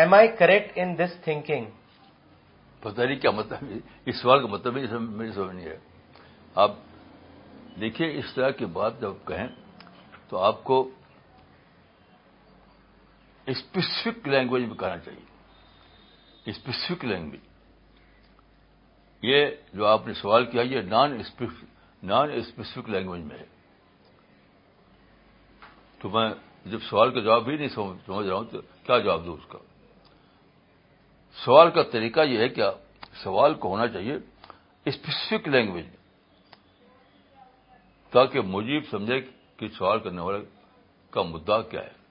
am 0.03 0.15
I 0.15 0.29
correct 0.39 0.73
in 0.83 0.97
this 0.99 1.17
thinking 1.25 2.89
نہیں 2.99 3.19
کیا 3.21 3.31
مطلب 3.31 3.73
اس 4.12 4.21
سوال 4.21 4.41
کا 4.41 4.47
مطلب 4.55 4.75
میری 4.77 5.31
سمجھ 5.33 5.55
نہیں 5.55 5.67
ہے 5.67 5.77
آپ 6.65 6.71
دیکھیے 7.81 8.11
اس 8.19 8.35
طرح 8.35 8.51
کی 8.59 8.65
بات 8.79 9.01
جب 9.01 9.15
کہیں 9.29 9.47
تو 10.29 10.39
آپ 10.51 10.62
کو 10.65 10.89
اسپیسیفک 13.53 14.28
لینگویج 14.28 14.66
میں 14.68 14.74
کہنا 14.78 14.99
چاہیے 15.05 16.51
اسپیسیفک 16.51 17.05
لینگویج 17.05 17.40
یہ 19.26 19.47
جو 19.74 19.86
آپ 19.86 20.07
نے 20.07 20.14
سوال 20.14 20.47
کیا 20.51 20.62
یہ 20.62 20.80
نان 20.88 21.18
نان 22.09 22.30
اسپیسیفک 22.38 22.88
لینگویج 22.90 23.22
میں 23.24 23.38
ہے 23.38 23.45
تو 26.03 26.09
میں 26.14 26.28
جب 26.70 26.80
سوال 26.90 27.12
کا 27.14 27.20
جواب 27.20 27.45
بھی 27.45 27.57
نہیں 27.57 27.68
سمجھ 27.74 27.99
رہا 28.11 28.34
ہوں 28.34 28.45
تو 28.51 28.61
کیا 28.86 28.99
جواب 28.99 29.24
دوں 29.26 29.36
اس 29.36 29.47
کا 29.53 29.59
سوال 31.45 31.70
کا 31.74 31.82
طریقہ 31.92 32.20
یہ 32.30 32.38
ہے 32.38 32.49
کیا 32.49 32.70
سوال 33.22 33.55
کو 33.62 33.68
ہونا 33.68 33.86
چاہیے 33.92 34.16
اسپیسیفک 34.90 35.49
لینگویج 35.49 35.84
میں 35.84 36.03
تاکہ 38.12 38.40
مجیب 38.55 38.82
سمجھے 38.90 39.20
کہ 39.59 39.68
سوال 39.78 40.01
کرنے 40.01 40.22
والے 40.22 40.45
کا 41.12 41.22
مدعا 41.22 41.61
کیا 41.70 41.80
ہے 41.82 42.03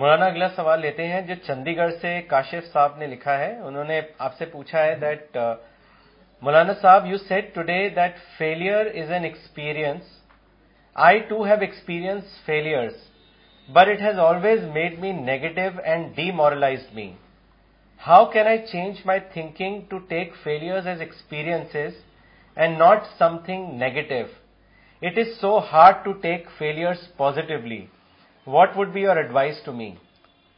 مولانا 0.00 0.24
اگلا 0.32 0.46
سوال 0.58 0.78
لیتے 0.84 1.06
ہیں 1.12 1.20
جو 1.28 1.34
چندی 1.46 1.74
گڑھ 1.76 1.92
سے 2.00 2.10
کاشف 2.32 2.66
صاحب 2.72 2.96
نے 2.98 3.06
لکھا 3.12 3.36
ہے 3.38 3.48
انہوں 3.68 3.84
نے 3.84 4.00
آپ 4.26 4.36
سے 4.38 4.44
پوچھا 4.52 4.82
ہے 4.84 4.94
that 5.04 5.36
uh, 5.38 5.54
Maulana 6.42 6.72
Sahab 6.82 7.06
you 7.10 7.16
said 7.28 7.54
today 7.54 7.78
that 7.96 8.18
failure 8.36 8.86
is 9.02 9.10
an 9.12 9.24
experience 9.28 10.02
I 11.08 11.18
too 11.32 11.42
have 11.44 11.56
experience 11.66 12.24
failures 12.46 12.94
but 13.78 13.88
it 13.94 14.02
has 14.08 14.18
always 14.28 14.62
made 14.78 14.98
me 15.00 15.12
negative 15.22 15.68
and 15.84 16.14
demoralize 16.42 16.86
me 16.94 17.10
how 18.06 18.24
can 18.32 18.46
I 18.52 18.58
change 18.70 19.00
my 19.12 19.20
thinking 19.32 19.80
to 19.88 19.98
take 20.14 20.34
failures 20.44 20.86
as 20.92 21.00
experience 21.08 21.76
and 21.76 22.78
not 22.78 23.02
something 23.46 23.74
negative 23.82 24.22
it 25.06 25.18
is 25.26 25.36
so 25.40 25.58
hard 25.72 26.04
to 26.04 26.12
take 26.26 26.48
failures 26.58 27.16
positively 27.16 27.84
what 28.52 28.76
would 28.76 28.92
be 28.92 29.00
your 29.00 29.16
advice 29.16 29.62
to 29.64 29.72
me 29.80 29.90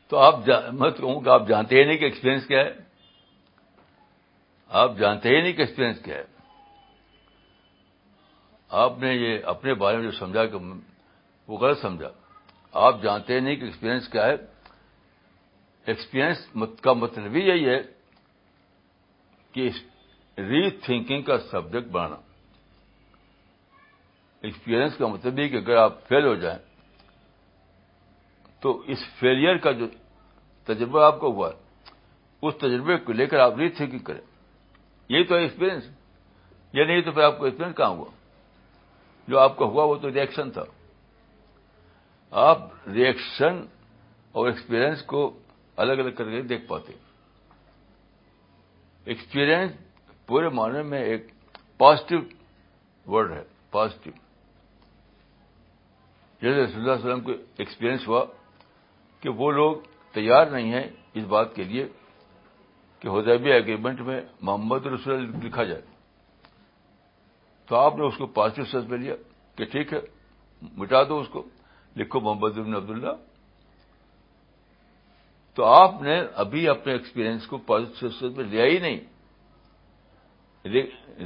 تو 0.09 0.19
آپ 0.19 0.39
میں 0.79 0.91
کہوں 0.91 1.21
کہ 1.21 1.29
آپ 1.29 1.47
جانتے 1.49 1.79
ہی 1.79 1.85
نہیں 1.85 1.97
کہ 1.99 2.05
experience 2.05 2.47
کیا 2.47 2.65
ہے 2.65 2.71
آپ 4.83 4.97
جانتے 4.99 5.29
ہی 5.35 5.41
نہیں 5.41 5.53
کہ 5.53 5.63
ایکسپیرینس 5.63 5.99
کیا 6.05 6.17
ہے 6.17 6.23
آپ 8.83 8.99
نے 9.01 9.13
یہ 9.15 9.45
اپنے 9.53 9.75
بارے 9.83 9.97
میں 9.97 10.05
جو 10.05 10.11
سمجھا 10.19 10.45
کہ 10.53 10.59
وہ 11.49 11.57
غلط 11.61 11.81
سمجھا 11.81 12.11
آپ 12.87 13.03
جانتے 13.03 13.39
نہیں 13.41 13.57
کہ 13.57 13.65
ایکسپیرئنس 13.65 14.09
کیا 14.09 14.27
ہے 14.27 14.35
ایکسپیرئنس 15.93 16.47
کا 16.83 16.93
مطلب 17.03 17.37
یہی 17.37 17.69
ہے 17.69 17.81
کہ 19.53 19.69
ری 20.51 20.69
تھنکنگ 20.87 21.23
کا 21.31 21.39
سبجیکٹ 21.51 21.89
بنانا 21.97 22.17
ایکسپیرئنس 24.49 24.97
کا 24.99 25.07
مطلب 25.15 25.39
یہ 25.39 25.49
کہ 25.49 25.57
اگر 25.65 25.77
آپ 25.85 26.03
فیل 26.09 26.25
ہو 26.27 26.35
جائیں 26.45 26.59
تو 28.63 28.77
اس 28.93 29.05
فیلئر 29.19 29.57
کا 29.67 29.71
جو 29.81 29.87
تجربہ 30.67 31.03
آپ 31.05 31.21
کو 31.21 31.31
ہوا 31.35 31.51
اس 32.49 32.55
تجربے 32.61 32.97
کو 33.05 33.13
لے 33.13 33.27
کر 33.27 33.39
آپ 33.41 33.59
ری 33.59 33.69
تھنکنگ 33.79 33.99
کریں 34.05 34.21
یہی 35.15 35.25
تو 35.27 35.35
ایکسپیرئنس 35.35 35.85
یا 36.73 36.85
نہیں 36.87 37.01
تو 37.03 37.13
پھر 37.13 37.23
آپ 37.23 37.39
کو 37.39 37.45
ایکسپیرئنس 37.45 37.77
کہاں 37.77 37.89
ہوا 37.91 38.11
جو 39.29 39.39
آپ 39.39 39.57
کا 39.59 39.65
ہوا 39.73 39.85
وہ 39.85 39.95
تو 40.03 40.13
ریئیکشن 40.13 40.51
تھا 40.51 40.63
آپ 42.49 42.69
ریئیکشن 42.95 43.61
اور 44.33 44.47
ایکسپیرئنس 44.49 45.03
کو 45.13 45.31
الگ 45.85 46.01
الگ 46.03 46.11
کر 46.19 46.31
کے 46.31 46.43
دیکھ 46.53 46.67
پاتے 46.69 46.93
ایکسپیرئنس 49.13 49.73
پورے 50.27 50.49
معنی 50.61 50.83
میں 50.89 51.03
ایک 51.05 51.27
پازیٹو 51.79 52.17
ورڈ 53.13 53.33
ہے 53.33 53.43
پازیٹو 53.71 54.11
جیسے 56.43 56.63
رسول 56.63 56.81
اللہ 56.81 56.93
علیہ 56.93 57.05
وسلم 57.05 57.21
کو 57.25 57.33
ایکسپیرئنس 57.57 58.07
ہوا 58.09 58.25
کہ 59.23 59.29
وہ 59.39 59.51
لوگ 59.53 59.77
تیار 60.13 60.47
نہیں 60.51 60.73
ہیں 60.75 60.87
اس 61.19 61.25
بات 61.29 61.55
کے 61.55 61.65
لیے 61.65 61.87
کہ 63.01 63.09
حدیبیہ 63.09 63.55
اگریمنٹ 63.55 64.01
میں 64.07 64.21
محمد 64.49 64.87
رسول 64.93 65.29
لکھا 65.45 65.65
جائے 65.65 65.81
تو 67.69 67.77
آپ 67.77 67.97
نے 67.97 68.07
اس 68.07 68.17
کو 68.19 68.27
پازیٹو 68.39 68.65
سینس 68.71 68.89
میں 68.91 68.99
لیا 68.99 69.15
کہ 69.57 69.65
ٹھیک 69.73 69.93
ہے 69.93 69.99
مٹا 70.77 71.03
دو 71.09 71.19
اس 71.21 71.29
کو 71.33 71.43
لکھو 71.97 72.21
محمد 72.21 72.59
بن 72.59 72.75
عبداللہ 72.77 73.15
تو 75.55 75.65
آپ 75.67 76.03
نے 76.03 76.19
ابھی 76.43 76.69
اپنے 76.69 76.93
ایکسپیرئنس 76.93 77.47
کو 77.47 77.59
پازیٹو 77.71 78.09
سینس 78.09 78.37
میں 78.37 78.45
لیا 78.45 78.65
ہی 78.65 78.79
نہیں 78.79 78.99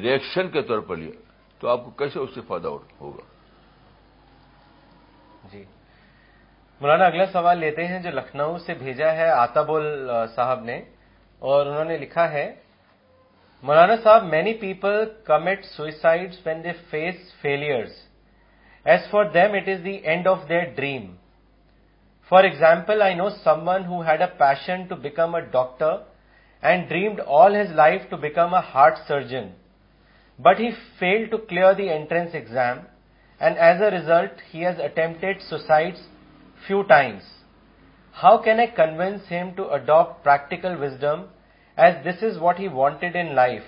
ریئیکشن 0.02 0.50
کے 0.50 0.62
طور 0.68 0.78
پر 0.88 0.96
لیا 0.96 1.12
تو 1.60 1.68
آپ 1.68 1.84
کو 1.84 1.90
کیسے 2.02 2.18
اس 2.18 2.34
سے 2.34 2.40
فائدہ 2.48 2.68
ہوگا 3.00 3.26
جی 5.52 5.62
مولانا 6.84 7.04
اگلا 7.10 7.24
سوال 7.32 7.58
لیتے 7.58 7.86
ہیں 7.90 7.98
جو 8.02 8.10
لکھنؤ 8.14 8.56
سے 8.64 8.74
بھیجا 8.78 9.10
ہے 9.16 9.28
آتاب 9.30 9.68
صاحب 10.34 10.64
نے 10.64 10.74
اور 11.50 11.64
انہوں 11.66 11.84
نے 11.90 11.96
لکھا 11.98 12.26
ہے 12.32 12.42
Maulana 13.68 13.94
Sahab 14.02 14.24
many 14.32 14.52
people 14.64 14.98
commit 15.30 15.64
suicide 15.64 16.34
when 16.46 16.62
they 16.64 16.72
face 16.90 17.16
failures 17.42 17.92
as 18.94 19.08
for 19.10 19.24
them 19.38 19.54
it 19.62 19.68
is 19.74 19.80
the 19.84 19.96
end 20.10 20.28
of 20.34 20.42
the 20.50 20.68
dream 20.82 21.06
for 22.28 22.44
example 22.50 23.02
I 23.08 23.14
know 23.24 23.28
someone 23.68 23.84
who 23.92 24.00
had 24.10 24.22
a 24.28 24.32
passion 24.46 24.84
to 24.88 24.96
become 25.08 25.34
a 25.34 25.40
doctor 25.58 25.96
and 26.68 26.88
dreamed 26.88 27.20
all 27.42 27.56
his 27.60 27.72
life 27.84 28.08
to 28.10 28.16
become 28.28 28.54
a 28.54 28.60
heart 28.74 28.98
surgeon 29.08 29.48
but 30.50 30.60
he 30.60 30.70
fail 31.00 31.24
to 31.30 31.36
clear 31.48 31.72
the 31.82 31.88
entrance 31.98 32.34
exam 32.44 32.78
and 33.40 33.58
as 33.68 33.82
a 33.82 33.90
result 34.00 34.42
he 34.54 34.64
has 34.66 34.80
attempted 34.80 35.40
suicide 35.50 35.94
few 36.66 36.84
times. 36.84 37.22
How 38.12 38.38
can 38.42 38.60
I 38.60 38.66
convince 38.68 39.26
him 39.26 39.54
to 39.56 39.70
adopt 39.70 40.22
practical 40.22 40.78
wisdom 40.78 41.26
as 41.76 42.02
this 42.04 42.22
is 42.22 42.38
what 42.38 42.56
he 42.56 42.68
wanted 42.68 43.16
in 43.16 43.34
life 43.34 43.64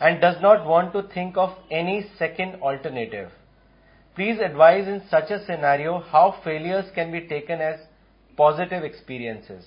and 0.00 0.20
does 0.20 0.36
not 0.40 0.64
want 0.66 0.92
to 0.92 1.02
think 1.14 1.36
of 1.36 1.50
any 1.70 2.06
second 2.18 2.56
alternative? 2.62 3.30
Please 4.14 4.38
advise 4.44 4.86
in 4.86 5.02
such 5.10 5.30
a 5.30 5.44
scenario 5.46 5.98
how 6.10 6.36
failures 6.44 6.84
can 6.94 7.10
be 7.10 7.22
taken 7.36 7.60
as 7.70 7.86
positive 8.36 8.90
experiences. 8.92 9.64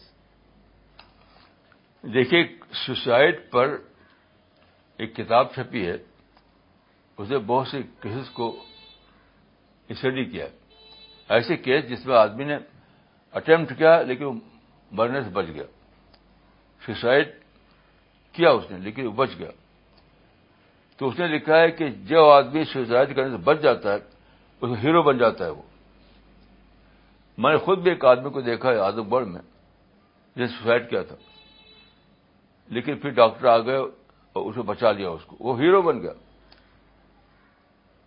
دیکھیے 2.14 2.42
suicide 2.86 3.40
پر 3.52 3.70
ایک 5.04 5.16
کتاب 5.16 5.48
چھپی 5.54 5.86
ہے 5.88 5.94
اسے 7.18 7.38
بہت 7.48 7.68
سے 7.68 7.82
cases 8.02 8.30
کو 8.34 8.50
اسٹڈی 9.96 10.26
کیا 10.30 10.46
ہے 10.46 10.65
ایسے 11.34 11.56
کیس 11.58 11.88
جس 11.90 12.06
میں 12.06 12.16
آدمی 12.18 12.44
نے 12.46 12.58
اٹمپٹ 13.38 13.78
کیا 13.78 14.02
لیکن 14.08 14.40
مرنے 14.98 15.22
سے 15.24 15.30
بچ 15.34 15.46
گیا 15.54 15.64
سوسائڈ 16.86 17.30
کیا 18.34 18.50
اس 18.50 18.70
نے 18.72 18.78
لیکن 18.80 19.06
وہ 19.08 19.12
بچ 19.16 19.30
گیا 19.40 19.50
تو 20.98 21.08
اس 21.10 21.20
نے 21.20 21.28
لکھا 21.28 21.60
ہے 21.60 21.72
کہ 21.72 21.88
جو 22.10 22.26
آدمی 22.32 22.64
سوسائڈ 22.74 23.16
کرنے 23.16 23.30
سے 23.38 23.44
بچ 23.44 23.62
جاتا 23.62 23.92
ہے 23.94 23.96
اس 23.98 24.68
کو 24.70 24.74
ہیرو 24.84 25.02
بن 25.04 25.18
جاتا 25.18 25.46
ہے 25.46 25.50
وہ 25.50 25.62
میں 27.44 27.52
نے 27.52 27.58
خود 27.66 27.80
بھی 27.84 27.92
ایک 27.92 28.06
آدمی 28.06 28.30
کو 28.34 28.42
دیکھا 28.42 28.72
ہے 28.72 28.78
آدم 28.80 29.14
گڑھ 29.14 29.26
میں 29.28 29.42
جس 30.36 30.40
نے 30.42 30.48
سوسائڈ 30.60 30.90
کیا 30.90 31.02
تھا 31.08 31.16
لیکن 32.76 32.98
پھر 33.00 33.10
ڈاکٹر 33.22 33.46
آ 33.48 33.58
گئے 33.66 33.78
اور 33.78 34.46
اسے 34.50 34.62
بچا 34.68 34.92
لیا 34.92 35.10
اس 35.10 35.26
کو 35.28 35.36
وہ 35.40 35.60
ہیرو 35.60 35.82
بن 35.82 36.02
گیا 36.02 36.12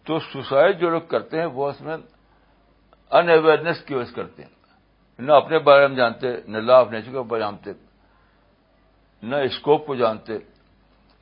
تو 0.07 0.19
سوسائڈ 0.33 0.81
جو 0.81 0.91
لوگ 0.91 1.01
کرتے 1.09 1.39
ہیں 1.41 1.47
وہ 1.59 1.69
اس 1.71 1.81
میں 1.81 1.97
ان 3.11 3.29
اویئرنیس 3.31 3.83
کی 3.87 3.95
وجہ 3.95 4.15
کرتے 4.17 4.43
ہیں 4.43 4.55
نہ 5.27 5.33
اپنے 5.33 5.59
بارے 5.67 5.87
میں 5.89 5.97
جانتے 5.97 6.33
نہ 6.53 6.59
لا 6.67 6.79
آف 6.79 6.91
نیچر 6.93 7.39
جانتے 7.39 7.73
نہ 9.31 9.37
اسکوپ 9.49 9.87
کو 9.87 9.95
جانتے 10.01 10.39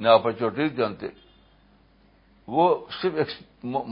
نہ 0.03 0.09
اپرچونیٹی 0.11 0.69
جانتے 0.77 1.07
وہ 2.55 2.65
صرف 3.01 3.29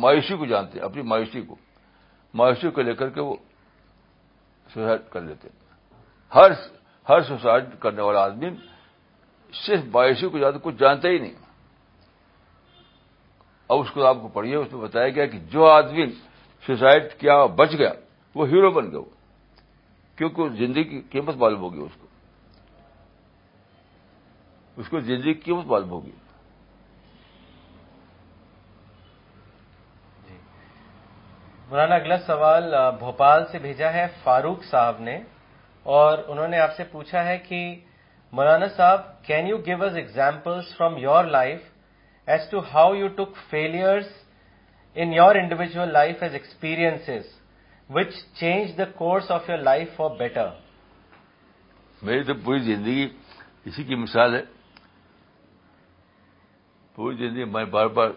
مایوسی 0.03 0.37
کو 0.37 0.45
جانتے 0.47 0.81
اپنی 0.89 1.03
مایوسی 1.13 1.41
کو 1.49 1.57
مایوسی 2.39 2.71
کو 2.75 2.81
لے 2.83 2.95
کر 2.95 3.09
کے 3.11 3.21
وہ 3.21 3.35
سوسائڈ 4.75 5.01
کر 5.13 5.21
لیتے 5.21 5.49
ہر 6.35 6.51
ہر 7.09 7.21
سوسائڈ 7.29 7.65
کرنے 7.81 8.03
والا 8.03 8.21
آدمی 8.25 8.49
صرف 9.65 9.85
مایوسی 9.95 10.29
کو 10.33 10.39
جانتے 10.39 10.59
کچھ 10.63 10.77
جانتا 10.81 11.09
ہی 11.09 11.19
نہیں 11.19 11.35
اب 13.71 13.79
اس 13.81 13.91
کو 13.95 14.05
آپ 14.07 14.17
کو 14.23 14.29
پڑھیے 14.37 14.55
اس 14.57 14.73
میں 14.73 14.81
بتایا 14.83 15.09
گیا 15.15 15.27
کہ 15.33 15.39
جو 15.53 15.65
آدمی 15.67 16.05
سوسائڈ 16.67 17.13
کیا 17.21 17.35
بچ 17.57 17.73
گیا 17.79 17.93
وہ 18.35 18.49
ہیرو 18.49 18.71
بن 18.77 18.91
گیا 18.91 19.01
کیونکہ 20.19 20.49
زندگی 20.59 20.85
کی 20.89 21.01
قیمت 21.11 21.37
معلوم 21.37 21.61
ہوگی 21.61 21.81
اس 21.87 21.97
کو 22.01 22.07
اس 24.81 24.89
کو 24.89 25.01
زندگی 25.09 25.35
کی 25.35 25.41
قیمت 25.45 25.67
معلوم 25.73 25.91
ہوگی 25.91 26.11
جی۔ 30.29 30.39
مولانا 31.69 31.95
اگلا 31.95 32.19
سوال 32.27 32.75
بھوپال 32.99 33.45
سے 33.53 33.59
بھیجا 33.67 33.93
ہے 33.93 34.07
فاروق 34.25 34.65
صاحب 34.71 35.01
نے 35.09 35.19
اور 35.99 36.19
انہوں 36.29 36.49
نے 36.53 36.59
آپ 36.61 36.77
سے 36.77 36.85
پوچھا 36.93 37.25
ہے 37.27 37.37
کہ 37.49 37.61
Maulana 38.37 38.67
Sahab 38.77 39.01
can 39.25 39.47
you 39.49 39.57
give 39.67 39.85
us 39.85 39.97
examples 39.97 40.77
from 40.77 40.97
your 41.07 41.25
life 41.39 41.61
as 42.33 42.51
to 42.51 42.61
how 42.73 42.95
you 42.95 43.09
took 43.17 43.37
failures 43.51 44.24
in 44.95 45.13
your 45.13 45.37
individual 45.37 45.93
life 45.97 46.23
as 46.27 46.35
experiences 46.41 47.31
which 47.97 48.15
change 48.41 48.69
the 48.77 48.85
course 49.01 49.31
of 49.37 49.49
your 49.53 49.59
life 49.69 49.95
for 49.99 50.11
better? 50.23 50.49
میری 52.03 52.23
تو 52.27 52.35
پوری 52.45 52.63
زندگی 52.75 53.09
اسی 53.67 53.85
کی 53.85 53.95
مثال 53.95 54.35
ہے 54.35 54.41
پوری 56.95 57.17
زندگی 57.17 57.45
میں 57.53 57.65
بار 57.77 57.87
بار 57.99 58.11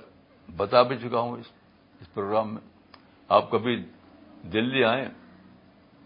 بتا 0.58 0.82
بھی 0.90 0.98
چکا 1.02 1.20
ہوں 1.28 1.38
اس 1.40 2.14
پروگرام 2.14 2.54
میں 2.54 2.62
آپ 3.38 3.50
کبھی 3.52 3.76
دلّی 4.54 4.84
آئیں 4.90 5.06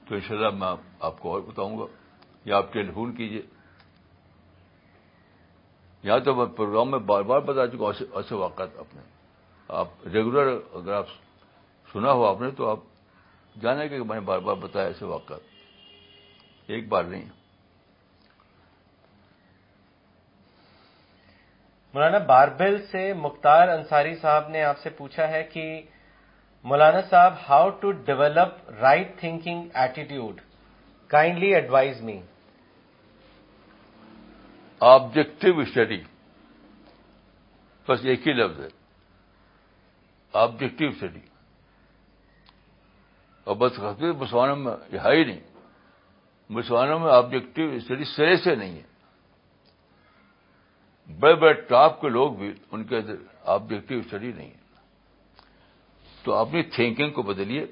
تو 0.08 0.16
انشاءاللہ 0.16 0.50
میں 0.60 0.68
آپ 1.08 1.20
کو 1.22 1.32
اور 1.34 1.42
بتاؤں 1.52 1.78
گا 1.80 1.86
یا 2.50 2.58
آپ 2.58 2.72
کے 2.74 2.82
ان 2.96 3.14
کیجیے 3.16 3.42
یہاں 6.04 6.20
تو 6.26 6.34
میں 6.36 6.46
پروگرام 6.60 6.92
میں 6.92 7.00
بار 7.12 7.22
بار 7.32 7.40
بتا 7.52 7.68
چکا 7.76 7.90
ایسے 8.22 8.36
واقعات 8.36 8.78
اپنے 8.84 9.02
آپ 9.80 9.88
ریگولر 10.14 10.48
اگر 10.76 10.94
آپ 10.94 11.08
سنا 11.92 12.12
ہو 12.14 12.24
آپ 12.26 12.42
نے 12.42 12.50
تو 12.56 12.70
آپ 12.70 12.80
جانے 13.62 13.88
کہ 13.90 13.98
میں 14.08 14.16
نے 14.16 14.22
بار 14.26 14.40
بار 14.48 14.56
بتایا 14.64 14.88
ایسے 14.88 15.06
واقعات 15.06 16.70
ایک 16.76 16.88
بار 16.90 17.04
نہیں 17.04 17.24
مولانا 21.94 22.18
باربل 22.32 22.78
سے 22.92 23.12
مختار 23.22 23.68
انصاری 23.78 24.14
صاحب 24.22 24.50
نے 24.50 24.64
آپ 24.64 24.78
سے 24.80 24.90
پوچھا 24.98 25.28
ہے 25.30 25.42
کہ 25.54 25.64
مولانا 26.72 27.00
صاحب 27.10 27.34
how 27.48 27.70
to 27.80 27.92
develop 28.10 28.70
right 28.82 29.18
thinking 29.20 29.70
attitude 29.84 30.42
kindly 31.12 31.54
advise 31.56 32.02
me 32.10 32.20
objective 34.92 35.58
study 35.60 36.02
بس 37.90 38.06
ایک 38.10 38.28
ہی 38.28 38.34
لفظ 38.34 38.60
ہے 38.64 38.68
آبجیکٹو 40.40 40.86
اسٹڈی 40.88 41.20
اور 43.46 43.56
بس 43.56 43.80
مسلمانوں 43.80 44.56
میں 44.56 44.72
یہ 44.92 45.00
ہے 45.06 45.16
ہی 45.16 45.24
نہیں 45.24 45.40
مسلمانوں 46.58 47.00
میں 47.00 47.12
آبجیکٹو 47.12 47.62
اسٹڈی 47.76 48.04
سرے 48.16 48.36
سے 48.44 48.56
نہیں 48.56 48.76
ہے 48.78 48.90
بڑے 51.20 51.36
بڑے 51.40 51.54
ٹاپ 51.70 52.00
کے 52.02 52.10
لوگ 52.10 52.34
بھی 52.38 52.52
ان 52.72 52.84
کے 52.88 52.98
اندر 52.98 53.16
آبجیکٹو 53.56 53.96
اسٹڈی 54.00 54.32
نہیں 54.32 54.50
ہے 54.50 54.60
تو 56.24 56.34
اپنی 56.36 56.64
تھنکنگ 56.76 57.12
کو 57.14 57.22
بدلیے 57.32 57.66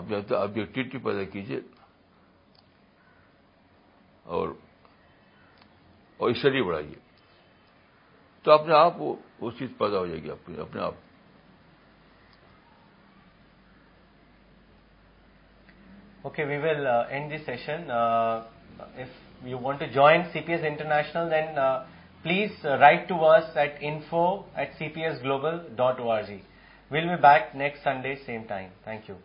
اپنے 0.00 0.16
اندر 0.16 0.34
آبجیکٹوٹی 0.40 0.98
پیدا 1.04 1.22
کیجیے 1.32 1.60
اور 4.38 4.48
اسٹڈی 6.30 6.62
بڑھائیے 6.62 6.94
تو 8.42 8.52
اپنے 8.52 8.74
آپ 8.74 9.00
وہ 9.00 9.50
چیز 9.58 9.70
پیدا 9.78 9.98
ہو 9.98 10.06
جائے 10.06 10.22
گی 10.22 10.30
آپ 10.30 10.50
اپنے 10.60 10.80
آپ 10.82 10.94
Okay, 16.24 16.44
we 16.44 16.56
will 16.58 16.86
uh, 16.86 17.06
end 17.10 17.32
this 17.32 17.44
session. 17.44 17.90
Uh, 17.90 18.44
if 18.96 19.08
you 19.44 19.58
want 19.58 19.80
to 19.80 19.92
join 19.92 20.20
CPS 20.32 20.64
International, 20.64 21.28
then 21.28 21.58
uh, 21.58 21.84
please 22.22 22.52
write 22.64 23.08
to 23.08 23.16
us 23.16 23.50
at 23.56 23.82
info@cpsglobal.org. 23.82 26.42
We'll 26.92 27.16
be 27.16 27.22
back 27.22 27.56
next 27.56 27.82
Sunday, 27.82 28.20
same 28.24 28.44
time. 28.44 28.70
Thank 28.84 29.08
you. 29.08 29.16